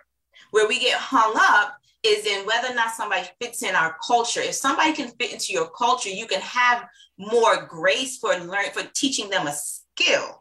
Where 0.51 0.67
we 0.67 0.79
get 0.79 0.97
hung 0.97 1.33
up 1.37 1.77
is 2.03 2.25
in 2.25 2.45
whether 2.45 2.69
or 2.69 2.75
not 2.75 2.93
somebody 2.93 3.27
fits 3.41 3.63
in 3.63 3.75
our 3.75 3.95
culture. 4.05 4.41
If 4.41 4.55
somebody 4.55 4.93
can 4.93 5.09
fit 5.09 5.31
into 5.31 5.53
your 5.53 5.69
culture, 5.69 6.09
you 6.09 6.25
can 6.25 6.41
have 6.41 6.85
more 7.17 7.65
grace 7.65 8.17
for 8.17 8.33
learning 8.35 8.71
for 8.73 8.83
teaching 8.93 9.29
them 9.29 9.47
a 9.47 9.53
skill 9.53 10.39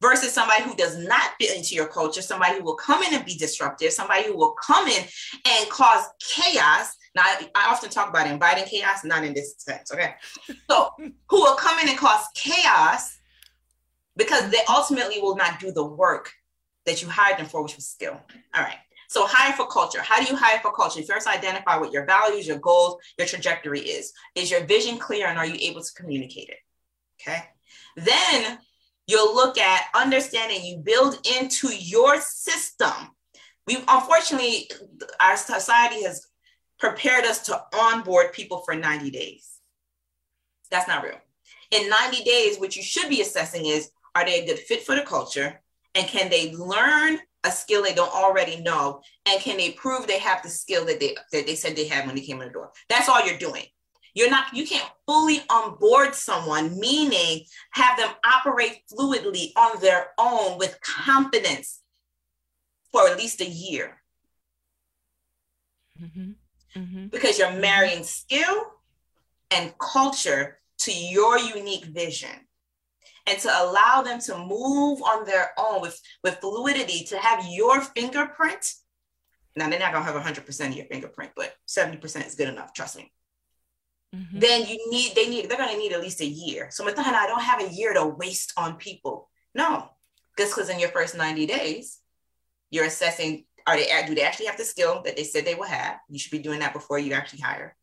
versus 0.00 0.32
somebody 0.32 0.62
who 0.62 0.74
does 0.76 0.96
not 0.96 1.32
fit 1.40 1.56
into 1.56 1.74
your 1.74 1.86
culture, 1.86 2.22
somebody 2.22 2.58
who 2.58 2.64
will 2.64 2.76
come 2.76 3.02
in 3.02 3.14
and 3.14 3.24
be 3.24 3.36
disruptive, 3.36 3.92
somebody 3.92 4.24
who 4.24 4.36
will 4.36 4.52
come 4.52 4.86
in 4.88 5.04
and 5.46 5.70
cause 5.70 6.04
chaos. 6.20 6.94
Now, 7.14 7.22
I, 7.22 7.50
I 7.54 7.70
often 7.70 7.90
talk 7.90 8.08
about 8.08 8.26
inviting 8.26 8.64
chaos, 8.64 9.04
not 9.04 9.24
in 9.24 9.34
this 9.34 9.54
sense, 9.58 9.92
okay? 9.92 10.14
So, 10.70 10.90
who 10.98 11.40
will 11.40 11.56
come 11.56 11.78
in 11.80 11.88
and 11.88 11.98
cause 11.98 12.24
chaos 12.34 13.18
because 14.16 14.50
they 14.50 14.58
ultimately 14.68 15.20
will 15.20 15.36
not 15.36 15.60
do 15.60 15.72
the 15.72 15.84
work 15.84 16.32
that 16.84 17.00
you 17.02 17.08
hired 17.08 17.38
them 17.38 17.46
for, 17.46 17.62
which 17.62 17.76
was 17.76 17.86
skill. 17.86 18.20
All 18.54 18.62
right. 18.62 18.76
So 19.08 19.26
hire 19.26 19.54
for 19.54 19.66
culture. 19.66 20.02
How 20.02 20.22
do 20.22 20.30
you 20.30 20.36
hire 20.36 20.58
for 20.60 20.72
culture? 20.72 21.02
First, 21.02 21.26
identify 21.26 21.78
what 21.78 21.92
your 21.92 22.04
values, 22.04 22.46
your 22.46 22.58
goals, 22.58 23.00
your 23.16 23.26
trajectory 23.26 23.80
is. 23.80 24.12
Is 24.34 24.50
your 24.50 24.64
vision 24.64 24.98
clear 24.98 25.28
and 25.28 25.38
are 25.38 25.46
you 25.46 25.56
able 25.70 25.82
to 25.82 25.92
communicate 25.94 26.50
it? 26.50 26.58
Okay. 27.20 27.42
Then 27.96 28.58
you'll 29.08 29.34
look 29.34 29.58
at 29.58 29.86
understanding 29.94 30.64
you 30.64 30.76
build 30.76 31.18
into 31.38 31.74
your 31.74 32.20
system. 32.20 32.92
We 33.66 33.78
unfortunately, 33.88 34.70
our 35.20 35.36
society 35.36 36.04
has 36.04 36.26
prepared 36.78 37.24
us 37.24 37.40
to 37.46 37.60
onboard 37.74 38.32
people 38.32 38.62
for 38.64 38.74
90 38.74 39.10
days. 39.10 39.58
That's 40.70 40.86
not 40.86 41.02
real. 41.02 41.18
In 41.70 41.88
90 41.88 42.22
days, 42.22 42.58
what 42.58 42.76
you 42.76 42.82
should 42.82 43.08
be 43.08 43.20
assessing 43.20 43.66
is 43.66 43.90
are 44.14 44.24
they 44.24 44.42
a 44.42 44.46
good 44.46 44.58
fit 44.58 44.82
for 44.82 44.94
the 44.94 45.02
culture? 45.02 45.60
And 45.94 46.06
can 46.06 46.30
they 46.30 46.54
learn 46.54 47.18
a 47.44 47.50
skill 47.50 47.82
they 47.82 47.94
don't 47.94 48.14
already 48.14 48.60
know? 48.60 49.00
And 49.26 49.40
can 49.40 49.56
they 49.56 49.72
prove 49.72 50.06
they 50.06 50.18
have 50.18 50.42
the 50.42 50.48
skill 50.48 50.84
that 50.86 51.00
they 51.00 51.16
that 51.32 51.46
they 51.46 51.54
said 51.54 51.76
they 51.76 51.88
had 51.88 52.06
when 52.06 52.14
they 52.14 52.22
came 52.22 52.40
in 52.40 52.48
the 52.48 52.52
door? 52.52 52.72
That's 52.88 53.08
all 53.08 53.24
you're 53.26 53.38
doing. 53.38 53.64
You're 54.14 54.30
not, 54.30 54.54
you 54.54 54.66
can't 54.66 54.88
fully 55.06 55.40
onboard 55.50 56.14
someone, 56.14 56.78
meaning 56.78 57.44
have 57.72 57.98
them 57.98 58.10
operate 58.24 58.82
fluidly 58.92 59.52
on 59.56 59.80
their 59.80 60.08
own 60.18 60.58
with 60.58 60.78
confidence 60.80 61.80
for 62.90 63.08
at 63.08 63.18
least 63.18 63.40
a 63.40 63.48
year. 63.48 64.02
Mm-hmm. 66.02 66.30
Mm-hmm. 66.78 67.06
Because 67.08 67.38
you're 67.38 67.52
marrying 67.52 68.04
skill 68.04 68.72
and 69.50 69.72
culture 69.78 70.58
to 70.78 70.92
your 70.92 71.38
unique 71.38 71.86
vision 71.86 72.30
and 73.26 73.38
to 73.40 73.48
allow 73.48 74.02
them 74.02 74.20
to 74.20 74.38
move 74.38 75.02
on 75.02 75.26
their 75.26 75.50
own 75.58 75.80
with, 75.82 76.00
with 76.24 76.36
fluidity, 76.36 77.04
to 77.04 77.18
have 77.18 77.46
your 77.48 77.80
fingerprint. 77.80 78.74
Now, 79.56 79.68
they're 79.68 79.78
not 79.78 79.92
going 79.92 80.04
to 80.04 80.12
have 80.12 80.22
100% 80.22 80.68
of 80.68 80.74
your 80.74 80.86
fingerprint, 80.86 81.32
but 81.36 81.54
70% 81.66 82.26
is 82.26 82.36
good 82.36 82.48
enough, 82.48 82.72
trust 82.72 82.96
me 82.96 83.12
mm-hmm. 84.14 84.38
then 84.38 84.66
you 84.66 84.90
need 84.90 85.14
they 85.14 85.28
need 85.28 85.48
they're 85.48 85.58
going 85.58 85.72
to 85.72 85.78
need 85.78 85.92
at 85.92 86.00
least 86.00 86.20
a 86.20 86.26
year. 86.26 86.68
So 86.70 86.86
I 86.86 86.92
don't 86.92 87.42
have 87.42 87.62
a 87.62 87.72
year 87.72 87.94
to 87.94 88.06
waste 88.06 88.52
on 88.56 88.76
people. 88.76 89.28
No, 89.54 89.88
just 90.36 90.54
because 90.54 90.70
in 90.70 90.78
your 90.78 90.90
first 90.90 91.16
90 91.16 91.46
days, 91.46 91.98
you're 92.70 92.84
assessing 92.84 93.44
are 93.66 93.76
they 93.76 93.88
do 94.06 94.14
they 94.14 94.22
actually 94.22 94.46
have 94.46 94.56
the 94.56 94.64
skill 94.64 95.02
that 95.04 95.16
they 95.16 95.24
said 95.24 95.44
they 95.44 95.54
will 95.54 95.64
have? 95.64 95.98
You 96.08 96.18
should 96.18 96.32
be 96.32 96.38
doing 96.38 96.60
that 96.60 96.72
before 96.72 96.98
you 96.98 97.12
actually 97.12 97.40
hire. 97.40 97.76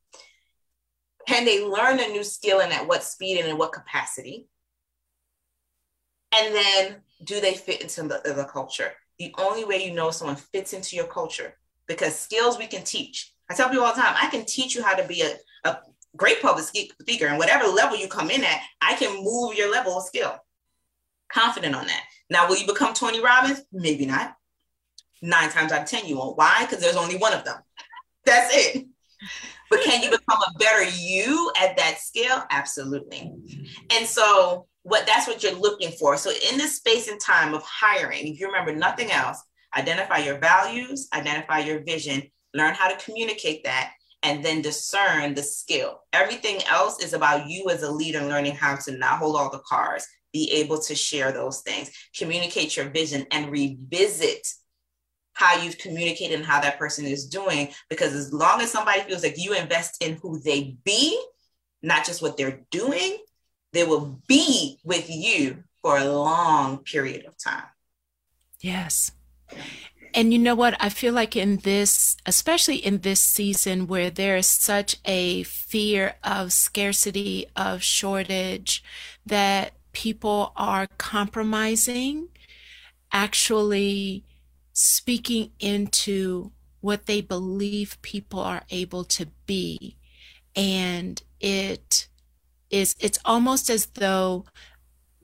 Can 1.28 1.46
they 1.46 1.64
learn 1.64 2.00
a 2.00 2.08
new 2.08 2.24
skill 2.24 2.62
and 2.62 2.72
at 2.72 2.88
what 2.88 3.04
speed 3.04 3.40
and 3.40 3.48
in 3.48 3.58
what 3.58 3.72
capacity? 3.72 4.48
And 6.38 6.54
then 6.54 6.96
do 7.24 7.40
they 7.40 7.54
fit 7.54 7.82
into 7.82 8.04
the, 8.04 8.34
the 8.34 8.46
culture? 8.46 8.92
The 9.20 9.34
only 9.38 9.64
way 9.64 9.84
you 9.84 9.94
know 9.94 10.12
someone 10.12 10.36
fits 10.36 10.74
into 10.74 10.96
your 10.96 11.08
culture, 11.08 11.56
because 11.88 12.18
skills 12.18 12.58
we 12.58 12.68
can 12.68 12.84
teach. 12.84 13.34
I 13.50 13.54
tell 13.54 13.70
people 13.70 13.86
all 13.86 13.96
the 13.96 14.02
time, 14.02 14.16
I 14.22 14.30
can 14.30 14.46
teach 14.46 14.76
you 14.76 14.84
how 14.84 14.96
to 14.96 15.08
be 15.08 15.22
a, 15.22 15.36
a 15.70 15.78
great 16.16 16.42
public 16.42 16.66
speaker 16.66 17.28
and 17.28 17.38
whatever 17.38 17.68
level 17.68 17.98
you 17.98 18.08
come 18.08 18.30
in 18.30 18.44
at, 18.44 18.62
I 18.82 18.96
can 18.96 19.24
move 19.24 19.56
your 19.56 19.72
level 19.72 19.98
of 19.98 20.04
skill. 20.04 20.36
Confident 21.32 21.76
on 21.76 21.88
that. 21.88 22.04
Now, 22.30 22.48
will 22.48 22.58
you 22.58 22.68
become 22.68 22.94
Tony 22.94 23.22
Robbins? 23.22 23.62
Maybe 23.72 24.06
not. 24.06 24.36
Nine 25.22 25.50
times 25.50 25.72
out 25.72 25.82
of 25.82 25.88
10, 25.88 26.06
you 26.06 26.18
won't. 26.18 26.38
Why? 26.38 26.62
Because 26.62 26.82
there's 26.82 26.96
only 26.96 27.18
one 27.18 27.34
of 27.34 27.44
them. 27.44 27.58
That's 28.26 28.56
it. 28.56 28.86
But 29.70 29.82
can 29.82 30.04
you 30.04 30.10
become 30.10 30.40
a 30.42 30.58
better 30.60 30.84
you 30.84 31.52
at 31.62 31.76
that 31.78 32.00
scale? 32.00 32.44
Absolutely. 32.52 33.32
And 33.92 34.06
so, 34.06 34.68
what 34.84 35.08
that's 35.08 35.28
what 35.28 35.42
you're 35.42 35.54
looking 35.54 35.92
for. 35.92 36.18
So, 36.18 36.32
in 36.52 36.58
this 36.58 36.78
space 36.78 37.08
and 37.08 37.20
time 37.20 37.54
of 37.54 37.64
hiring, 37.64 38.28
if 38.28 38.40
you 38.40 38.46
remember 38.48 38.76
nothing 38.76 39.12
else, 39.12 39.42
identify 39.76 40.18
your 40.20 40.38
values, 40.38 41.08
identify 41.14 41.60
your 41.60 41.84
vision, 41.84 42.24
learn 42.54 42.74
how 42.76 42.88
to 42.88 43.04
communicate 43.04 43.64
that, 43.64 43.94
and 44.26 44.44
then 44.44 44.62
discern 44.62 45.36
the 45.36 45.44
skill. 45.44 46.02
Everything 46.12 46.60
else 46.68 47.02
is 47.02 47.14
about 47.14 47.48
you 47.48 47.70
as 47.70 47.84
a 47.84 47.92
leader 47.92 48.22
learning 48.22 48.56
how 48.56 48.76
to 48.76 48.98
not 48.98 49.20
hold 49.20 49.36
all 49.36 49.52
the 49.52 49.62
cards, 49.70 50.08
be 50.34 50.52
able 50.52 50.80
to 50.80 50.96
share 50.96 51.32
those 51.32 51.62
things, 51.62 51.92
communicate 52.18 52.76
your 52.76 52.90
vision, 52.90 53.28
and 53.32 53.52
revisit 53.52 54.46
how 55.34 55.62
you've 55.62 55.78
communicated 55.78 56.36
and 56.36 56.46
how 56.46 56.60
that 56.60 56.80
person 56.80 57.06
is 57.06 57.28
doing. 57.28 57.70
Because 57.88 58.14
as 58.14 58.34
long 58.34 58.62
as 58.62 58.72
somebody 58.72 59.02
feels 59.02 59.22
like 59.22 59.36
you 59.38 59.54
invest 59.54 60.04
in 60.04 60.16
who 60.16 60.40
they 60.40 60.76
be, 60.84 61.22
not 61.84 62.04
just 62.04 62.24
what 62.24 62.36
they're 62.36 62.62
doing, 62.72 63.18
they 63.74 63.84
will 63.84 64.20
be 64.28 64.80
with 64.84 65.08
you 65.08 65.64
for 65.84 66.00
a 66.00 66.06
long 66.06 66.80
period 66.80 67.26
of 67.26 67.38
time. 67.38 67.68
Yes. 68.60 69.12
And 70.16 70.32
you 70.32 70.40
know 70.40 70.56
what? 70.56 70.78
I 70.80 70.88
feel 70.88 71.14
like 71.14 71.36
in 71.36 71.58
this, 71.58 72.16
especially 72.26 72.78
in 72.78 73.00
this 73.00 73.20
season 73.20 73.86
where 73.86 74.10
there 74.10 74.38
is 74.38 74.48
such 74.48 74.96
a 75.04 75.44
fear 75.44 76.16
of 76.24 76.54
scarcity, 76.54 77.48
of 77.54 77.84
shortage, 77.84 78.82
that 79.26 79.74
people 79.92 80.54
are 80.56 80.88
compromising, 80.98 82.30
actually 83.12 84.24
speaking 84.72 85.52
into 85.60 86.52
what 86.80 87.08
they 87.08 87.20
believe 87.20 88.02
people 88.02 88.40
are 88.40 88.64
able 88.70 89.04
to 89.04 89.28
be. 89.46 89.98
And 90.56 91.22
it 91.42 92.08
is, 92.70 92.96
it's 93.02 93.20
almost 93.26 93.70
as 93.70 93.88
though 93.88 94.46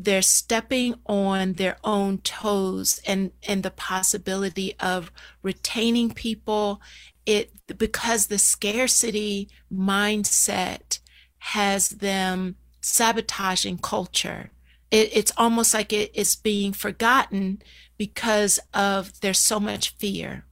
they're 0.03 0.21
stepping 0.21 0.95
on 1.05 1.53
their 1.53 1.77
own 1.83 2.19
toes 2.19 2.99
and 3.05 3.31
and 3.47 3.63
the 3.63 3.71
possibility 3.71 4.75
of 4.79 5.11
retaining 5.41 6.11
people. 6.11 6.81
It 7.25 7.51
because 7.77 8.27
the 8.27 8.39
scarcity 8.39 9.49
mindset 9.71 10.99
has 11.39 11.89
them 11.89 12.55
sabotaging 12.81 13.77
culture. 13.79 14.51
It, 14.89 15.09
it's 15.13 15.31
almost 15.37 15.73
like 15.73 15.93
it 15.93 16.11
is 16.15 16.35
being 16.35 16.73
forgotten 16.73 17.61
because 17.97 18.59
of 18.73 19.21
there's 19.21 19.39
so 19.39 19.59
much 19.59 19.95
fear. 19.97 20.45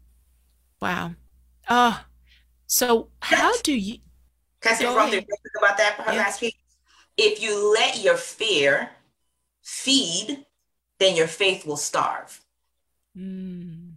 Wow. 0.81 1.15
Oh 1.69 2.05
so 2.69 3.09
how 3.19 3.51
do 3.61 3.73
you 3.73 3.97
can 4.61 4.73
I 4.73 4.75
say 4.75 4.85
something 4.85 5.25
about 5.57 5.77
that 5.79 5.95
yeah. 6.13 6.49
if 7.17 7.41
you 7.41 7.73
let 7.73 7.97
your 8.03 8.15
fear 8.15 8.91
feed, 9.69 10.45
then 10.97 11.15
your 11.15 11.27
faith 11.27 11.65
will 11.65 11.77
starve. 11.77 12.43
Mm. 13.15 13.91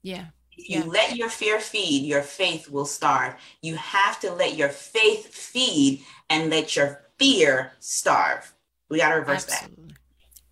Yeah. 0.00 0.26
If 0.56 0.70
you 0.70 0.78
yeah. 0.80 0.86
let 0.86 1.16
your 1.16 1.28
fear 1.28 1.58
feed, 1.58 2.06
your 2.06 2.22
faith 2.22 2.70
will 2.70 2.86
starve. 2.86 3.34
You 3.62 3.76
have 3.76 4.20
to 4.20 4.32
let 4.32 4.56
your 4.56 4.68
faith 4.68 5.26
feed 5.26 6.04
and 6.30 6.50
let 6.50 6.76
your 6.76 7.02
fear 7.18 7.72
starve. 7.80 8.54
We 8.88 8.98
got 8.98 9.10
to 9.10 9.16
reverse 9.16 9.48
Absolutely. 9.48 9.88
that. 9.88 9.98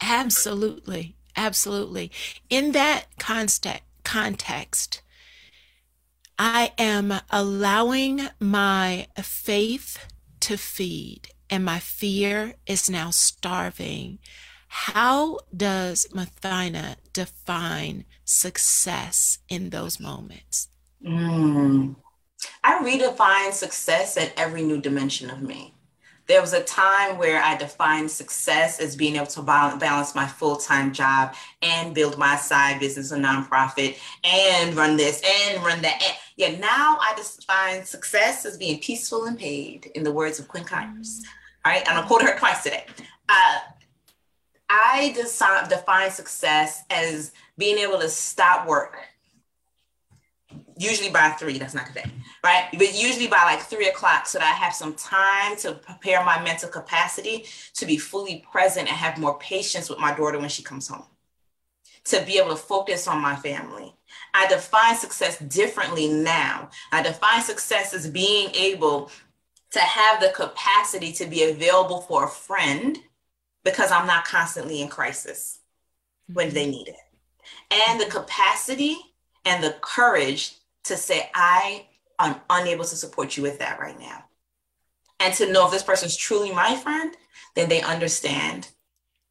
Absolutely. 0.00 1.16
Absolutely. 1.36 2.10
In 2.48 2.72
that 2.72 3.04
context, 3.18 3.82
context, 4.02 5.02
I 6.38 6.72
am 6.76 7.14
allowing 7.30 8.28
my 8.40 9.06
faith 9.22 10.06
to 10.40 10.56
feed 10.56 11.28
and 11.50 11.64
my 11.64 11.80
fear 11.80 12.54
is 12.66 12.88
now 12.88 13.10
starving. 13.10 14.18
How 14.68 15.40
does 15.54 16.06
Mothyna 16.14 16.96
define 17.12 18.04
success 18.24 19.38
in 19.48 19.70
those 19.70 19.98
moments? 19.98 20.68
Mm. 21.04 21.96
I 22.62 22.78
redefine 22.78 23.52
success 23.52 24.16
at 24.16 24.32
every 24.36 24.62
new 24.62 24.80
dimension 24.80 25.28
of 25.28 25.42
me. 25.42 25.74
There 26.28 26.40
was 26.40 26.52
a 26.52 26.62
time 26.62 27.18
where 27.18 27.42
I 27.42 27.56
defined 27.56 28.08
success 28.08 28.78
as 28.78 28.94
being 28.94 29.16
able 29.16 29.26
to 29.26 29.42
balance 29.42 30.14
my 30.14 30.28
full 30.28 30.56
time 30.56 30.92
job 30.92 31.34
and 31.60 31.92
build 31.92 32.16
my 32.18 32.36
side 32.36 32.78
business, 32.78 33.10
a 33.10 33.16
nonprofit, 33.16 33.96
and 34.22 34.76
run 34.76 34.96
this 34.96 35.20
and 35.26 35.60
run 35.64 35.82
that. 35.82 36.00
Yeah, 36.36 36.56
now 36.58 36.98
I 37.00 37.14
define 37.16 37.84
success 37.84 38.46
as 38.46 38.56
being 38.56 38.78
peaceful 38.78 39.24
and 39.24 39.36
paid, 39.36 39.90
in 39.96 40.04
the 40.04 40.12
words 40.12 40.38
of 40.38 40.46
Quinn 40.46 40.62
Conyers. 40.62 41.20
All 41.24 41.39
right, 41.64 41.86
and 41.86 41.98
I'll 41.98 42.06
quote 42.06 42.22
her 42.22 42.38
twice 42.38 42.62
today. 42.62 42.84
Uh, 43.28 43.58
I 44.68 45.12
decide, 45.16 45.68
define 45.68 46.10
success 46.10 46.84
as 46.90 47.32
being 47.58 47.78
able 47.78 47.98
to 47.98 48.08
stop 48.08 48.66
work, 48.66 48.96
usually 50.78 51.10
by 51.10 51.30
three, 51.30 51.58
that's 51.58 51.74
not 51.74 51.86
today, 51.86 52.10
right? 52.42 52.68
But 52.72 52.94
usually 52.94 53.26
by 53.26 53.42
like 53.44 53.60
three 53.60 53.88
o'clock, 53.88 54.26
so 54.26 54.38
that 54.38 54.46
I 54.46 54.64
have 54.64 54.72
some 54.72 54.94
time 54.94 55.56
to 55.58 55.72
prepare 55.72 56.24
my 56.24 56.42
mental 56.42 56.68
capacity 56.68 57.44
to 57.74 57.84
be 57.84 57.98
fully 57.98 58.44
present 58.50 58.88
and 58.88 58.96
have 58.96 59.18
more 59.18 59.38
patience 59.38 59.90
with 59.90 59.98
my 59.98 60.14
daughter 60.14 60.38
when 60.38 60.48
she 60.48 60.62
comes 60.62 60.88
home, 60.88 61.04
to 62.04 62.22
be 62.24 62.38
able 62.38 62.50
to 62.50 62.56
focus 62.56 63.06
on 63.08 63.20
my 63.20 63.36
family. 63.36 63.92
I 64.32 64.46
define 64.46 64.96
success 64.96 65.38
differently 65.38 66.08
now. 66.08 66.70
I 66.92 67.02
define 67.02 67.42
success 67.42 67.92
as 67.92 68.08
being 68.08 68.50
able 68.54 69.10
to 69.72 69.78
have 69.78 70.20
the 70.20 70.30
capacity 70.30 71.12
to 71.12 71.26
be 71.26 71.44
available 71.44 72.00
for 72.02 72.24
a 72.24 72.28
friend 72.28 72.98
because 73.64 73.90
I'm 73.90 74.06
not 74.06 74.24
constantly 74.24 74.80
in 74.80 74.88
crisis 74.88 75.60
when 76.32 76.48
mm-hmm. 76.48 76.54
they 76.54 76.70
need 76.70 76.88
it. 76.88 76.96
And 77.70 78.00
the 78.00 78.06
capacity 78.06 78.96
and 79.44 79.62
the 79.62 79.76
courage 79.80 80.54
to 80.84 80.96
say, 80.96 81.30
I 81.34 81.86
am 82.18 82.36
unable 82.48 82.84
to 82.84 82.96
support 82.96 83.36
you 83.36 83.42
with 83.42 83.58
that 83.58 83.80
right 83.80 83.98
now. 83.98 84.24
And 85.20 85.34
to 85.34 85.52
know 85.52 85.66
if 85.66 85.72
this 85.72 85.82
person 85.82 86.06
is 86.06 86.16
truly 86.16 86.52
my 86.52 86.76
friend, 86.76 87.14
then 87.54 87.68
they 87.68 87.82
understand 87.82 88.68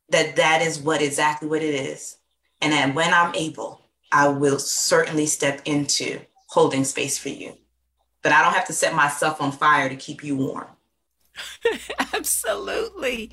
that 0.10 0.36
that 0.36 0.62
is 0.62 0.80
what 0.80 1.02
exactly 1.02 1.48
what 1.48 1.64
it 1.64 1.74
is. 1.74 2.18
And 2.62 2.74
that 2.74 2.94
when 2.94 3.14
I'm 3.14 3.34
able, 3.36 3.82
I 4.12 4.28
will 4.28 4.60
certainly 4.60 5.26
step 5.26 5.62
into 5.66 6.20
holding 6.48 6.84
space 6.84 7.18
for 7.18 7.30
you. 7.30 7.58
But 8.22 8.32
I 8.32 8.44
don't 8.44 8.54
have 8.54 8.68
to 8.68 8.74
set 8.74 8.94
myself 8.94 9.42
on 9.42 9.52
fire 9.52 9.90
to 9.90 9.96
keep 9.96 10.24
you 10.24 10.36
warm. 10.36 10.68
absolutely. 12.14 13.32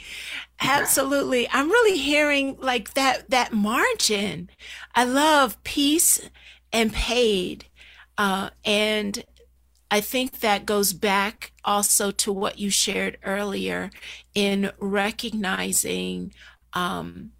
Absolutely. 0.60 1.48
I'm 1.50 1.68
really 1.68 1.98
hearing 1.98 2.56
like 2.60 2.94
that 2.94 3.30
that 3.30 3.52
margin. 3.52 4.50
I 4.94 5.04
love 5.04 5.62
peace 5.64 6.20
and 6.72 6.92
paid 6.92 7.66
uh, 8.18 8.50
and 8.64 9.24
i 9.90 10.00
think 10.00 10.40
that 10.40 10.66
goes 10.66 10.92
back 10.92 11.52
also 11.64 12.10
to 12.10 12.32
what 12.32 12.58
you 12.58 12.70
shared 12.70 13.18
earlier 13.24 13.90
in 14.34 14.70
recognizing 14.78 16.32
um, 16.72 17.32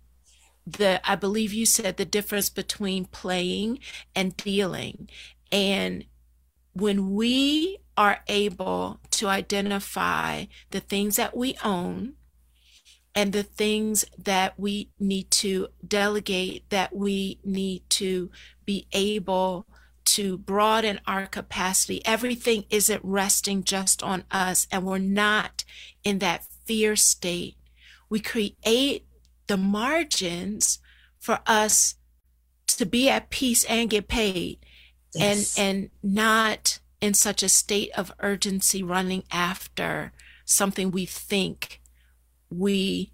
the 0.67 1.01
i 1.09 1.15
believe 1.15 1.53
you 1.53 1.67
said 1.67 1.97
the 1.97 2.05
difference 2.05 2.49
between 2.49 3.05
playing 3.05 3.79
and 4.15 4.37
dealing. 4.37 5.09
And 5.53 6.05
when 6.77 7.15
we 7.15 7.79
are 7.97 8.21
able 8.29 9.01
to 9.11 9.27
identify 9.27 10.45
the 10.73 10.81
things 10.81 11.17
that 11.17 11.35
we 11.35 11.57
own 11.65 12.13
and 13.15 13.33
the 13.33 13.43
things 13.43 14.05
that 14.19 14.61
we 14.61 14.91
need 15.01 15.31
to 15.31 15.69
delegate, 15.87 16.69
that 16.69 16.95
we 16.95 17.41
need 17.43 17.83
to 17.89 18.31
be 18.67 18.87
able 18.93 19.67
to 20.05 20.37
broaden 20.37 21.01
our 21.07 21.27
capacity. 21.27 22.05
Everything 22.05 22.67
isn't 22.69 23.01
resting 23.03 23.65
just 23.65 24.03
on 24.03 24.25
us, 24.31 24.67
and 24.71 24.85
we're 24.85 24.99
not 24.99 25.65
in 26.05 26.19
that 26.19 26.45
fear 26.67 26.95
state. 26.95 27.57
We 28.11 28.21
create 28.21 29.07
the 29.47 29.57
margins 29.57 30.79
for 31.19 31.39
us 31.47 31.95
to 32.67 32.85
be 32.85 33.09
at 33.09 33.31
peace 33.31 33.65
and 33.65 33.89
get 33.89 34.09
paid 34.09 34.59
yes. 35.15 35.59
and 35.59 35.77
and 35.77 35.91
not 36.03 36.79
in 37.01 37.15
such 37.15 37.43
a 37.43 37.49
state 37.49 37.91
of 37.97 38.13
urgency 38.21 38.83
running 38.83 39.25
after 39.31 40.13
something 40.45 40.91
we 40.91 41.05
think 41.05 41.81
we 42.51 43.13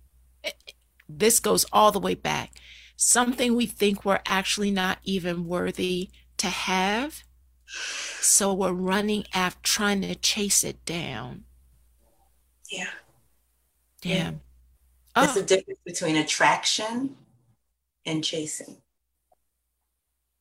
this 1.08 1.40
goes 1.40 1.64
all 1.72 1.92
the 1.92 1.98
way 1.98 2.14
back 2.14 2.52
something 2.96 3.56
we 3.56 3.66
think 3.66 4.04
we're 4.04 4.20
actually 4.26 4.70
not 4.70 4.98
even 5.02 5.46
worthy 5.46 6.10
to 6.36 6.46
have 6.48 7.22
so 8.20 8.52
we're 8.52 8.72
running 8.72 9.24
after 9.32 9.60
trying 9.62 10.02
to 10.02 10.14
chase 10.14 10.62
it 10.62 10.84
down 10.84 11.44
yeah 12.70 12.84
yeah, 14.02 14.14
yeah. 14.14 14.30
oh. 15.16 15.40
a 15.40 15.42
difference 15.42 15.80
between 15.84 16.16
attraction 16.16 17.16
and 18.04 18.22
chasing 18.22 18.76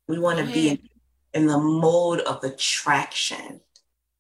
we 0.08 0.20
want 0.20 0.40
to 0.40 0.46
be 0.46 0.70
in 0.70 0.80
in 1.34 1.48
the 1.48 1.58
mode 1.58 2.20
of 2.22 2.44
attraction 2.44 3.62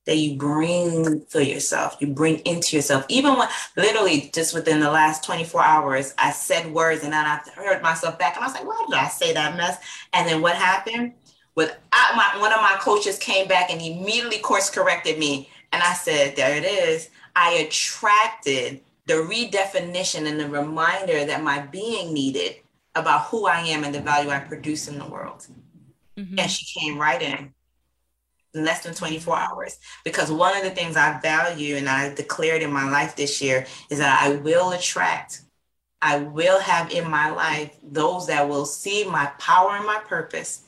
that 0.05 0.18
you 0.18 0.36
bring 0.38 1.22
for 1.26 1.41
yourself, 1.41 1.97
you 1.99 2.07
bring 2.07 2.39
into 2.39 2.76
yourself. 2.76 3.05
Even 3.07 3.36
when 3.36 3.47
literally 3.78 4.32
just 4.34 4.53
within 4.53 4.80
the 4.80 4.89
last 4.89 5.24
24 5.24 5.64
hours, 5.64 6.14
I 6.18 6.32
said 6.32 6.74
words 6.74 7.03
and 7.03 7.14
then 7.14 7.26
I 7.26 7.39
heard 7.55 7.82
myself 7.84 8.18
back 8.18 8.36
and 8.36 8.43
I 8.43 8.47
was 8.47 8.55
like, 8.55 8.66
why 8.66 8.84
did 8.89 8.97
I 8.97 9.07
say 9.07 9.34
that 9.34 9.55
mess? 9.55 9.78
And 10.14 10.28
then 10.28 10.41
what 10.41 10.55
happened? 10.55 11.14
With 11.53 11.76
my 11.91 12.38
one 12.39 12.53
of 12.53 12.62
my 12.62 12.78
coaches 12.80 13.20
came 13.20 13.47
back 13.47 13.70
and 13.70 13.82
immediately 13.82 14.39
course 14.39 14.70
corrected 14.70 15.20
me. 15.20 15.49
And 15.72 15.84
I 15.84 15.93
said, 15.93 16.36
there 16.36 16.55
it 16.55 16.66
is. 16.66 17.09
I 17.36 17.53
attracted 17.53 18.82
the 19.05 19.14
redefinition 19.16 20.28
and 20.28 20.39
the 20.39 20.49
reminder 20.49 21.26
that 21.26 21.43
my 21.43 21.59
being 21.59 22.14
needed 22.14 22.55
about 22.95 23.26
who 23.26 23.45
I 23.45 23.59
am 23.62 23.84
and 23.84 23.93
the 23.93 24.01
value 24.01 24.30
I 24.30 24.39
produce 24.39 24.88
in 24.88 24.97
the 24.97 25.05
world. 25.05 25.45
Mm-hmm. 26.18 26.39
And 26.39 26.51
she 26.51 26.80
came 26.80 26.97
right 26.97 27.22
in 27.22 27.53
in 28.53 28.66
less 28.66 28.84
than 28.84 28.93
24 28.93 29.38
hours. 29.38 29.78
Because 30.03 30.32
one 30.32 30.55
of 30.57 30.64
the 30.64 30.72
things 30.72 30.95
I 30.95 31.20
value 31.20 31.76
and 31.76 31.88
I 31.89 32.14
declared 32.14 32.62
in 32.62 32.72
my 32.72 32.89
life 32.89 33.16
this 33.16 33.41
year 33.41 33.66
is 33.89 33.99
that 33.99 34.22
I 34.22 34.36
will 34.36 34.72
attract, 34.72 35.41
I 36.01 36.18
will 36.18 36.59
have 36.59 36.91
in 36.91 37.09
my 37.09 37.30
life 37.30 37.76
those 37.84 38.28
that 38.28 38.47
will 38.47 38.66
see 38.66 39.05
my 39.05 39.28
power 39.39 39.76
and 39.76 39.86
my 39.86 39.99
purpose 40.07 40.64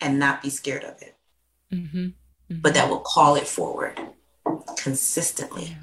and 0.00 0.18
not 0.18 0.42
be 0.42 0.50
scared 0.50 0.84
of 0.84 1.00
it, 1.02 1.16
mm-hmm. 1.72 1.98
Mm-hmm. 1.98 2.60
but 2.60 2.74
that 2.74 2.88
will 2.88 3.00
call 3.00 3.36
it 3.36 3.46
forward 3.46 4.00
consistently. 4.78 5.76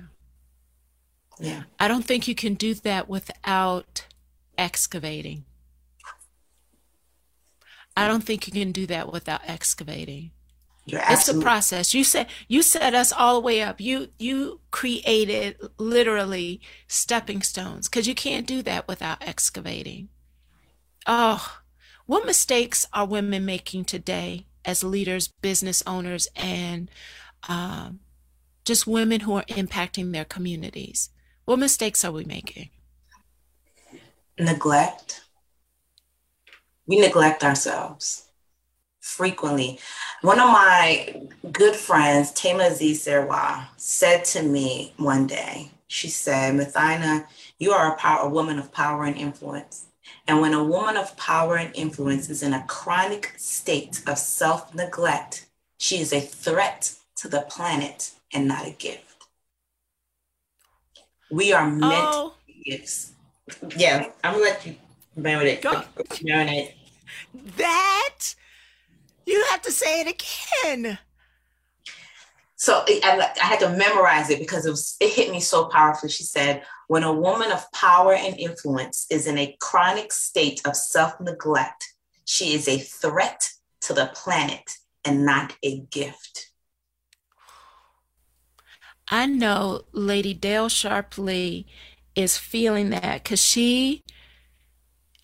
Yeah. 1.39 1.51
yeah. 1.51 1.63
I 1.79 1.87
don't 1.87 2.05
think 2.05 2.27
you 2.27 2.33
can 2.33 2.55
do 2.55 2.73
that 2.73 3.07
without 3.07 4.05
excavating. 4.57 5.45
I 7.97 8.07
don't 8.07 8.23
think 8.23 8.45
you 8.45 8.53
can 8.53 8.71
do 8.71 8.85
that 8.85 9.11
without 9.11 9.41
excavating. 9.47 10.29
You're 10.85 11.01
it's 11.09 11.27
a 11.27 11.41
process. 11.41 11.95
You 11.95 12.03
said 12.03 12.27
you 12.47 12.61
set 12.61 12.93
us 12.93 13.11
all 13.11 13.33
the 13.33 13.45
way 13.45 13.61
up. 13.61 13.81
You 13.81 14.09
you 14.19 14.61
created 14.69 15.57
literally 15.79 16.61
stepping 16.87 17.41
stones 17.41 17.89
because 17.89 18.07
you 18.07 18.13
can't 18.13 18.45
do 18.45 18.61
that 18.61 18.87
without 18.87 19.27
excavating. 19.27 20.09
Oh, 21.07 21.59
what 22.05 22.27
mistakes 22.27 22.85
are 22.93 23.05
women 23.05 23.45
making 23.45 23.85
today 23.85 24.45
as 24.63 24.83
leaders, 24.83 25.27
business 25.27 25.81
owners, 25.87 26.27
and 26.35 26.91
um, 27.49 28.01
just 28.63 28.85
women 28.85 29.21
who 29.21 29.33
are 29.33 29.45
impacting 29.45 30.13
their 30.13 30.25
communities? 30.25 31.09
What 31.45 31.57
mistakes 31.57 32.05
are 32.05 32.11
we 32.11 32.25
making? 32.25 32.69
Neglect 34.37 35.26
we 36.87 36.99
neglect 36.99 37.43
ourselves 37.43 38.27
frequently. 38.99 39.79
One 40.21 40.39
of 40.39 40.47
my 40.47 41.21
good 41.51 41.75
friends, 41.75 42.31
Tama 42.31 42.65
Aziz 42.65 43.05
Serwa, 43.05 43.67
said 43.77 44.25
to 44.25 44.43
me 44.43 44.93
one 44.97 45.27
day, 45.27 45.71
she 45.87 46.09
said, 46.09 46.55
Mothyna, 46.55 47.25
you 47.59 47.71
are 47.71 47.93
a, 47.93 47.97
power, 47.97 48.25
a 48.25 48.29
woman 48.29 48.59
of 48.59 48.71
power 48.71 49.05
and 49.05 49.15
influence. 49.15 49.85
And 50.27 50.41
when 50.41 50.53
a 50.53 50.63
woman 50.63 50.97
of 50.97 51.15
power 51.15 51.55
and 51.57 51.73
influence 51.75 52.29
is 52.29 52.43
in 52.43 52.53
a 52.53 52.65
chronic 52.67 53.33
state 53.37 54.01
of 54.07 54.17
self 54.17 54.75
neglect, 54.75 55.45
she 55.77 55.99
is 55.99 56.11
a 56.11 56.19
threat 56.19 56.93
to 57.17 57.29
the 57.29 57.41
planet 57.41 58.11
and 58.33 58.47
not 58.47 58.67
a 58.67 58.71
gift. 58.71 59.03
We 61.31 61.53
are 61.53 61.69
meant 61.69 61.93
oh. 61.93 62.33
to 62.47 62.53
be 62.53 62.71
gifts. 62.71 63.13
Yeah, 63.77 64.09
I'm 64.23 64.33
gonna 64.33 64.43
let 64.43 64.65
you 64.65 64.75
marinate. 65.17 65.61
Go. 65.61 65.83
Marinate. 66.25 66.73
That 67.33 68.35
you 69.25 69.45
have 69.49 69.61
to 69.63 69.71
say 69.71 70.01
it 70.01 70.07
again. 70.07 70.99
So 72.55 72.83
I, 72.87 73.31
I 73.39 73.45
had 73.45 73.59
to 73.59 73.69
memorize 73.69 74.31
it 74.31 74.39
because 74.39 74.65
it 74.65 74.71
was 74.71 74.95
it 74.99 75.13
hit 75.13 75.31
me 75.31 75.39
so 75.39 75.65
powerfully. 75.65 76.09
She 76.09 76.23
said, 76.23 76.63
"When 76.87 77.03
a 77.03 77.13
woman 77.13 77.51
of 77.51 77.71
power 77.71 78.13
and 78.13 78.37
influence 78.39 79.05
is 79.11 79.27
in 79.27 79.37
a 79.37 79.55
chronic 79.61 80.11
state 80.11 80.61
of 80.65 80.75
self 80.75 81.19
neglect, 81.19 81.93
she 82.25 82.53
is 82.53 82.67
a 82.67 82.79
threat 82.79 83.51
to 83.81 83.93
the 83.93 84.11
planet 84.15 84.71
and 85.05 85.23
not 85.23 85.55
a 85.61 85.81
gift." 85.91 86.49
I 89.09 89.27
know 89.27 89.83
Lady 89.91 90.33
Dale 90.33 90.67
Sharpley 90.67 91.65
is 92.15 92.37
feeling 92.37 92.89
that 92.89 93.23
because 93.23 93.41
she, 93.41 94.03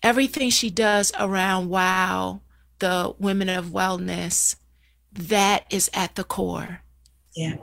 everything 0.04 0.50
she 0.50 0.70
does 0.70 1.10
around 1.18 1.70
WOW, 1.70 2.42
the 2.78 3.14
Women 3.18 3.48
of 3.48 3.66
Wellness, 3.66 4.54
that 5.12 5.64
is 5.70 5.90
at 5.94 6.14
the 6.14 6.22
core. 6.22 6.80
Yeah. 7.34 7.56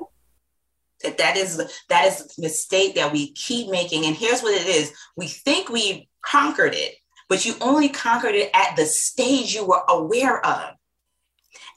That, 1.04 1.38
is 1.38 1.58
that 1.90 2.06
is 2.06 2.36
the 2.36 2.42
mistake 2.42 2.96
that 2.96 3.12
we 3.12 3.32
keep 3.32 3.70
making. 3.70 4.06
And 4.06 4.16
here's 4.16 4.42
what 4.42 4.54
it 4.54 4.68
is: 4.68 4.94
we 5.16 5.28
think 5.28 5.70
we 5.70 6.10
conquered 6.24 6.76
it, 6.76 6.96
but 7.28 7.46
you 7.46 7.56
only 7.62 7.90
conquered 7.90 8.36
it 8.36 8.52
at 8.54 8.76
the 8.76 8.86
stage 8.86 9.56
you 9.56 9.66
were 9.66 9.82
aware 9.90 10.46
of. 10.46 10.76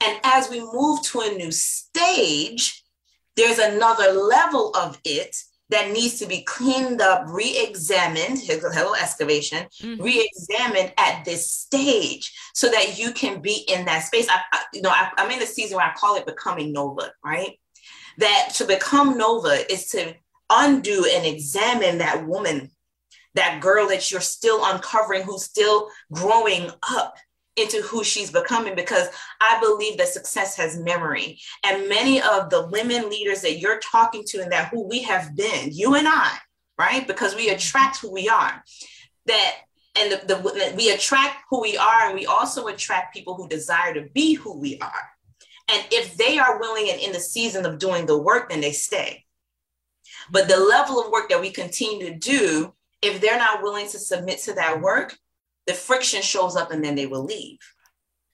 And 0.02 0.20
as 0.24 0.50
we 0.50 0.60
move 0.60 1.02
to 1.04 1.20
a 1.20 1.34
new 1.38 1.52
stage, 1.52 2.82
there's 3.36 3.58
another 3.58 4.12
level 4.12 4.76
of 4.76 5.00
it 5.04 5.36
that 5.70 5.92
needs 5.92 6.18
to 6.18 6.26
be 6.26 6.42
cleaned 6.42 7.00
up, 7.00 7.24
re-examined, 7.26 8.38
hello 8.38 8.94
excavation, 8.94 9.66
mm-hmm. 9.80 10.02
re-examined 10.02 10.92
at 10.98 11.24
this 11.24 11.50
stage 11.50 12.32
so 12.54 12.70
that 12.70 12.98
you 12.98 13.12
can 13.12 13.40
be 13.40 13.64
in 13.68 13.84
that 13.86 14.04
space. 14.04 14.28
I, 14.28 14.40
I 14.52 14.62
you 14.72 14.82
know, 14.82 14.90
I, 14.90 15.10
I'm 15.16 15.30
in 15.30 15.38
the 15.38 15.46
season 15.46 15.76
where 15.76 15.86
I 15.86 15.94
call 15.94 16.16
it 16.16 16.26
becoming 16.26 16.72
Nova, 16.72 17.12
right? 17.24 17.58
That 18.18 18.50
to 18.56 18.66
become 18.66 19.16
Nova 19.16 19.70
is 19.72 19.88
to 19.90 20.14
undo 20.50 21.06
and 21.10 21.26
examine 21.26 21.98
that 21.98 22.26
woman, 22.26 22.70
that 23.34 23.60
girl 23.60 23.88
that 23.88 24.10
you're 24.10 24.20
still 24.20 24.60
uncovering, 24.64 25.22
who's 25.22 25.44
still 25.44 25.88
growing 26.12 26.70
up 26.88 27.16
into 27.56 27.80
who 27.82 28.02
she's 28.02 28.30
becoming 28.30 28.74
because 28.74 29.08
I 29.40 29.58
believe 29.60 29.96
that 29.98 30.08
success 30.08 30.56
has 30.56 30.78
memory. 30.78 31.38
And 31.64 31.88
many 31.88 32.20
of 32.20 32.50
the 32.50 32.66
women 32.68 33.08
leaders 33.08 33.42
that 33.42 33.58
you're 33.58 33.80
talking 33.80 34.24
to 34.28 34.40
and 34.40 34.50
that 34.52 34.68
who 34.68 34.86
we 34.86 35.02
have 35.02 35.36
been, 35.36 35.70
you 35.72 35.94
and 35.94 36.08
I, 36.08 36.36
right? 36.78 37.06
Because 37.06 37.34
we 37.34 37.46
mm-hmm. 37.46 37.56
attract 37.56 37.98
who 37.98 38.12
we 38.12 38.28
are. 38.28 38.62
That 39.26 39.54
and 39.96 40.12
the, 40.12 40.26
the 40.26 40.74
we 40.76 40.90
attract 40.90 41.44
who 41.48 41.60
we 41.60 41.76
are, 41.76 42.06
and 42.06 42.18
we 42.18 42.26
also 42.26 42.66
attract 42.66 43.14
people 43.14 43.34
who 43.34 43.48
desire 43.48 43.94
to 43.94 44.08
be 44.12 44.34
who 44.34 44.58
we 44.58 44.76
are. 44.78 45.08
And 45.68 45.86
if 45.92 46.16
they 46.16 46.38
are 46.38 46.58
willing 46.58 46.90
and 46.90 47.00
in 47.00 47.12
the 47.12 47.20
season 47.20 47.64
of 47.64 47.78
doing 47.78 48.04
the 48.04 48.18
work, 48.18 48.50
then 48.50 48.60
they 48.60 48.72
stay. 48.72 49.24
But 50.30 50.48
the 50.48 50.54
mm-hmm. 50.54 50.68
level 50.68 51.00
of 51.00 51.12
work 51.12 51.28
that 51.28 51.40
we 51.40 51.50
continue 51.50 52.10
to 52.10 52.18
do, 52.18 52.74
if 53.02 53.20
they're 53.20 53.38
not 53.38 53.62
willing 53.62 53.88
to 53.88 53.98
submit 53.98 54.40
to 54.40 54.54
that 54.54 54.80
work, 54.80 55.16
the 55.66 55.74
friction 55.74 56.22
shows 56.22 56.56
up 56.56 56.70
and 56.70 56.84
then 56.84 56.94
they 56.94 57.06
will 57.06 57.24
leave. 57.24 57.58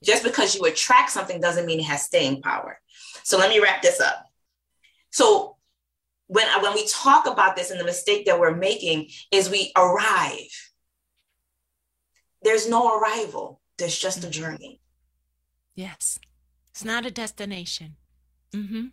Just 0.02 0.24
because 0.24 0.54
you 0.54 0.64
attract 0.64 1.10
something 1.10 1.40
doesn't 1.40 1.66
mean 1.66 1.80
it 1.80 1.84
has 1.84 2.02
staying 2.02 2.42
power. 2.42 2.80
So 3.22 3.38
let 3.38 3.50
me 3.50 3.60
wrap 3.60 3.82
this 3.82 4.00
up. 4.00 4.24
So 5.10 5.56
when, 6.26 6.46
when 6.62 6.74
we 6.74 6.86
talk 6.86 7.26
about 7.26 7.56
this 7.56 7.70
and 7.70 7.78
the 7.78 7.84
mistake 7.84 8.26
that 8.26 8.40
we're 8.40 8.56
making 8.56 9.08
is 9.30 9.50
we 9.50 9.72
arrive. 9.76 10.70
There's 12.42 12.68
no 12.68 12.98
arrival. 12.98 13.60
There's 13.78 13.98
just 13.98 14.24
a 14.24 14.30
journey. 14.30 14.80
Yes. 15.74 16.18
It's 16.70 16.84
not 16.84 17.04
a 17.04 17.10
destination. 17.10 17.96
Mm-hmm. 18.54 18.86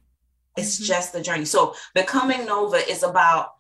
It's 0.58 0.76
mm-hmm. 0.76 0.86
just 0.86 1.14
the 1.14 1.22
journey. 1.22 1.46
So 1.46 1.76
becoming 1.94 2.46
Nova 2.46 2.78
is 2.78 3.04
about 3.04 3.52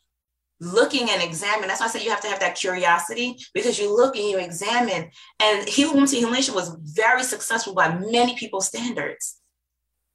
looking 0.59 1.09
and 1.09 1.21
examining. 1.21 1.67
That's 1.67 1.79
why 1.79 1.87
I 1.87 1.89
say 1.89 2.03
you 2.03 2.09
have 2.09 2.21
to 2.21 2.27
have 2.27 2.39
that 2.39 2.55
curiosity 2.55 3.37
because 3.53 3.79
you 3.79 3.95
look 3.95 4.15
and 4.15 4.25
you 4.25 4.39
examine. 4.39 5.09
And 5.39 5.67
Healing 5.67 5.95
Women 5.95 6.09
to 6.09 6.15
Heal 6.15 6.31
Nation 6.31 6.55
was 6.55 6.75
very 6.81 7.23
successful 7.23 7.73
by 7.73 7.97
many 7.97 8.35
people's 8.35 8.67
standards, 8.67 9.39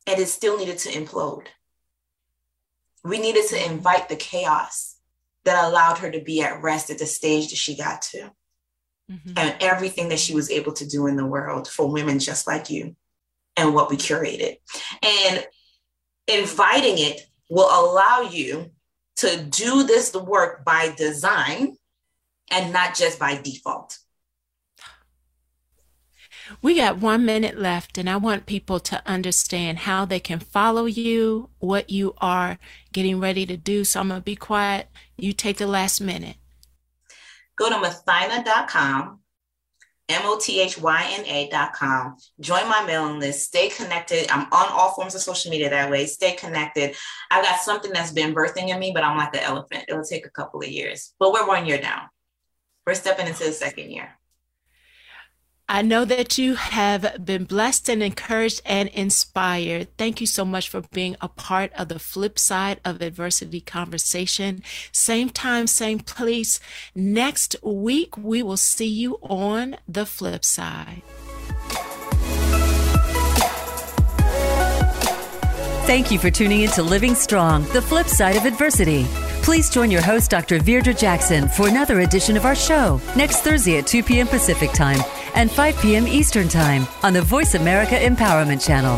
and 0.06 0.18
it 0.18 0.28
still 0.28 0.58
needed 0.58 0.78
to 0.78 0.90
implode. 0.90 1.46
We 3.04 3.18
needed 3.18 3.46
to 3.48 3.70
invite 3.70 4.08
the 4.08 4.16
chaos 4.16 4.96
that 5.44 5.64
allowed 5.64 5.98
her 5.98 6.10
to 6.10 6.20
be 6.20 6.42
at 6.42 6.62
rest 6.62 6.90
at 6.90 6.98
the 6.98 7.06
stage 7.06 7.50
that 7.50 7.56
she 7.56 7.76
got 7.76 8.02
to. 8.02 8.32
Mm-hmm. 9.10 9.32
And 9.36 9.56
everything 9.60 10.08
that 10.10 10.20
she 10.20 10.34
was 10.34 10.50
able 10.50 10.72
to 10.74 10.86
do 10.86 11.06
in 11.08 11.16
the 11.16 11.26
world 11.26 11.66
for 11.66 11.90
women 11.90 12.20
just 12.20 12.46
like 12.46 12.70
you 12.70 12.96
and 13.56 13.74
what 13.74 13.90
we 13.90 13.96
curated. 13.96 14.56
And 15.02 15.44
inviting 16.28 16.98
it 16.98 17.26
will 17.50 17.68
allow 17.68 18.22
you 18.22 18.70
to 19.16 19.42
do 19.44 19.84
this 19.84 20.14
work 20.14 20.64
by 20.64 20.94
design 20.96 21.76
and 22.50 22.72
not 22.72 22.94
just 22.94 23.18
by 23.18 23.40
default. 23.40 23.98
We 26.60 26.76
got 26.76 26.98
one 26.98 27.24
minute 27.24 27.58
left, 27.58 27.96
and 27.96 28.10
I 28.10 28.16
want 28.16 28.46
people 28.46 28.80
to 28.80 29.02
understand 29.06 29.78
how 29.78 30.04
they 30.04 30.20
can 30.20 30.38
follow 30.38 30.84
you, 30.86 31.48
what 31.60 31.88
you 31.88 32.14
are 32.18 32.58
getting 32.92 33.20
ready 33.20 33.46
to 33.46 33.56
do. 33.56 33.84
So 33.84 34.00
I'm 34.00 34.08
going 34.08 34.20
to 34.20 34.24
be 34.24 34.36
quiet. 34.36 34.88
You 35.16 35.32
take 35.32 35.58
the 35.58 35.66
last 35.66 36.00
minute. 36.00 36.36
Go 37.56 37.68
to 37.68 37.76
mothyna.com 37.76 39.21
M-O-T-H-Y-N-A.com. 40.12 42.16
Join 42.40 42.68
my 42.68 42.84
mailing 42.84 43.20
list. 43.20 43.46
Stay 43.46 43.68
connected. 43.68 44.30
I'm 44.30 44.46
on 44.52 44.68
all 44.70 44.92
forms 44.92 45.14
of 45.14 45.20
social 45.20 45.50
media 45.50 45.70
that 45.70 45.90
way. 45.90 46.06
Stay 46.06 46.32
connected. 46.32 46.96
I've 47.30 47.44
got 47.44 47.60
something 47.60 47.92
that's 47.92 48.12
been 48.12 48.34
birthing 48.34 48.68
in 48.68 48.78
me, 48.78 48.92
but 48.94 49.04
I'm 49.04 49.16
like 49.16 49.32
the 49.32 49.42
elephant. 49.42 49.84
It'll 49.88 50.04
take 50.04 50.26
a 50.26 50.30
couple 50.30 50.60
of 50.60 50.68
years. 50.68 51.14
But 51.18 51.32
we're 51.32 51.46
one 51.46 51.66
year 51.66 51.80
down. 51.80 52.02
We're 52.86 52.94
stepping 52.94 53.26
into 53.26 53.44
the 53.44 53.52
second 53.52 53.90
year. 53.90 54.18
I 55.68 55.80
know 55.80 56.04
that 56.04 56.36
you 56.36 56.56
have 56.56 57.24
been 57.24 57.44
blessed 57.44 57.88
and 57.88 58.02
encouraged 58.02 58.60
and 58.66 58.88
inspired. 58.90 59.96
Thank 59.96 60.20
you 60.20 60.26
so 60.26 60.44
much 60.44 60.68
for 60.68 60.82
being 60.92 61.16
a 61.20 61.28
part 61.28 61.72
of 61.74 61.88
the 61.88 61.98
flip 61.98 62.38
side 62.38 62.80
of 62.84 63.00
adversity 63.00 63.60
conversation. 63.60 64.62
Same 64.90 65.30
time, 65.30 65.66
same 65.66 66.00
place. 66.00 66.60
Next 66.94 67.56
week, 67.62 68.16
we 68.18 68.42
will 68.42 68.56
see 68.56 68.88
you 68.88 69.18
on 69.22 69.76
the 69.88 70.04
flip 70.04 70.44
side. 70.44 71.02
Thank 75.86 76.10
you 76.10 76.18
for 76.18 76.30
tuning 76.30 76.62
in 76.62 76.70
to 76.70 76.82
Living 76.82 77.14
Strong, 77.14 77.64
the 77.72 77.82
flip 77.82 78.06
side 78.06 78.36
of 78.36 78.44
adversity. 78.44 79.06
Please 79.42 79.68
join 79.68 79.90
your 79.90 80.02
host, 80.02 80.30
Dr. 80.30 80.60
Virdra 80.60 80.96
Jackson, 80.96 81.48
for 81.48 81.66
another 81.66 82.00
edition 82.00 82.36
of 82.36 82.44
our 82.44 82.54
show 82.54 83.00
next 83.16 83.40
Thursday 83.40 83.76
at 83.76 83.88
2 83.88 84.04
p.m. 84.04 84.28
Pacific 84.28 84.70
Time 84.72 85.00
and 85.34 85.50
5 85.50 85.78
p.m. 85.80 86.06
Eastern 86.06 86.46
Time 86.46 86.86
on 87.02 87.12
the 87.12 87.22
Voice 87.22 87.54
America 87.54 87.96
Empowerment 87.96 88.64
Channel. 88.64 88.96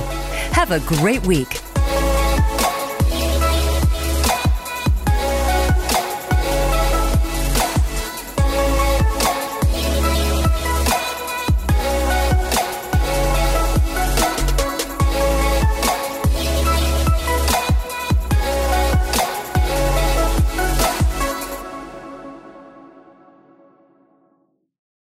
Have 0.52 0.70
a 0.70 0.80
great 0.80 1.26
week. 1.26 1.60